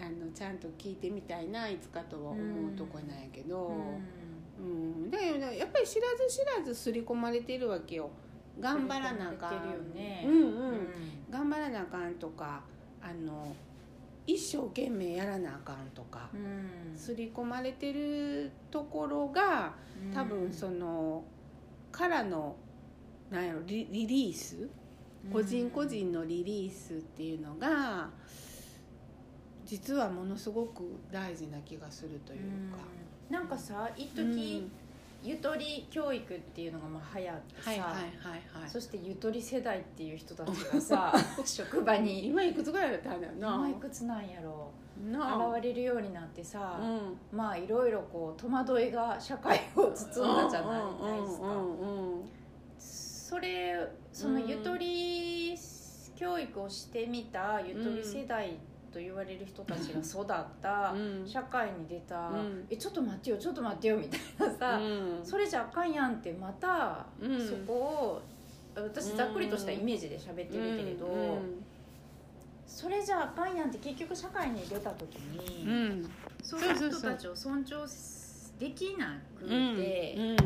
[0.00, 3.72] あのちゃんと聞いてみたいないつかとは思うとこなんやけど、
[4.58, 5.10] うん。
[5.10, 8.10] だけどねやっぱり知らず知らず刷り込まれてるわけよ
[8.60, 9.94] 頑張らなあかん。
[9.94, 10.88] ねうんうんうん。
[11.30, 12.62] 頑張らなあかんとか
[13.00, 13.54] あの
[14.26, 16.96] 一生懸命やらなあかんとかうん。
[16.96, 19.74] 刷り込まれてるところが
[20.14, 21.24] 多分その
[21.90, 22.56] からの
[23.30, 24.68] なんやろリリリース？
[25.32, 28.10] 個人個人のリリースっていうのが
[29.64, 32.40] 実はものすごく大事な気がするという
[32.72, 32.78] か。
[33.30, 33.34] うん。
[33.34, 34.32] なんかさ一うん。
[34.34, 34.70] 時
[35.22, 38.02] ゆとり教育っていうのがまあ流行ってさ、はいはいはい
[38.60, 38.70] はい。
[38.70, 42.26] そしてゆとり世代っていう人たちがさ 職場に。
[42.26, 43.54] 今いくつぐらいだったんだよな。
[43.54, 44.70] 今いくつなんやろ
[45.10, 45.56] なあ。
[45.56, 47.18] 現れるようになってさ、うん。
[47.30, 51.46] まあいろいろこう戸惑いが社会を包んだじゃないですか。
[51.46, 52.32] うんうんうん
[53.32, 55.56] それそのゆとり
[56.14, 58.58] 教育をしてみたゆとり世代
[58.92, 61.26] と言われる人たちが育ったうん。
[61.26, 62.66] 社会に出た、うん。
[62.70, 65.24] えちょっと待ってよちょっと待ってよみたいなさ、うん。
[65.24, 67.48] それじゃあかんやんってまたうん。
[67.48, 68.22] そこを
[68.74, 71.64] 私ざっくりとしたイメージで喋ってるけれど、うん。
[72.66, 76.10] それじゃあかんやんって結局社会に出た時に、うん。
[76.42, 77.74] そういう人たちを尊重
[78.58, 80.36] できなくて、うん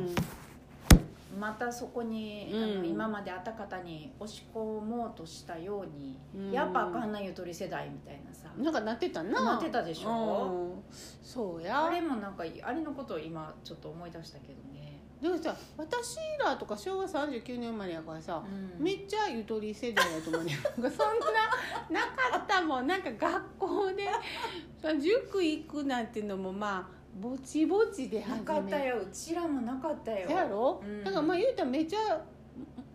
[1.39, 2.63] またそこに、うん。
[2.63, 6.53] あの今まであった方に押し込もうとしたように、うん。
[6.53, 9.45] やっぱあかんなゆとり世代みたいなさ、なんかなってたな。
[9.45, 10.11] なってたでしょ？
[10.11, 10.83] うん。
[11.23, 11.85] そうや。
[11.85, 18.83] あれもなんかあれのことを今ちょっと思い出したけどね、でもさ私らとか昭和39年生まれやからさ、うん。
[18.83, 21.27] めっちゃゆとり世代やと思うねなんかそんな
[21.91, 22.87] なかったもん。
[22.87, 24.09] なんか学校で
[24.81, 28.97] さ塾行くなんていうのもまあぼちぼちで始めなかったよ。
[28.99, 30.27] うちらもなかったよ。
[30.27, 31.05] せやろ、うん。
[31.05, 32.21] だからまあ言うたらめっちゃ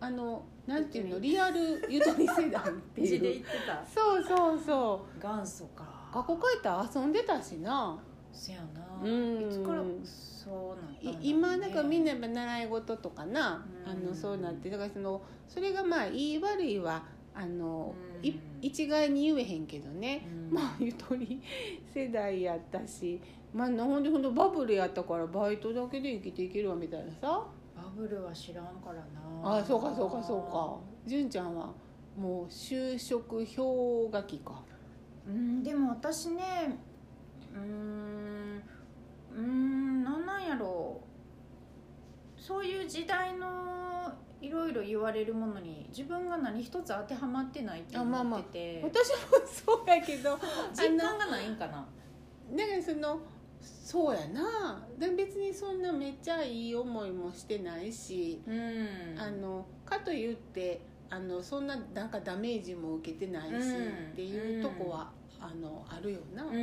[0.00, 1.18] あのなんていうの？
[1.18, 3.20] リアルゆとり世代っていう。
[3.20, 3.84] 言ってた。
[3.84, 5.20] そうそうそう。
[5.20, 6.10] 元祖か。
[6.14, 7.98] 学校帰ったら遊んでたしな。
[8.32, 8.86] せやな。
[9.02, 9.48] うん。
[9.48, 11.18] いつからそうなんだね。
[11.20, 13.90] い今なんかみんなやっぱ習い事とかな、うん。
[13.90, 14.70] あのそうなって。
[14.70, 17.02] だからそのそれがまあいい悪いは
[17.34, 18.26] あの、うん。
[18.26, 20.54] い一概に言えへんけどね、うん。
[20.54, 21.42] まあゆとり
[21.92, 23.20] 世代やったし
[23.52, 27.46] まあほんでほんでバブルやったからバイトだけで生きていけるわみたいなさ。
[27.76, 29.02] バブルは知らんからな。
[29.42, 30.78] ああそうかそうかそうか。
[31.06, 31.70] 純ちゃんは
[32.16, 34.62] もう就職氷河期か。
[35.26, 36.78] うんでも私ね
[37.54, 38.62] うーん
[39.34, 41.00] うーんなんなんやろ。
[42.38, 48.38] うそういう時代のいろいろ言われるものに自分が何一つ当てはまってないってあまあまあ。
[48.38, 50.38] 思ってて、私もそうやけど
[50.74, 51.86] 実感がないんかな。
[52.54, 53.20] だからその
[53.62, 54.84] そうやな。
[54.98, 58.88] で別にそんなめっちゃいい思いもしてないし、うん。
[59.18, 60.80] あのかといって
[61.10, 63.58] あのそんななんかダメージも受けてないし、うん。
[63.58, 63.60] っ
[64.14, 65.10] ていうとこは、
[65.40, 66.62] あのあるよな、うんうん、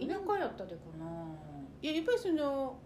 [0.00, 0.08] うん。
[0.08, 1.06] 田舎やったでかな。
[1.80, 2.76] いややっぱりその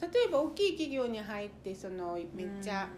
[0.00, 2.88] 例えば大きい企業に入ってそのめっちゃ、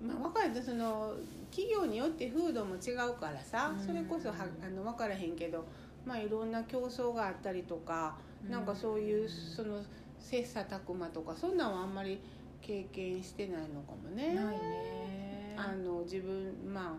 [0.00, 1.14] まあ、分かるとその
[1.50, 3.86] 企業によって風土も違うからさ、うん。
[3.86, 5.64] それこそはあの分からへんけど、
[6.06, 8.16] まあ、いろんな競争があったりとか、
[8.48, 9.82] なんかそういうその
[10.18, 12.20] 切磋琢磨とかそんなんはあんまり
[12.60, 14.34] 経験してないのかもね。
[14.34, 15.54] ないね。
[15.56, 16.94] あの自分まあ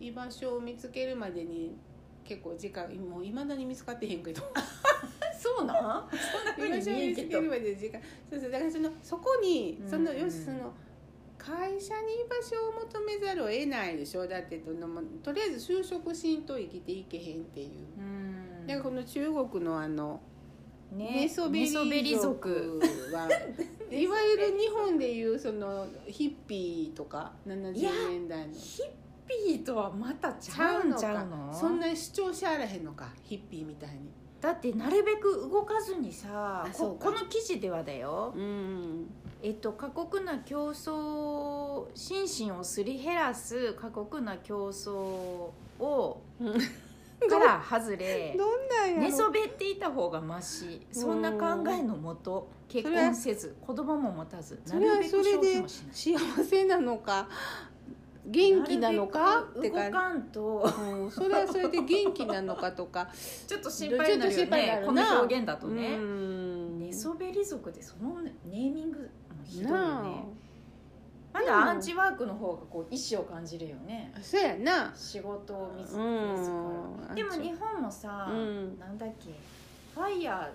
[0.00, 1.76] 居場所を見つけるまでに
[2.24, 4.42] 結構時間もういまだに見つかってへんけど。
[5.38, 6.08] そうなん？
[6.56, 8.00] そんな居場所を見つけるまでに時間。
[8.28, 10.72] そうそうだからそのそこにその、うんよしその
[11.36, 14.26] 会社に居場所を求めざるを得ないでしょ。
[14.26, 17.68] だってとのもとりあえず就職しんと生きていけへんっていう。
[17.98, 18.66] うん。
[18.66, 20.20] だからこの中国のあの
[20.96, 21.12] ね。
[21.22, 21.60] 寝そべ
[22.02, 22.80] り族。
[23.12, 23.28] は
[23.90, 27.74] いわゆる日本でいうそのヒッピーとか70
[28.10, 28.54] 年代の。
[28.54, 28.86] ヒッ
[29.26, 34.10] ピーとはまたちちゃうんちゃうのそんな主張しあらへんのかヒッピーみたいに。
[34.40, 39.06] だってなるべく動かずにさここの記事ではだよ、うん。
[39.42, 46.20] えっと、過酷な競争心身をすり減らす過酷な競争を
[47.28, 49.02] から外れどんなんやろ。
[49.02, 57.28] 寝そべっていた方がましそんな考えのもと結婚せず子供も持たずなるべく消それで幸せなのか
[58.26, 60.64] 元気なのかってかかんと。
[60.80, 63.08] うんそれはそれで元気なのかとか。
[63.46, 64.82] ちょっと心配になるよね。
[64.84, 65.96] この表現だとね。
[65.96, 66.78] うん。
[66.78, 69.06] 寝そべり族でそのネーミングも
[69.44, 70.26] ひどいよ
[71.34, 74.12] まだアンチワークの方がこう意志を感じるよね。
[74.16, 74.92] あそうやな。
[74.94, 77.08] 仕事を見つうん。
[77.08, 78.78] けでも日本もさ、うん。
[78.78, 79.32] なんだっけ
[79.92, 80.50] ファイヤーっ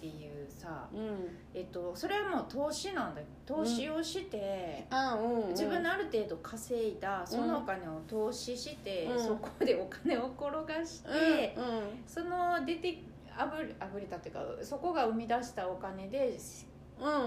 [0.00, 1.28] ていうさ、うん。
[1.52, 5.48] えっと、それはもう投資なんだ投資をして、あうんうん。
[5.48, 9.20] 自分のある程度稼いだそのお金を投資して、うん。
[9.20, 11.56] そこでお金を転がして、
[12.06, 13.02] その出て
[13.36, 16.75] あぶあぶれたっていうかそこが生み出したお金でうん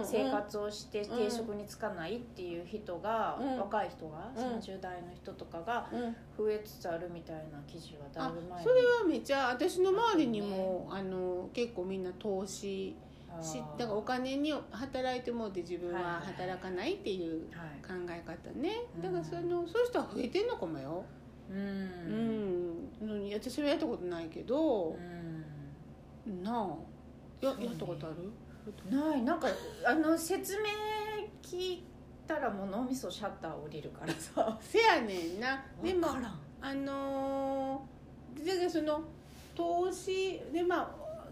[0.03, 1.17] 生活をしてうん。
[1.17, 3.57] 定職に就かないっていう人が、うん。
[3.59, 4.57] 若い人が、うん。
[4.57, 6.15] 30代の人とかがうん。
[6.37, 8.63] 増えつつあるみたいな記事はだあいぶ前に。
[8.65, 12.95] それはめっちゃ私の周りにも、あの結構みんな投資
[13.41, 16.13] しだからお金に働いてもって自分ははいはい。
[16.13, 17.81] はい働かないっていうはい。
[17.87, 18.71] 考え方ね。
[18.95, 19.01] うん。
[19.03, 21.05] だからそのそういう人は増えてんのかもよ。
[21.49, 21.61] ううん。
[21.61, 24.97] ん、うん、私はやったことないけど。
[26.27, 26.43] う、ん。
[26.43, 26.67] なあ。
[27.41, 28.15] ややったことある？
[28.89, 29.21] ない。
[29.21, 29.47] なんか
[29.85, 30.69] あの説明
[31.41, 31.83] 聞い
[32.27, 34.57] たらもう脳みそシャッター降りるからさ。
[34.61, 35.63] せやねんな。
[35.83, 36.07] でも
[36.61, 37.99] あのー
[38.45, 39.01] だからその
[39.55, 40.89] 投資でまあ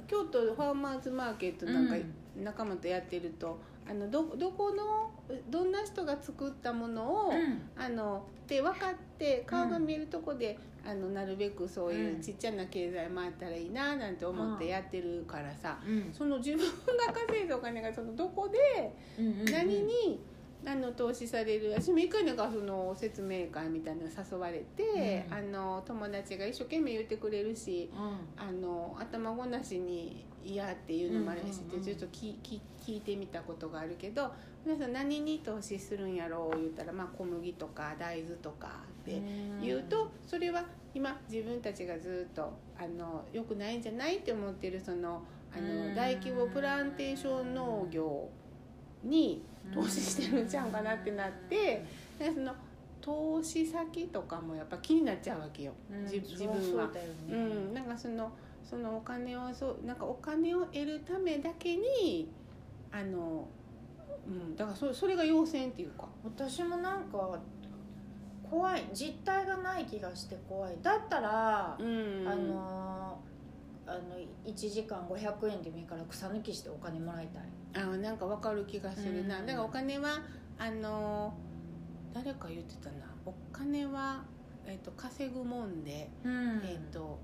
[0.07, 2.13] 京都ファーマーズマーケットなんかうん
[2.43, 3.57] 仲間とやってると、
[3.89, 5.11] あのどどこの
[5.49, 7.33] どんな人が作ったものを、
[7.75, 16.13] あのって分かって顔が見えるとこで、あのなるべくそういうちっちゃな経済回ったらいいななんて思ってやってるからさ、うん。
[16.13, 20.21] その自分が稼いだお金がそのどこでうん何に、
[20.65, 25.33] あの投資される私も一回なんかその説明会みたいなの誘われて、うん。
[25.33, 28.41] あの友達が一生懸命言ってくれるしうん。
[28.41, 34.31] あの頭ごなしに嫌っていうのもあるし、うんうんうんちょっと聞聞聞いてみたことがあるけど
[34.67, 39.21] 皆さん何に投資するんやろう言ったら、まあ、小麦とか大豆とかって
[39.61, 45.23] 言うとそれは今自分たちがずっとあの良くないんじゃないって思ってるその
[45.55, 45.89] あうん。
[45.91, 48.27] の大規模プランテーション農業
[49.05, 49.41] に
[49.73, 51.85] 投資してるんちゃうかなってなって
[52.19, 52.53] でその
[52.99, 56.03] 投資先とかもやっぱ気になっちゃうわけよ、うん。
[56.03, 56.89] 自自分は。
[57.31, 58.33] うん、なんかその
[58.69, 62.29] そのお金をそうなんかお金を得るためだけに
[62.91, 63.47] あの、
[64.27, 66.07] うん、だからそそれが要請っていうか。
[66.23, 67.39] 私もなんか
[68.49, 68.89] 怖い。
[68.93, 70.77] 実態がない気がして怖い。
[70.81, 72.27] だったら、うん。
[72.27, 73.19] あの
[73.85, 73.99] あの
[74.45, 77.83] 1時間500円でもいいから草抜きしてお金もらいたい。
[77.83, 79.45] あなんかわかる気がするな、うん。
[79.45, 80.19] だからお金は
[80.57, 81.33] あの
[82.13, 83.05] 誰か言ってたな。
[83.25, 84.23] お金は、
[84.65, 86.61] えっと稼ぐもんで、うん。
[86.65, 87.19] えっ、と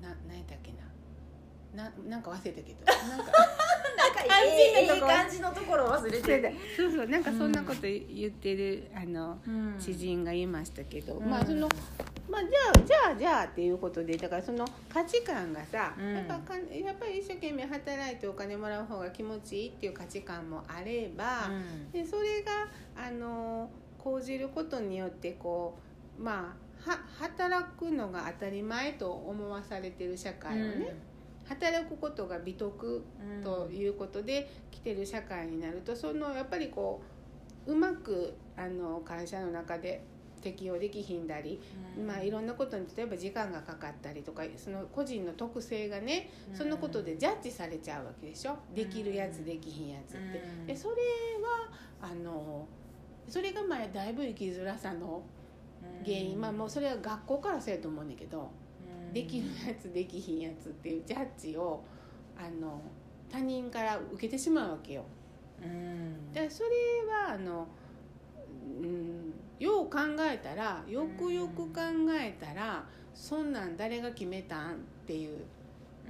[0.00, 0.83] な何やったっけな
[1.74, 2.78] ななんか忘れたけど。
[2.86, 3.32] なんか。
[4.26, 6.38] いい感じのところ忘れて。
[6.38, 7.06] る、そうそう。
[7.06, 9.76] なんかそんなこと言ってる、あのうん。
[9.78, 11.28] 知人がいましたけど、うん。
[11.28, 11.68] まあその
[12.28, 16.14] まあじゃあじゃあじゃあっていうことでだからその価値観がさ、うん。
[16.14, 21.50] やっぱかやっぱり一生懸命働いてお金もらう方が気持ちいいっていう価値観もあれば、
[21.92, 25.78] でそれがあの講じることによってこ
[26.18, 30.94] うまあは働くのが当たり前と思わされてる社会をね、
[31.44, 33.04] 働くことが美徳
[33.38, 33.42] うん。
[33.42, 37.02] ということで来てる社会になるとそのやっぱりこ
[37.66, 40.02] ううまくあの会社の中で
[40.42, 41.58] 適用できひんだり、
[41.96, 42.06] うん。
[42.06, 48.58] まあ、いろんなことに例えば時間がかかったりとかその個人の特性がねそのことでジャッジされちゃうわけでしょ？
[48.74, 50.38] できるやつできひんやつって。
[50.38, 50.66] うん。
[50.66, 50.96] でそれ
[51.42, 52.66] はあの
[53.26, 55.22] それがまあだいぶ生きづらさの
[56.04, 58.50] 原因、まあもうそれは学校からそうやと思うんだけど、
[59.14, 61.82] できるやつできひんやつっていうジャッジを
[62.36, 62.82] あの
[63.30, 65.04] 他人から受けてしまうわけよ。
[65.62, 66.32] うん。
[66.32, 66.68] でそれ
[67.08, 67.68] はあの、
[68.82, 71.80] うん、よう考えたらよくよく考
[72.10, 72.84] えたら、
[73.14, 74.76] そんなん誰が決めたんっ
[75.06, 75.38] ていう、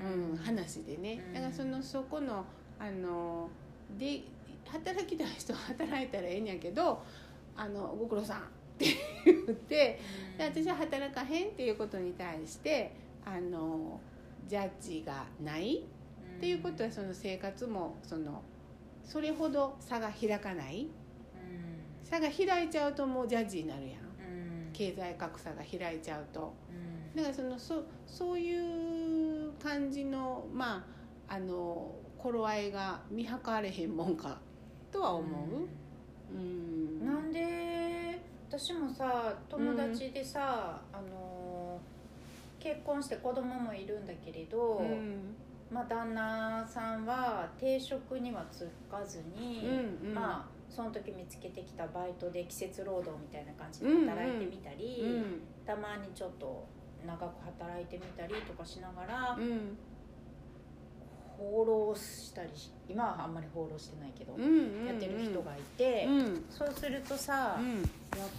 [0.03, 1.23] うん話でね。
[1.29, 1.35] うん。
[1.35, 2.45] だからそのそこの
[2.79, 3.51] あの
[3.99, 4.23] で
[4.67, 7.03] 働きたい人は働いたらええんやけど
[7.55, 8.43] 「あのご苦労さん」
[8.75, 8.87] って
[9.25, 10.01] 言って
[10.39, 12.93] で私は働かへんっていうことに対して
[13.25, 14.01] あの
[14.49, 15.85] ジャッジがない
[16.37, 18.43] っていうことはその生活もその
[19.05, 20.89] それほど差が開かない
[22.03, 24.05] 差が開いちゃうともうジャッジになるやん。
[24.75, 26.53] 経済格差が開いちゃうと。
[27.15, 30.85] だからそのそそういう感じのま
[31.29, 34.39] ああの頃合いが見計られへんもんか
[34.91, 36.37] とは思う。
[36.37, 37.07] うん。
[37.07, 37.84] なんで
[38.49, 41.81] 私もさ友達でさ、あの
[42.61, 45.35] 結婚して子供もいるんだけれど、うん。
[45.71, 49.67] まあ、旦那さんは定職には就かずに、
[50.03, 50.15] うんうん。
[50.15, 55.41] まあその時見つけてきたバイトで季節労働みたいな感じで働いてみたり、うん。
[55.67, 56.67] たまにちょっと
[57.07, 59.77] 長く働いてみたりとかしながら、うん
[61.39, 64.47] 放浪したりし今はあんまり放浪してないけど、うんう
[64.85, 66.45] んやってる人がいて、うん。
[66.51, 67.77] そうするとさ、うん。
[67.77, 67.85] やっ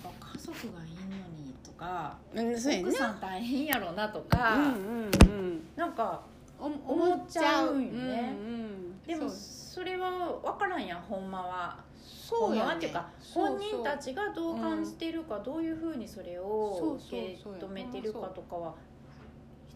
[0.04, 5.68] ぱ家族がいんのにとか、うん奥さん大変やろなとうか、んうんうん。
[5.76, 6.22] なんか
[6.60, 8.36] お思っちゃうんよね。
[8.40, 8.44] う。
[8.44, 10.10] んうんでもそれは
[10.44, 11.84] 分からんやんほんまは。
[12.04, 12.76] そうやね。
[12.76, 18.76] っていうか本人たちがどう感じてるか、どういうふうにそれを受け止めてるかとかは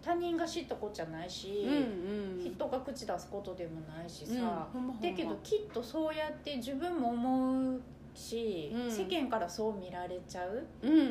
[0.02, 2.40] 他人が知ったことじゃないし、うんうん。
[2.40, 7.82] 人が口出すことでもないしさ、うんだけどきっとそうやって自分も思う
[8.14, 8.92] し、うん。
[8.92, 10.66] 世間からそう見られちゃう。
[10.82, 11.04] うんうんう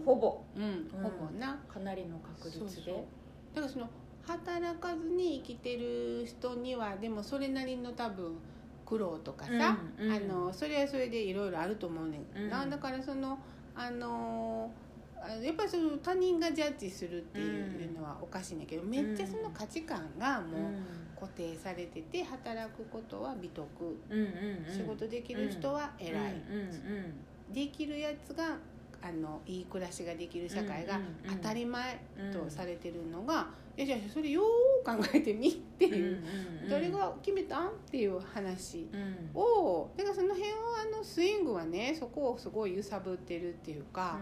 [0.00, 0.02] ん。
[0.04, 0.40] ほぼ。
[0.56, 1.60] うんほぼな。
[1.68, 3.04] かなりの確率で。
[3.54, 3.88] だからその
[4.22, 8.36] 働かずに生きてる人にはでもそれなりの多分
[8.86, 10.12] 苦労とかさ、うんうん。
[10.12, 12.48] あのそれはそれでいろいろあると思うねん。
[12.48, 12.70] な、うん。
[12.70, 13.38] だからその
[13.74, 14.91] あのあ
[15.42, 20.70] やっぱりその他人がジャッジするっていうのはおかしいんだけど、めっちゃその価値観がも
[21.16, 23.66] う固定されてて働くことは美徳、
[24.10, 24.26] うんうん
[24.68, 24.74] うん。
[24.74, 27.14] 仕事できる人は偉い、うんうん
[27.52, 28.56] できるやつが
[29.02, 31.36] あのいい暮らしができる社会がうんうんうん。
[31.38, 35.90] 当たり前うんとされてるのが、いやじゃあそれよう考えてみってう。
[35.90, 36.22] んいう、
[36.64, 36.68] うん。
[36.70, 39.40] 誰が決めたんっていう話うん。
[39.40, 40.56] をだからその辺は
[40.94, 44.18] あのスイングはねそこをすごい揺さぶってるっていうか、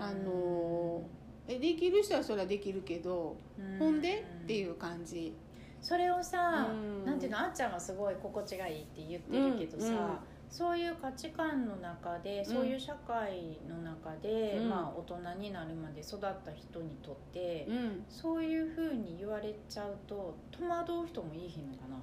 [0.00, 1.02] あの
[1.46, 3.36] えできる人はそれはできるけど、
[3.78, 5.34] ほんでっていう感じ。
[5.82, 7.04] それをさ、うん。
[7.04, 14.68] なんていうのあっちゃんはすごい心地がいいって言ってるけどさ、そういう価値観の中でそういう社会の中で、うん。
[14.68, 21.96] まあ、大人になるまで育った人にとって、うん、そういうふうに言われちゃうと戸惑う人もいいひんのかな？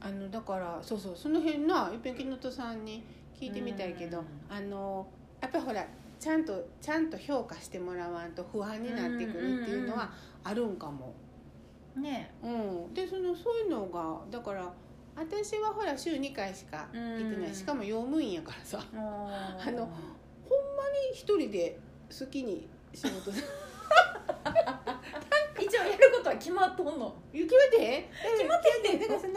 [0.00, 3.02] あのだからそうそうその辺ないっぺん木本さんに
[3.34, 4.26] 聞いてみたいけど、うん。
[4.48, 5.08] あの
[5.40, 5.84] やっぱりほら
[6.18, 10.10] ちゃんとちゃんと評価してもらわんと不安になってくるっていうのは
[10.44, 11.14] あるんかも。
[11.96, 12.34] ね。
[12.42, 14.72] うん、でそのそういうのがだから
[15.16, 17.54] 私はほら週2回しか行ってない、うん。
[17.54, 18.84] しかも用務員やからさ。
[18.94, 19.88] あ あのほん
[20.76, 21.78] まに一人で
[22.08, 23.30] 好きに仕事
[25.60, 27.14] 一応やることは決まっとんの。
[27.32, 28.10] 決めて。
[28.38, 29.34] 決まってんねんだからその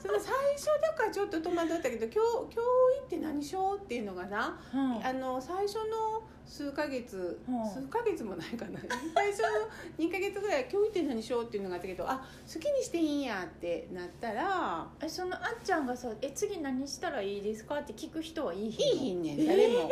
[0.00, 5.06] その最初だからちょっと戸惑ったけど今日今日行って何しようっていうのがなうん。
[5.06, 7.70] あの最初の数ヶ月、うん。
[7.70, 8.80] 数ヶ月もないかな。
[9.14, 19.46] 最初の2ヶ月ぐらい今日行って何しようっていうのがあったけどあ好きにしていいんやってなったらえそのあっちゃんがさ「え次何したらいいですか?」って聞く人はいいいい日ひんねん。
[19.46, 19.88] 誰も、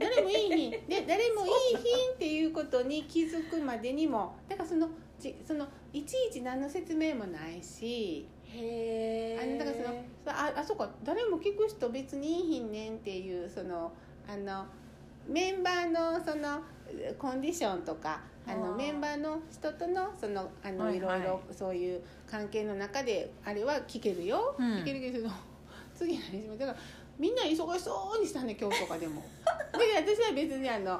[0.00, 0.70] 誰もいいひん。
[0.70, 4.88] で誰もいいひんっていうことに気づくまでにも だからその
[5.18, 13.92] じそのいちいち何の説明もないしへあのだからそのそああそうか誰も聞く人別にいいひんねんっていうその
[14.28, 14.66] あの
[15.26, 16.60] メンバーのその
[17.18, 24.76] コンディションとかあのメンバーの人とのそのあの、はいろいろそういう関係の中であれは聞けるよ、うん。
[24.76, 25.28] 聞けるけど
[25.94, 26.58] 次何します？
[26.58, 26.78] だから
[27.18, 29.22] みんな忙しそうにしたね今日とかでも。
[29.72, 30.98] で私は別にあの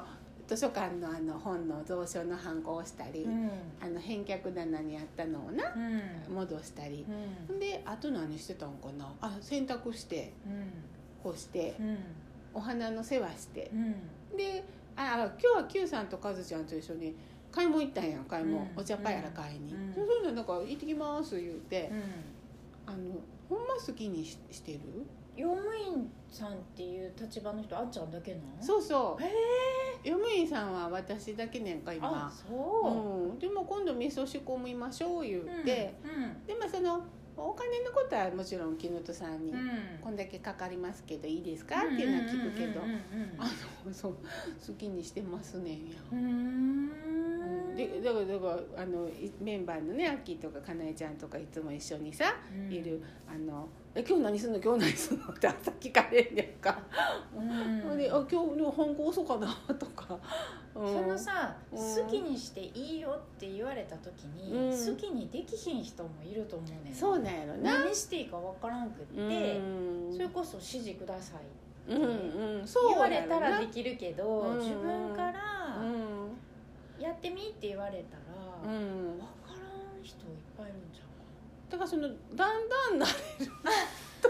[0.49, 3.51] 図書館のあの本の蔵書のハンコをしたり、うん。
[3.79, 6.33] あの返却棚にあったのをなうん。
[6.33, 7.05] 戻したり。
[7.47, 7.59] う、ん。
[7.59, 9.13] であと何してたんかな？
[9.21, 10.33] あ洗濯して
[11.21, 11.97] 干してうん。
[12.55, 13.69] お花の世話して。
[13.71, 13.93] うん。
[14.35, 14.63] で
[14.95, 17.15] あ今日は Q さんとカズちゃんと一緒に
[17.51, 18.67] 買い物行ったんやん買い物、うん。
[18.75, 22.93] お茶パやら買いに、そういうのなんか行ってきます言うて、うん。
[22.93, 22.97] あの
[23.47, 24.79] ほんま好きにししてる？
[25.35, 28.43] 用務員さんっていう立場の人あっちゃんだけなの？
[28.61, 29.23] そうそう。
[29.23, 29.31] へ
[30.03, 32.51] 用務員さんは私だけねんかあ今そ
[32.85, 33.31] う。
[33.31, 37.01] うん、でも今度味噌仕込みましょう言うて、うんでまあその
[37.41, 39.69] お金のことはもちろん木本さんに、うん。
[40.01, 41.77] こんだけかかりますけどいいですか？
[41.77, 42.81] っていうのは聞くけど、
[44.01, 45.95] 好きにしてますねんや。
[46.11, 46.25] うんうん。
[46.27, 47.75] うん。
[47.77, 52.73] でだからだからあのいメンバーのねアッキーとかかなえちゃんとかいつも一緒にさ、うん。
[52.73, 53.69] いるあの
[53.99, 56.79] 「え今日何すんの今日何すんの?」って朝聞かれんねんか。
[57.35, 57.97] うん。
[57.97, 60.17] で「あ今日の本校遅かな」とか。
[60.75, 60.93] うん。
[60.93, 61.77] そのさ、うん。
[61.77, 64.71] 好きにしていいよって言われた時に、うん。
[64.71, 67.79] 好きにできひん人もいると思うねんそうなんやろな。
[67.83, 70.13] 何していいかわからんくって、うん。
[70.13, 71.41] それこそ指示ください
[71.89, 72.03] うん
[72.59, 77.01] うん、そう言われたらできるけど、うん自分からうん。
[77.01, 79.17] やってみって言われたら、うん。
[79.17, 80.88] 分からん人いっぱいいるんじゃ
[81.69, 83.05] だからそのだんだん慣
[83.39, 83.51] れる
[84.21, 84.29] と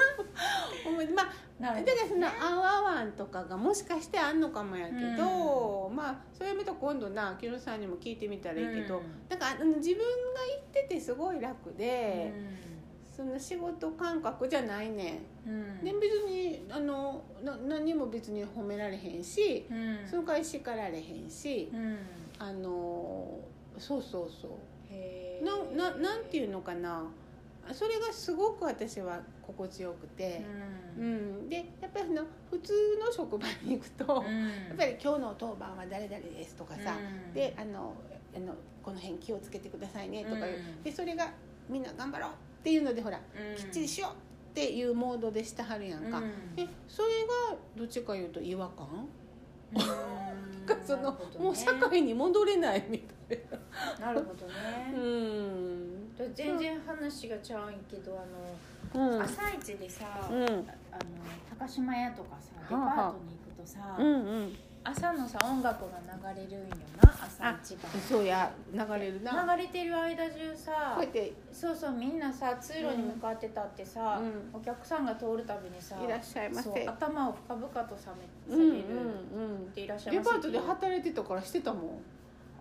[0.90, 1.16] 思う。
[1.16, 1.30] まあん
[1.60, 12.34] なだからその「あわわん」とかがもしかしてあんのかもやけど、まあそれまた今度な木野さんにも聞いてみたらいいけど、なんかあの自分が行っててすごい楽で、
[13.16, 15.54] その仕事感覚じゃないねうん。
[15.54, 15.62] うん。
[15.82, 15.84] ん。
[15.84, 20.08] で別にあのな何も別に褒められへんし、うん。
[20.08, 21.98] その代わり叱られへんし、うん。
[22.38, 23.40] あの
[23.78, 24.52] そうそうそう。
[25.44, 27.04] なななんていうのかな
[27.74, 30.42] それがすごく私は心地よくて、
[30.98, 31.46] ううん。
[31.46, 32.74] んでやっぱりその普通
[33.06, 34.48] の職場に行くと、うん。
[34.48, 37.34] やっぱり「今日の当番は誰々です」とかさ、うん。
[37.34, 37.94] であの
[38.36, 40.84] あの「この辺気をつけてくださいね」とかいう、うん。
[40.84, 41.32] でそれが
[41.68, 42.34] みんな頑張ろうっ
[42.64, 43.56] ていうのでほら、うん。
[43.56, 46.56] きっちりしようっていうモードでしてはるやんか、うん。
[46.56, 47.10] でそれ
[47.52, 49.08] がどっちかいうと違和感、
[49.74, 49.80] うん。
[50.66, 51.18] がそのね。
[51.40, 53.40] もう社会に戻れないみたい
[54.00, 54.08] な。
[54.08, 54.54] なるほどね。
[54.96, 55.89] うん
[56.34, 58.20] 全然話がちゃうんけど
[58.94, 60.44] あの、うん朝一でさ、うん。
[60.44, 60.54] あの
[61.58, 64.58] 高島屋とかさデパートに行くとさ、うんうん。
[64.84, 66.00] 朝のさ音楽が
[66.34, 69.46] 流れるんよな朝一番そうや流れるな。
[69.56, 71.34] 流れてる間中さこうやって。
[71.54, 74.22] そうそうみんなさ通路に向かってたってさ、
[74.54, 76.88] うお客さんが通るたびにさいらっしゃいませ。
[76.88, 78.12] 頭を深々とさ
[78.50, 82.02] めるうんっていらっしゃいますデパートで働いてたからしてたもん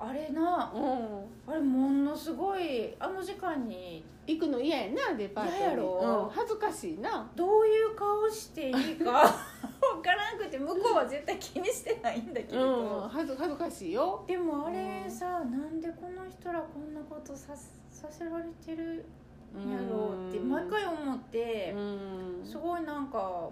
[0.00, 0.72] あれな。
[0.74, 1.52] うん。
[1.52, 2.94] あれものすごい。
[2.98, 4.04] あの時間に。
[4.26, 6.26] 行くの嫌やなデパートやろ。
[6.28, 7.30] うん、恥ずかしいな。
[7.34, 9.22] どういう顔していいか わ
[10.02, 13.08] からなくて向こうは絶対気にしてないんだけれうど、ん。
[13.08, 14.22] 恥ず恥ずかしいよ。
[14.26, 17.56] でもあれさ、なんでこの人らこんなことさ
[17.90, 19.06] させられてる
[19.56, 22.44] んやろうって毎回思ってう、ん。
[22.44, 23.48] すごいなんか、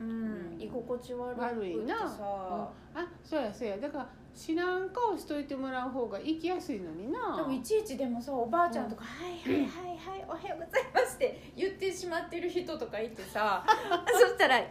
[0.00, 2.08] うん、居心地悪いな。
[2.08, 3.76] さ、あそうやそうや。
[3.76, 7.36] だから知らん顔しといてもらう方が行きやすいのにな。
[7.36, 9.66] でもいちいちでもさおばあちゃんとか「はいはいはい
[9.98, 13.66] はいおはようございます」って言ってしまってる人とかいてさ
[14.12, 14.68] そしたらい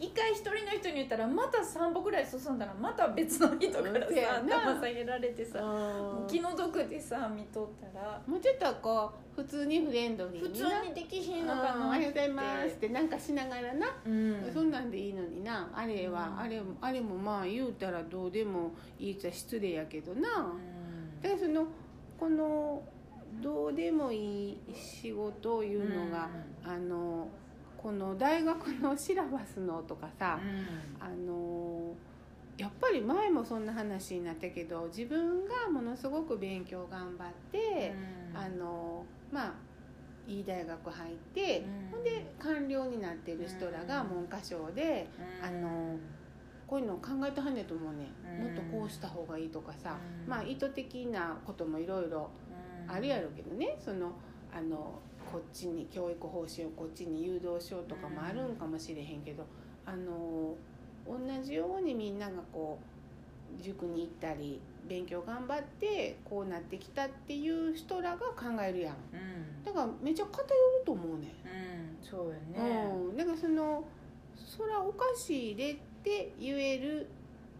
[0.00, 4.56] 一回一人の人に言ったらまた3歩ぐらい進んだらまた別の人からさな。
[4.56, 5.60] 頭下げられてさ
[6.26, 14.50] 気の毒でさ見とったらもうちょっとこう普通にフレンドリー普通にできひんのかうんおなはようございますってなんかしながらなうん。
[14.54, 15.70] そんなんでいいのにな。
[15.74, 16.38] あれは、うん。
[16.40, 21.20] あれもあれもまあ言うたらどうでもいいっちゃ失礼やけどな、うん。
[21.22, 21.66] だからその
[22.18, 22.82] この
[23.42, 26.28] どうでもいい仕事いうのが、
[26.64, 27.28] あの
[27.80, 30.38] この大学のシラバスのとかさ、
[31.00, 31.94] あの
[32.58, 37.94] やっぱり前もそんな話になったけど自分がものすごく勉強頑張って、
[38.34, 39.52] あのまあ
[40.28, 41.90] いい大学入って、うん。
[41.90, 44.08] ほんで官僚になってる人らがうん。
[44.08, 45.08] 文科省で
[45.42, 45.96] あの
[46.66, 48.44] こういうのを考えてはんねんと思うね、うん。
[48.44, 50.28] もっとこうした方がいいとかさ、うん。
[50.28, 52.30] まあ意図的なこともいろいろ
[52.86, 53.78] あるやろうけどね。
[53.82, 54.12] その
[54.52, 55.00] あの
[55.30, 59.44] こっちに教育方針をこっちに誘導しようとかもあるんかもしれへんけど、
[59.86, 60.56] あの
[61.06, 62.78] 同じようにみんながこ
[63.58, 68.94] う塾に行ったり勉強頑張ってこうなってきたっていう人らが考えるやん。
[69.12, 69.64] うん。
[69.64, 70.46] だからめちゃ偏る
[70.84, 72.90] と思うねうんそうよん、ね。
[73.10, 73.84] うん、だからその
[74.36, 77.08] そらおかしいでって言える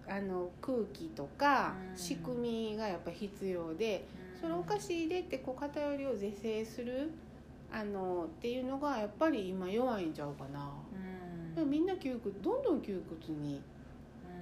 [0.09, 1.97] あの空気とかうん。
[1.97, 4.07] 仕組みがやっぱ必要で、
[4.41, 7.11] それおかしいでってこう偏りを是正する
[7.73, 10.71] あのっていうのがやっぱり今弱いんちゃうかな、
[11.57, 11.71] うん。
[11.71, 13.61] みんな窮屈どんどん窮屈に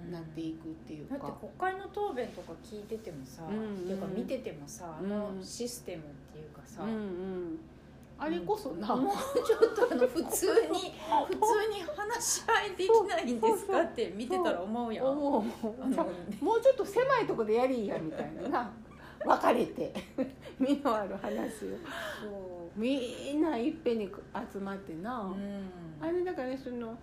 [0.07, 0.13] うん。
[0.13, 5.45] なっていくっていうだってか、国会の答弁とか聞いててもさ、うんっていうか見ててもさあのうん。
[5.45, 7.59] システムっていうかさ、うんうん。
[8.21, 9.15] あれこそな、もう
[9.47, 10.93] ちょっとあの普通に
[11.29, 15.07] 普通に話し合いできないんですかって見てたら思うやん。
[15.07, 18.49] もうちょっと狭いとこでやりいやみたいな。
[18.49, 18.73] な
[19.25, 19.93] 分かれて。
[20.59, 21.69] 身のある話を。
[22.21, 24.09] そみんないっぺんに
[24.53, 25.69] 集まってな、う、うん。
[26.01, 26.97] あれだからねその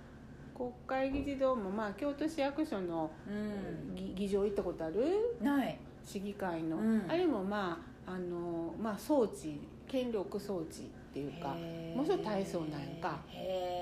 [0.56, 5.38] 国会議事堂もまあ京都市役所のうん、議議場行ったことある？
[5.42, 5.78] ない。
[6.04, 7.06] 市議会の、うん。
[7.10, 11.50] あれもまああのまあ装置権力装置っていうか
[11.96, 13.20] もうちょっと大層なんか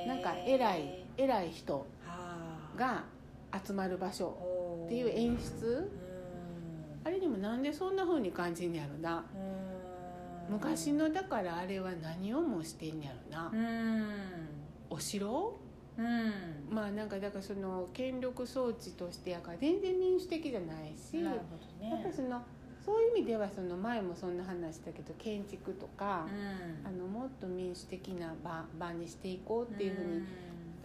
[0.07, 2.77] なんか偉い偉い人はあ。
[2.77, 3.03] が
[3.65, 4.35] 集まる場所
[4.85, 5.91] っていう演出。
[7.03, 7.07] うん。
[7.07, 9.23] あれでもなんでそんな風に感じんねやろな。
[9.35, 9.72] うん
[10.49, 13.51] 昔のだからあれは何をもしてんねやろな。
[13.53, 14.05] うん。
[14.89, 15.57] お城？
[15.97, 16.33] うん。
[16.69, 21.91] まあなんかだからその権力装置としてやから全然民主的じゃないしなるほどね。
[21.91, 22.41] やっぱりその
[22.85, 26.27] そういう意味ではその前もそんな話したけど建築とか、
[26.83, 26.87] うん。
[26.87, 30.23] あのもっと民主的な場場にしていこうっていうふうに、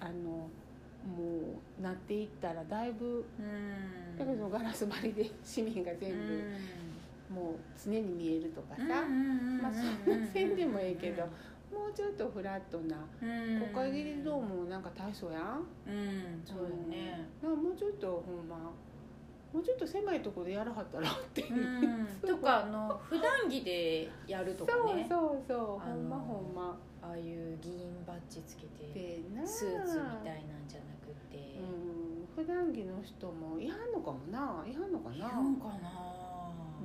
[0.01, 0.49] あのも
[1.79, 4.19] うなっていったらだいぶうん。
[4.19, 6.43] だからそのガラス張りで市民が全部、
[7.31, 11.23] もう常に見えるとかさ、まあそんな線でもええけど
[11.71, 18.57] もうちょっとフラットな国会議事堂もなんか大層やん、うんそうだねなんもうちょっとほんま
[19.53, 36.18] もうちょっと狭いところでやらはったらっていう、とかあの普段着でやるとかねそうそうそうほんまほんまああいう議員バッジつけてスーツみたいなんじゃなくてうん普段着の人もいはんのかもないはんのかななんかな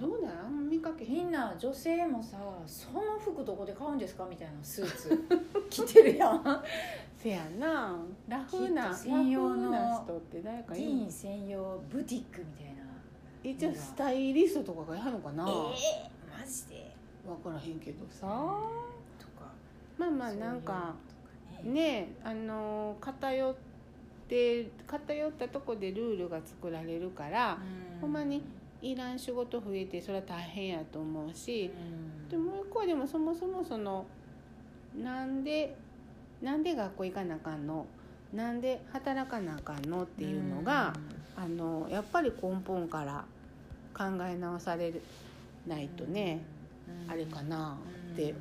[0.03, 0.69] どうなん？
[0.69, 4.27] 見かけみんな女性もさその服どこで買うんですか？
[4.29, 5.23] みたいなスーツ。
[5.69, 6.63] 着てるやん。
[7.15, 7.97] せやな。
[8.27, 12.83] ラフな専用の人って誰かい議る員専用ブティックみたいな。
[13.43, 15.43] 一応スタイリストとかがやはんのかな？
[15.47, 16.93] えー、マジで。
[17.25, 18.27] 分からへんけどさ。
[19.17, 19.49] とか。
[19.97, 20.93] まあまあなんか
[21.63, 23.55] ねねあの偏っ
[24.27, 27.57] て偏ったとこでルールが作られるから、
[27.95, 28.01] うん。
[28.01, 28.43] ほんまに
[28.83, 32.29] いらん仕事増えてそれは大変やと思うし、うん。
[32.29, 34.05] でもう一個はでもそもそもその
[35.01, 35.75] なんで
[36.41, 37.85] なんで学校行かなあかんの？
[38.33, 40.03] なんで働かなあかんの？
[40.03, 40.93] っていうのが、
[41.37, 43.23] あのやっぱり根本から
[43.97, 44.93] 考え直され
[45.65, 46.43] ないとね、
[47.05, 47.11] うん。
[47.11, 47.77] あれかな
[48.07, 48.13] うん。
[48.13, 48.35] って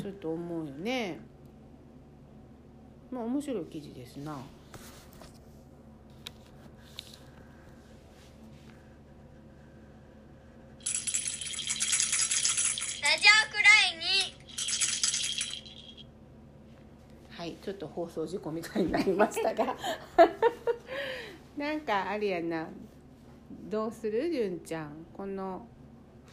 [0.00, 1.18] ちょっと思うよね。
[3.10, 4.38] まあ面白い記事ですな。
[13.12, 14.34] ラジオくらいに。
[17.28, 19.76] はい、ちょっと放送事故みたいになりましたが。
[21.58, 22.70] なんかあれやな。
[23.68, 25.04] どうする純ちゃん。
[25.14, 25.66] この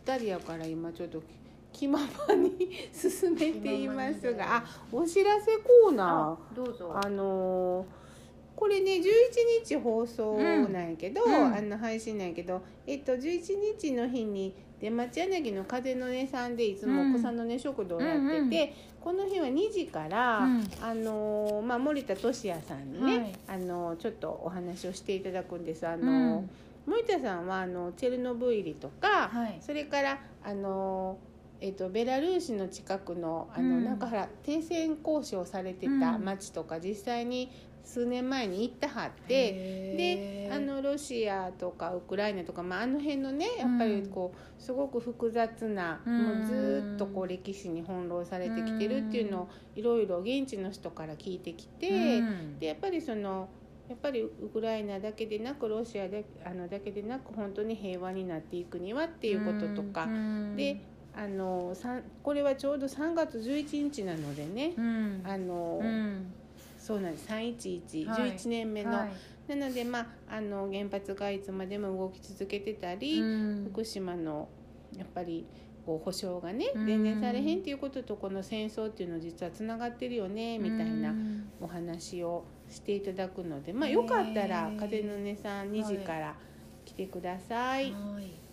[0.05, 1.21] 2人やから今ちょっと
[1.73, 1.99] 気ま
[2.29, 2.55] まに
[2.93, 4.55] 進めていますが。
[4.59, 6.91] あお知らせコーナあどうぞ。
[6.91, 7.85] ーあのー
[8.55, 9.03] これね11
[9.65, 11.33] 日放送なんやけど、うん。
[11.33, 11.55] うん。
[11.55, 18.69] あの配信なんやけど、えっと、11日の日に出町柳の風の音さんでいつも草の根食堂やってて、うんうん
[18.99, 20.67] この日は2時から、うん。
[20.81, 23.33] あのーまあ、森田俊也さんにね、はい。
[23.47, 25.87] あのーちょっとお話をしていただくんです。
[25.87, 26.49] あのうーん。
[26.85, 29.57] 森田さんはあのチェルノブイリとか、はい。
[29.61, 33.85] それからあのーえっとベラルーシの近くのあの、うん。
[33.85, 37.49] なんかほら停戦交渉されてた町とか、実際に
[37.89, 39.51] 数年前に行ったはって。
[39.97, 46.39] でであのロシアとかウクライナとか、まあ、あの辺のねやっぱりこうすごく複雑な、うん。
[46.39, 52.21] もうずーっとこう歴史に翻弄されてきてるっていうのをいろいろ現地の人から聞いてきて、
[52.59, 53.49] でやっぱりその
[53.89, 60.07] やっぱりウクライナだけでなくロシアだあのだけでなく本当に平和になっていくにはっていうこととか、
[60.55, 60.81] で
[61.15, 61.75] ああの
[62.23, 65.21] これはちょうど3月11日なのでね、うん。
[65.25, 66.33] あの、うん
[66.89, 67.27] そうなんです。
[67.27, 68.31] 311、はい。
[68.31, 69.55] 11年目の、はい。
[69.55, 70.07] なのでまあ
[70.37, 73.65] あの原発がいつまでも動き続けてたり、うん。
[73.71, 74.49] 福島の
[74.97, 75.45] やっぱり
[75.85, 76.87] こう保障がねうん。
[76.87, 86.35] 全然されへんっていうこととこの戦争っていうの実はつながってるよねみたいなうんお話をしていただくのでまあよかったら風の音さん2時から
[86.85, 87.91] 来てください。
[87.91, 88.48] はい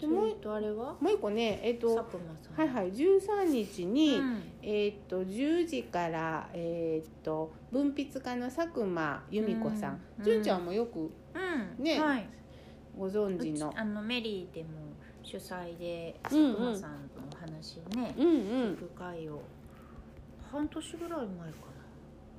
[0.00, 0.96] でもうそれとあれは？
[1.00, 2.66] もう一個ねえっと佐久間さん。
[2.66, 4.42] はいはい13日に、うん。
[4.62, 10.24] えーっと10時から、えーっと文筆家の佐久間由美子さん、うん。
[10.24, 11.04] 純ちゃんもよくう
[11.80, 11.82] ん。
[11.82, 12.28] ねはい。
[12.98, 13.72] ご存知の。
[13.76, 14.68] あのメリーでも
[15.22, 16.54] 主催で佐うんうん。
[16.54, 16.98] 久間さんの
[17.32, 18.34] お話をね、うんうん。
[18.74, 19.40] 聞く会を。
[20.52, 21.26] 半年ぐらい前か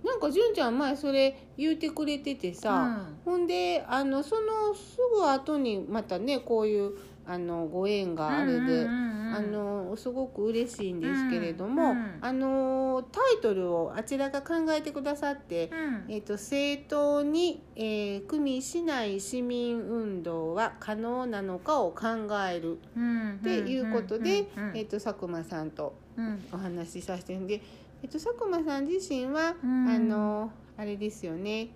[0.03, 0.15] な。
[0.15, 6.91] んか純ちゃん前それ言うてくれててなさ、ほんであのそのすぐ後にまたねこういう
[7.27, 16.05] あのご縁があれで、あのすごく嬉しいんですけれども、あのタイトルをあちらが考えてくださってうん。
[16.07, 22.07] えー、と政党に、えー組みしない市民運動は可能なのかを考
[22.49, 22.79] える。
[22.95, 26.43] うんっていうことで、えー、と佐久間さんとうん。
[26.51, 27.61] お話しさせてるんで、
[28.03, 29.89] えー、と佐久間さん自身は、うん。
[29.89, 31.69] あのあれですよね、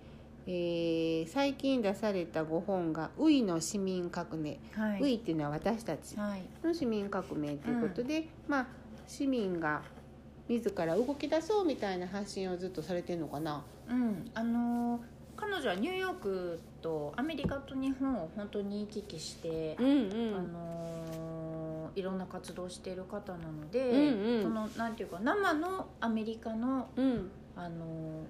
[0.46, 5.02] えー最近出されたご本が「ウイの市民革命」はい。
[5.02, 6.16] ウイっていうのは私たち。
[6.16, 6.42] はい。
[6.64, 8.66] の市民革命ということで、まあ
[9.06, 9.82] 市民が
[10.48, 13.62] 自ら動き出そうみたいな発信をずっとされてるのかな。
[13.88, 14.30] うん。
[14.34, 15.00] あの
[15.36, 20.36] 彼女はニューヨークとアメリカと日本を本当に行き来して、うんうん。
[20.36, 24.42] あのいろんな活動をしている方なので、うんうん。
[24.42, 27.30] そのなんていうか生のアメリカのうん。
[27.54, 28.24] あの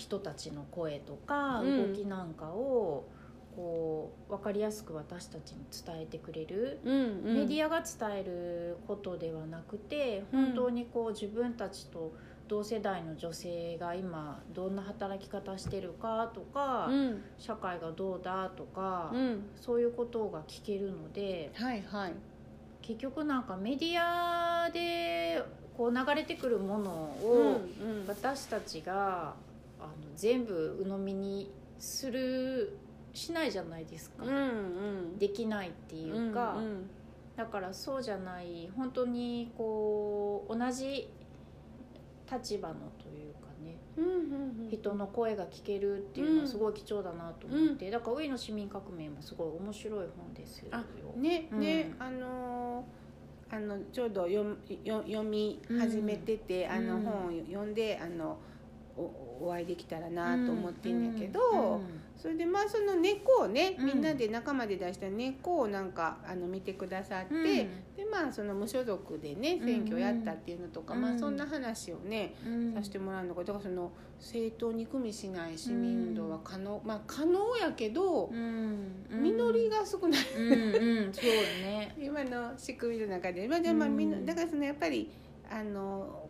[0.00, 1.92] 人たちの声とかうん。
[1.92, 3.04] 動きなんかを、
[3.56, 10.44] こう分かりやすく私たちに伝えてくれる、うんうん、メディアが伝えることではなくてうん。
[10.46, 12.12] 本当にこう自分たちと
[12.46, 17.22] 同世代の女性が今どんな働き方してるかとか、うん。
[17.38, 22.12] 社会がどうだとか、うん、そういうことが聞けるのではいはい。
[22.82, 25.42] 結局なんかメディアで
[25.76, 28.06] こう流れてくるものを、うんうん。
[28.06, 29.34] 私たちが
[29.82, 32.76] あの全部鵜呑みにする
[33.12, 34.36] しないじゃないですか、うんう
[35.14, 36.90] ん、できないっていうか、うん
[37.36, 41.08] だからそうじゃない本当にこう同じ
[42.30, 50.68] 立場のというかねうんうんうん、人の声が聞けるっていうのはすごい貴重だなと思って、だから「ウイの市民革命」もすごい面白い本ですよ。
[50.70, 50.84] あ
[51.16, 51.60] ねうん。
[51.60, 56.72] ね、あのーあのちょうど読み始めてて、うん。
[56.72, 57.02] あのうん。
[57.02, 58.38] 本を読んであの
[58.96, 59.02] お
[59.40, 61.40] お会いできたらなと思ってんやけど、
[61.76, 63.86] うんそれでまあその根っこをね、うん。
[63.86, 67.44] みんなで仲間で出した根っこをなんかあの見てくださって、うん。
[67.44, 67.70] で
[68.12, 71.00] まあその無所属でね選挙やったっていうのとか、うん。
[71.00, 72.74] まあそんな話をね、うん。
[72.74, 79.06] させてもらうのかだからその政党に組みしない市民運動は可能、まあ可能やけど、うん。
[79.10, 80.52] 実りが少ない、うん
[81.06, 81.14] うん。
[81.14, 81.24] そう
[81.64, 81.96] ね。
[81.98, 84.26] 今の仕組みの中で、まあ、でもまあみんなうん。
[84.26, 85.10] だからそのやっぱり
[85.50, 86.28] あの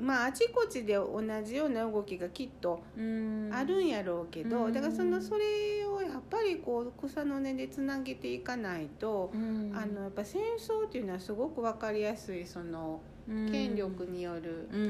[0.00, 3.50] まああちこちで同じような動きがきっとうん。
[3.52, 4.72] あるんやろうけど、うん。
[4.72, 9.72] だからそのそれをやっぱりこう草の根でつなげていかないと、うん。
[9.74, 13.50] あのやっぱ戦争っていうのはすごく分かりやすいそのうん。
[13.50, 14.80] 権力による、うん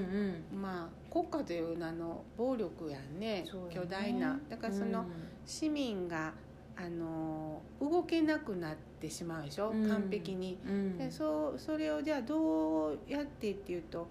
[0.53, 0.62] うん。
[0.62, 3.45] まあ国家という名の暴力やんねね。
[3.70, 4.39] 巨大な。
[4.49, 5.05] だからその、
[5.45, 6.32] 市民が
[6.77, 9.89] あの動けなくなってしまうでしょ、うん。
[9.89, 10.59] 完璧に。
[10.66, 10.99] うん。
[10.99, 14.09] でそうそれをじゃあどうやってっていうと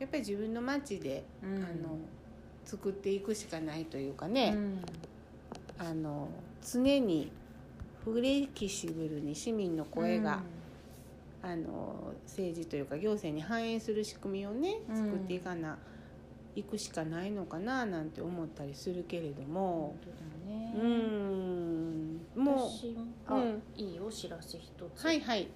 [0.00, 1.56] やっぱり自分の町で、うん。
[1.56, 1.98] あの
[2.64, 4.80] 作っていくしかないというかね、うん。
[5.78, 6.28] あの
[6.62, 7.30] 常に
[8.04, 10.42] フレキシブルに市民の声が、
[11.42, 14.96] あの政治というか行政に反映する仕組みをねうん。
[14.96, 15.78] 作っていかな、
[16.56, 19.96] いくしかないのかななんて思ったりするけれども。
[20.46, 20.74] ね。
[20.76, 22.20] うーん。
[22.36, 22.96] も私う
[23.26, 23.62] あ、うん。
[23.76, 25.04] いいお知らせ一つ。
[25.04, 25.48] はいはい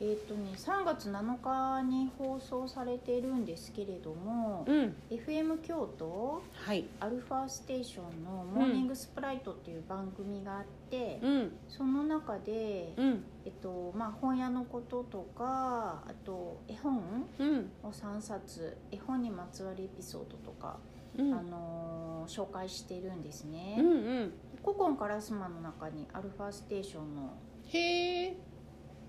[0.00, 4.94] えっ、とね3月7日に放送されているんですけれども、うん。
[5.10, 6.84] FM 京都はい。
[7.00, 11.52] アルファステーションの「モーニングスプライト」っていう番組があって、うん。
[11.68, 13.24] その中で、うん。
[13.44, 17.02] えっとまあ、本屋のこととかあと絵本
[17.38, 17.70] うん。
[17.82, 20.78] を3冊絵本にまつわるエピソードとか、
[21.16, 21.34] うん。
[21.34, 23.76] あのー紹介しているんですね。
[23.78, 23.94] うんう
[24.24, 24.32] ん。
[24.62, 27.32] 古今カラスマの中にアルファステーションの
[27.68, 28.36] へえ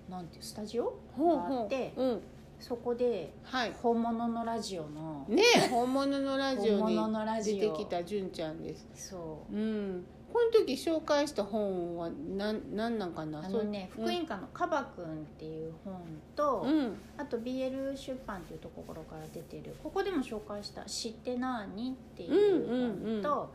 [0.09, 2.21] なんていうスタジオがあほってううん。
[2.59, 3.73] そこではい。
[3.81, 5.67] 本物のラジオのねえ。
[5.69, 6.95] 本物のラジオに
[7.43, 8.85] 出てきた純ちゃんです。
[8.95, 9.55] そう。
[9.55, 10.05] ん。
[10.31, 13.43] この時紹介した本はなんなんなんかな？
[13.43, 15.07] あのね福音家のカバくんっ
[15.39, 16.01] ていう本
[16.35, 16.97] と、うん。
[17.17, 19.75] あと BL 出版っていうところから出てる。
[19.81, 23.23] ここでも紹介した「知ってなーに?」っていううんうんうん。
[23.23, 23.49] 本と、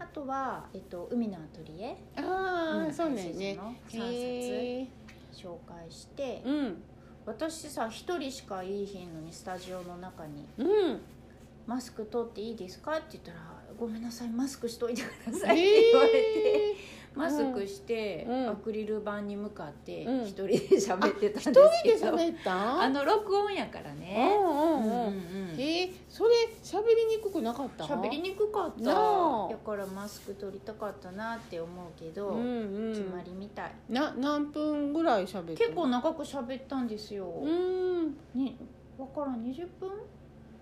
[0.00, 1.96] あとは、えっと「海のアトリエ。
[2.16, 2.22] あ
[2.82, 3.54] あ、うんそうねね。
[3.56, 6.82] の3へえ冊紹介して、うん
[7.26, 10.64] 私さ一人しかいいひんのにスタジオの中にう
[10.94, 11.00] ん
[11.66, 13.38] 「マスク取っていいですか?」って言ったら
[13.78, 16.18] 「ごめんなさいマスクしといてください」ってへ言われて。
[16.70, 18.48] えマスクして、うん。
[18.50, 20.24] アクリル板に向かってうん。
[20.24, 22.80] 一人で喋ってたんですけ一ど、人で喋った？
[22.82, 24.30] あの録音やからね。
[24.40, 24.82] うんうんうん。
[24.82, 25.06] うん
[25.52, 26.30] うんへえそれ
[26.62, 27.84] 喋りにくくなかった？
[27.84, 28.82] 喋りにくかった。
[28.84, 33.72] だからマスク取りたかったなって思うけど、うん決まうりみたい。
[33.90, 38.16] んな何分ぐらい喋った結構長く喋ったんですよ、うん。
[38.34, 38.56] に
[38.96, 39.90] 分からん20分？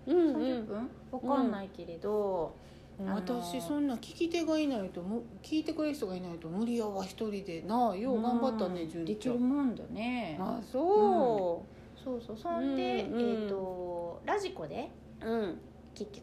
[0.07, 0.89] うんう30ん分？
[1.11, 2.51] 分かんないけれど、あの
[2.99, 10.37] 私そんな聞き手がいないとむ聞いてくれる人がいないと無理やわ一人でなあよう頑張ったねうんできるもんだね。
[10.39, 11.63] あそ
[12.03, 14.89] そうそうそんで、うんうんえっ、とラジコで
[15.21, 15.61] ううん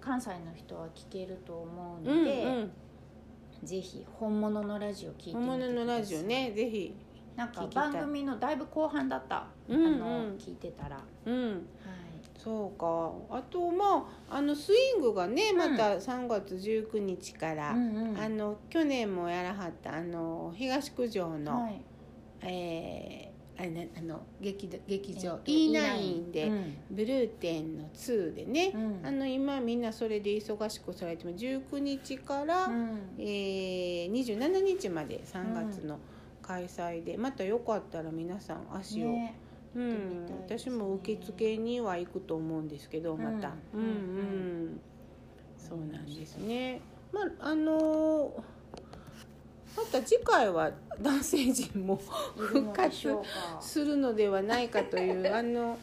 [0.00, 2.70] 関西の人は聞けると思ううんので、うん
[3.62, 5.58] ぜひ本物のラジオ聞いて本さい。
[5.70, 6.94] 物のラジオねぜひ。
[7.34, 9.94] なんか番組のだいぶ後半だった、うんうん。
[9.94, 11.34] あの聞いてたら、はうん。
[11.34, 11.62] い、
[12.44, 13.36] そうか。
[13.38, 18.20] あとまああのスイングがねまた3月19日から、うんうん。
[18.20, 21.82] あの去年もやらはったあの東九条の、はい。
[22.42, 26.76] えーあれねあの劇場劇場、えっと E9 で、うん。
[26.90, 29.00] ブルーテンの2でね、うん。
[29.06, 32.98] あの今みんなそれで忙しくされても19日から、うん。
[33.18, 35.98] えー、27日まで3月の
[36.42, 39.34] 開催で、またよかったら皆さん足を、ね
[39.74, 43.82] うん私ねも受付には行くと思うんですけどまた、ううん。
[43.82, 43.90] んう
[44.72, 44.80] ん。
[45.56, 46.80] そうなんですね。
[47.12, 48.42] まああのー
[49.76, 50.70] また次回は
[51.00, 52.00] 男性陣も
[52.36, 53.08] 復活す
[53.60, 55.78] するのではないかというあの、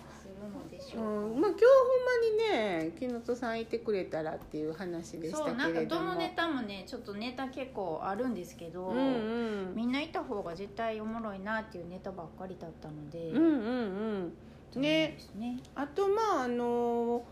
[0.92, 9.02] しうょうか、ん、まあ今日ほんまにね木本さんいてくれたらっていう話でしそうたなんかどけれどものネタもねちょっとネタ結構あるんですけど、うんう
[9.72, 9.76] ん。
[9.76, 14.34] みんないた方が絶対おもろいなっていうネタばっかりだったので、うんうん
[14.76, 14.82] うん。
[14.82, 15.18] ね。
[15.36, 15.60] ね。
[15.76, 17.24] あとまああの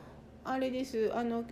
[0.43, 1.11] あれです。
[1.13, 1.47] あの4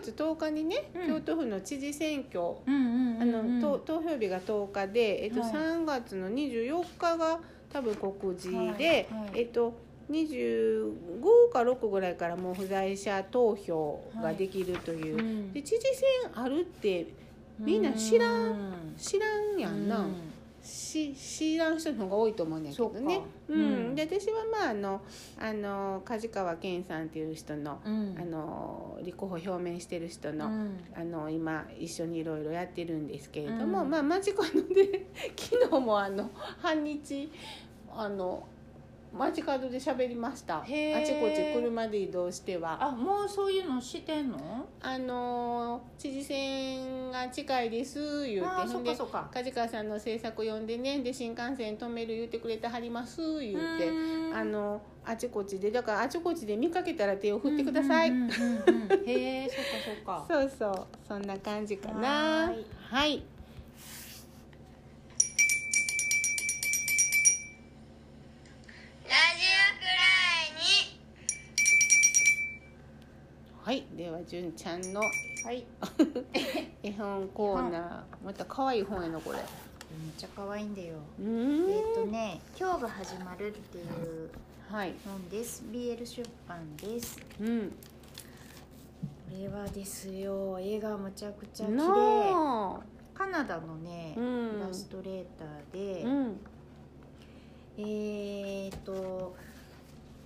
[0.00, 1.06] 月10日にね、うん。
[1.06, 2.56] 京都府の知事選挙。
[2.66, 3.60] うんうんあうんうん。
[3.60, 5.52] の、と投票日が10日で、えっとはい。
[5.52, 7.40] 3月の24日が
[7.72, 9.40] 多分告示で、はいはい。
[9.40, 9.74] えっと
[10.10, 15.52] 25か6ぐらいからもう不在者投票ができるという、うん。
[15.52, 17.06] で知事選あるって
[17.58, 18.94] みんな知らんうん。
[18.96, 20.14] 知らんやんな、うん。
[20.62, 23.14] し知らん人の方が多いと思うねんだけどね。
[23.14, 23.24] そうか。
[23.48, 23.60] うん。
[23.60, 23.94] うん。
[23.94, 25.00] で私はまああの
[25.38, 28.16] あの梶川健さんっていう人の、うん。
[28.18, 30.80] あの立候補表明してる人の、うん。
[30.94, 33.90] あの今一緒にいろいろやってるんですけれども、うん。
[33.90, 35.06] まあ間近ので
[35.36, 37.30] 昨日もあの半日
[37.94, 38.46] あの
[39.14, 40.58] 街角で喋りました。
[40.58, 40.70] あち
[41.20, 42.82] こち車で移動しては。
[42.82, 44.66] あもうそういうのしてんの？
[44.80, 48.68] あの知事選が近いです言うて。
[48.68, 49.28] そほそっか。
[49.32, 53.88] 梶川さんの制作読んでねで新幹線止める言ってくれてはります言うて。
[53.88, 54.36] うん。
[54.36, 58.28] あのあちこちでだからあちこちで見かけたら手を振ってください、うんうん
[59.04, 60.50] へえそっかそっか。
[60.58, 60.86] そうそう。
[61.06, 62.52] そんな感じかはな
[62.88, 63.22] はい
[73.62, 73.84] はい。
[73.96, 75.06] では純ちゃんのは
[75.52, 75.64] い。
[76.82, 78.26] 絵本コーナー。
[78.26, 79.38] また可愛い本やのこれ。
[79.38, 79.46] めっ
[80.18, 80.96] ちゃ可愛いんだよ。
[81.20, 84.30] えっとね「今日が始まる」っていう
[84.68, 84.94] はい。
[85.04, 85.62] 本です。
[85.70, 87.16] BL 出版です。
[87.40, 87.68] うん。
[87.70, 87.74] こ
[89.30, 90.58] れはですよ。
[90.58, 92.80] 絵がむちゃくちゃ綺麗。
[93.14, 94.56] カナダのね、うん。
[94.56, 96.40] イラストレーターで、うん。
[97.78, 99.36] えーっと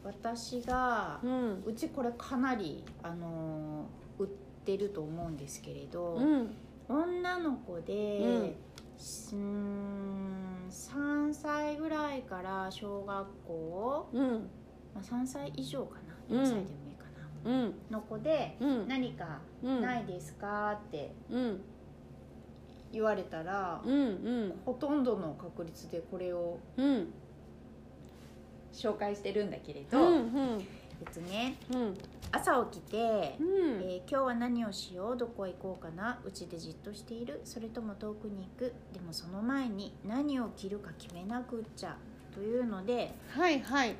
[0.06, 1.62] 私がう、ん。
[1.66, 4.28] うちこれかなりあのー売っ
[4.64, 6.56] てると思うんですけれど、うん。
[6.88, 14.50] 女の子で、うんうーん3歳ぐらいから小学校、うん。
[14.94, 16.14] まあ、3歳以上かな？
[16.30, 16.38] うん。
[16.40, 17.04] 4歳でもいいか
[17.44, 17.74] な、うん。
[17.90, 18.88] の子で、うん。
[18.88, 19.82] 何かうん。
[19.82, 20.80] ないですか？
[20.86, 21.60] ってうん。
[22.92, 24.04] 言われたら、うんう
[24.54, 24.62] ん。
[24.64, 27.12] ほとんどの確率でこれをうん
[28.76, 30.60] 紹介してるんだけれうど、んうん。
[31.00, 31.94] えっとねうん。
[32.32, 32.96] 朝起きて、
[33.40, 33.82] うん。
[33.82, 41.96] えー今日は何をしようどこへ行こうかなうちでじっとしているそれとも遠くに行くでもその前に何を着るか決めなくっちゃ
[42.34, 43.96] というのではいはい。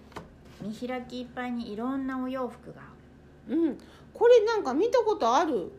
[0.63, 2.83] 見開きいっぱいにいろんなお洋服が。
[3.49, 3.79] うん。
[4.15, 5.71] これなんか見たことある？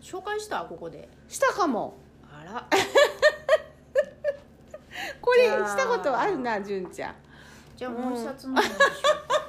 [0.00, 0.62] 紹介した？
[0.64, 1.08] ここで。
[1.28, 1.94] したかも。
[2.24, 2.66] あら。
[5.20, 7.14] これしたことあるな純ちゃん
[7.78, 8.76] じゃあもう一冊の方にしよ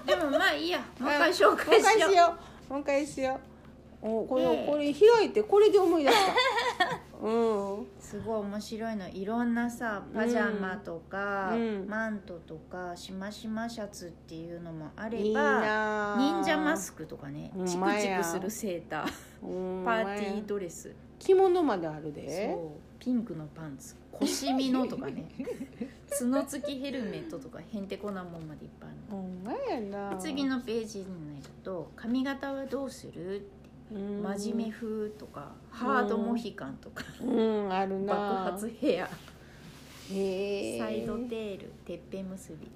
[0.03, 0.07] う。
[0.07, 0.77] でもまあいいや。
[0.99, 2.11] もう一回紹介しよう。
[2.11, 2.35] しよ
[2.69, 2.73] う。
[2.73, 3.39] もう一回しよ
[4.03, 4.07] う。
[4.07, 7.25] おこれ、でこれ開いてこれで思い出した。
[7.25, 7.29] う
[7.81, 7.87] ん。
[7.99, 9.09] すごい面白いの。
[9.09, 11.87] いろんなさパジャマとか、うん。
[11.89, 17.49] マントとかしましまシャツっていうのもあればいいなあ忍者マスクとかね。
[17.55, 19.47] ほんチクチクするセーター。
[19.47, 20.93] うんパーティードレス。
[21.17, 22.53] 着物まであるで。
[22.53, 25.25] そうピンクのパンツ腰身のとかね。
[26.09, 30.17] 角付きヘルメットとかへんてこなもんまでいっぱいあるほんまやな。
[30.17, 33.47] 次のページになると「髪型はどうする?」
[33.91, 34.21] うん。
[34.23, 37.03] 真面目風とかハードモヒカンとか。
[37.23, 37.25] う
[37.67, 37.71] ん。
[37.71, 38.13] あるな。
[38.13, 39.07] 爆発ヘア。
[40.09, 40.15] サ
[40.89, 42.67] イドテールてっぺん結び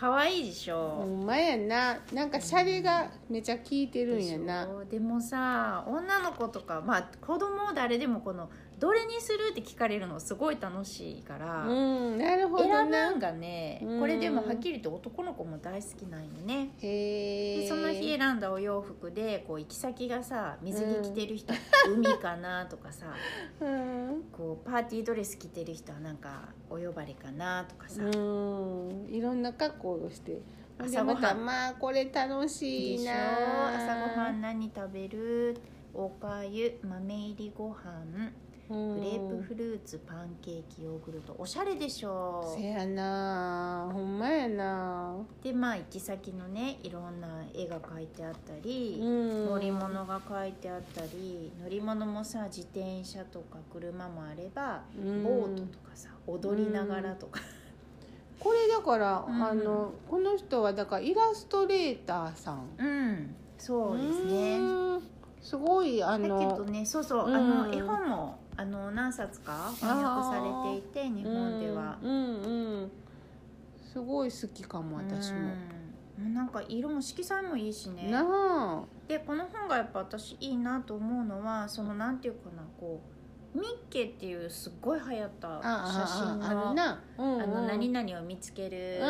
[0.00, 1.98] 可愛いでしょ、ほんまやな。
[2.14, 4.66] なんかシャレがめちゃ効いてるんやな。
[4.90, 8.48] でもさ女の子とかまあ子供誰でもこの
[8.78, 14.00] どれにするって聞かれるのすごい楽しいから、うんなるほど選ぶなんがねうん。
[14.00, 16.70] これでもはっきり言って男の子も大好きなんよね。
[16.80, 17.60] へえ。
[17.64, 21.52] でその日選んだお洋服でこう行き先がさ水着着てる人、
[21.94, 23.14] 海かなとかさ
[23.60, 24.22] うん。
[24.32, 29.06] こうパーティードレス着てる人はなんかお呼ばれかなとかさ、うん。
[29.10, 30.40] いろんな格好をして。
[30.78, 31.38] 朝ごはん。
[31.38, 33.12] でまあこれ楽しいな。
[33.76, 35.56] 朝ごはん何食べる？
[35.92, 38.30] おかゆ豆入りご飯。
[38.70, 41.34] ググレープフルーツパンケーキヨーグルト。
[41.36, 42.54] おしゃれでしょ。
[42.56, 43.90] せやな。
[43.92, 45.16] ほんまやな。
[45.42, 49.46] でまあ行き先のねいろんな絵が描いてあったり、うん。
[49.46, 55.24] 乗り物が書いてあったり乗り物もさ自転車とか車もあれば、うん。
[55.24, 57.40] ボートとかさ踊りながらとか、
[58.40, 59.42] これだから、うん。
[59.42, 62.68] あのこの人はだからイラストレーターさん。
[62.78, 63.34] うん。
[63.58, 64.58] そうですね。
[64.58, 65.02] うん。
[65.42, 67.34] すごいあだけどのねそうそう、うん。
[67.34, 71.98] あの絵本もあの何冊か翻訳されていて日本では。
[72.02, 72.90] うんうんうん。
[73.92, 75.38] すごい好きかも私も、
[76.18, 76.34] うん。
[76.34, 78.10] なんか色も色彩もいいしね。
[79.08, 83.19] でこの本がやっぱ私いいなと思うのはそのなんていうかなこう
[83.54, 86.80] ミッケっていうすっごい流行った写真の
[87.18, 89.00] あの何々を見つける、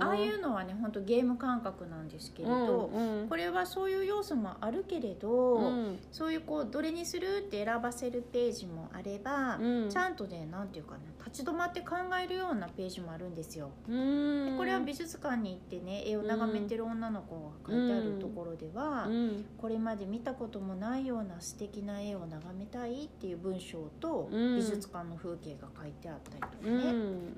[0.00, 2.90] ああいうのはね本当ゲーム感覚なんですけれど、
[3.28, 5.98] これはそういう要素もあるけれど、うん。
[6.10, 9.90] そういうこうどれにするって選ばせるページもあれば、うん。
[9.90, 13.70] ちゃんとねなんていうかな立ち止まって考えるようなページもあるんですよ。
[13.88, 14.52] うん。
[14.52, 19.44] でこれは美術館に行ってね絵を眺めてる女の子が描いてあるところでは、うん。
[19.58, 23.65] これまで見たこともないような素敵な絵を眺めたいっていう文章
[24.00, 24.56] と、うん。
[24.56, 27.34] 美術館の風景が書いてあったりとかうね、ん。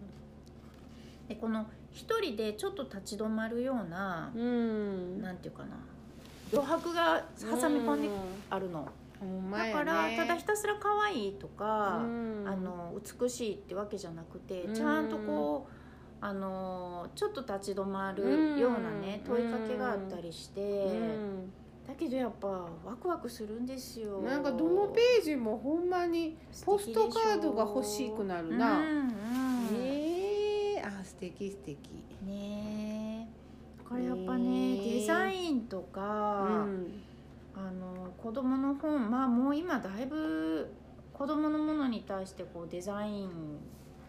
[1.28, 5.22] でこの一人でちょっと立ち止まるような、うん。
[5.22, 5.76] なんていうかな
[6.52, 8.09] 余白が挟み込んで
[8.50, 8.88] あるの、
[9.52, 12.44] だからただひたすら可愛いとか、うん。
[12.46, 14.74] あの美しいってわけじゃなくて、うん。
[14.74, 15.72] ちゃんとこう
[16.20, 19.36] あのちょっと立ち止まるようなね、うん。
[19.36, 21.52] 問いかけがあったりして、うん
[21.89, 22.47] だけどやっぱ
[22.85, 24.20] ワクワクするんですよ。
[24.20, 26.36] なんかどのページもほんまに
[26.66, 29.10] ポストカードが欲しくなるな、うんうん。
[29.74, 31.78] ええあ素敵素敵。
[32.27, 33.82] ねえ。
[33.82, 36.01] だからやっぱねデザインとうか、
[36.66, 36.86] ん。
[37.56, 40.70] あの子供の本まあもう今だいぶ
[41.15, 43.31] 子供のものに対してこうデザインっ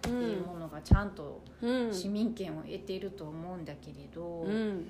[0.01, 1.93] ていうものがちゃんとうん。
[1.93, 4.85] 市民権を得ていると思うんだけれど、うん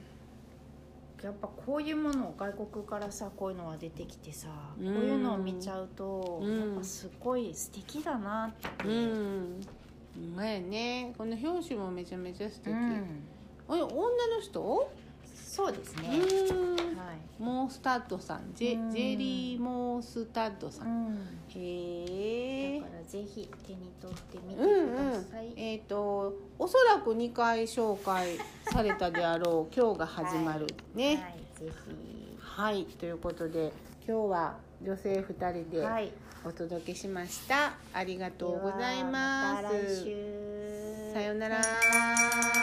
[1.22, 4.48] やっぱこういうものを外国からさこういうのが出てきてさ、
[4.80, 4.94] うん。
[4.94, 6.60] こういうのを見ちゃうと、うん。
[6.60, 8.92] やっぱすごい素敵だなって、う。
[8.92, 9.62] ん
[10.16, 10.36] ほん。
[10.36, 13.24] まやねこの表紙もめちゃめちゃ素敵、うん。
[13.68, 14.92] おい女の人？
[15.50, 16.10] そうですね、
[16.52, 17.18] うんはい。
[17.40, 18.54] モースタッドさん。
[18.54, 18.92] ジェ,、うん。
[18.92, 21.28] ジェリーモースタッドさん、うん。
[21.50, 28.38] へえだからぜひ手に取ってみてうんください、えっ、とおそらく2回紹介
[28.72, 31.16] されたであろう今日が始まるね。
[31.16, 31.66] はい。
[31.66, 31.72] ぜ
[32.40, 33.74] はい、ということで
[34.08, 36.12] 今日は女性2人ひではい。
[36.46, 39.64] お届けしました、ありがとうございます。
[39.64, 41.12] また来週。
[41.14, 41.62] さようなら。
[41.64, 42.59] さようなら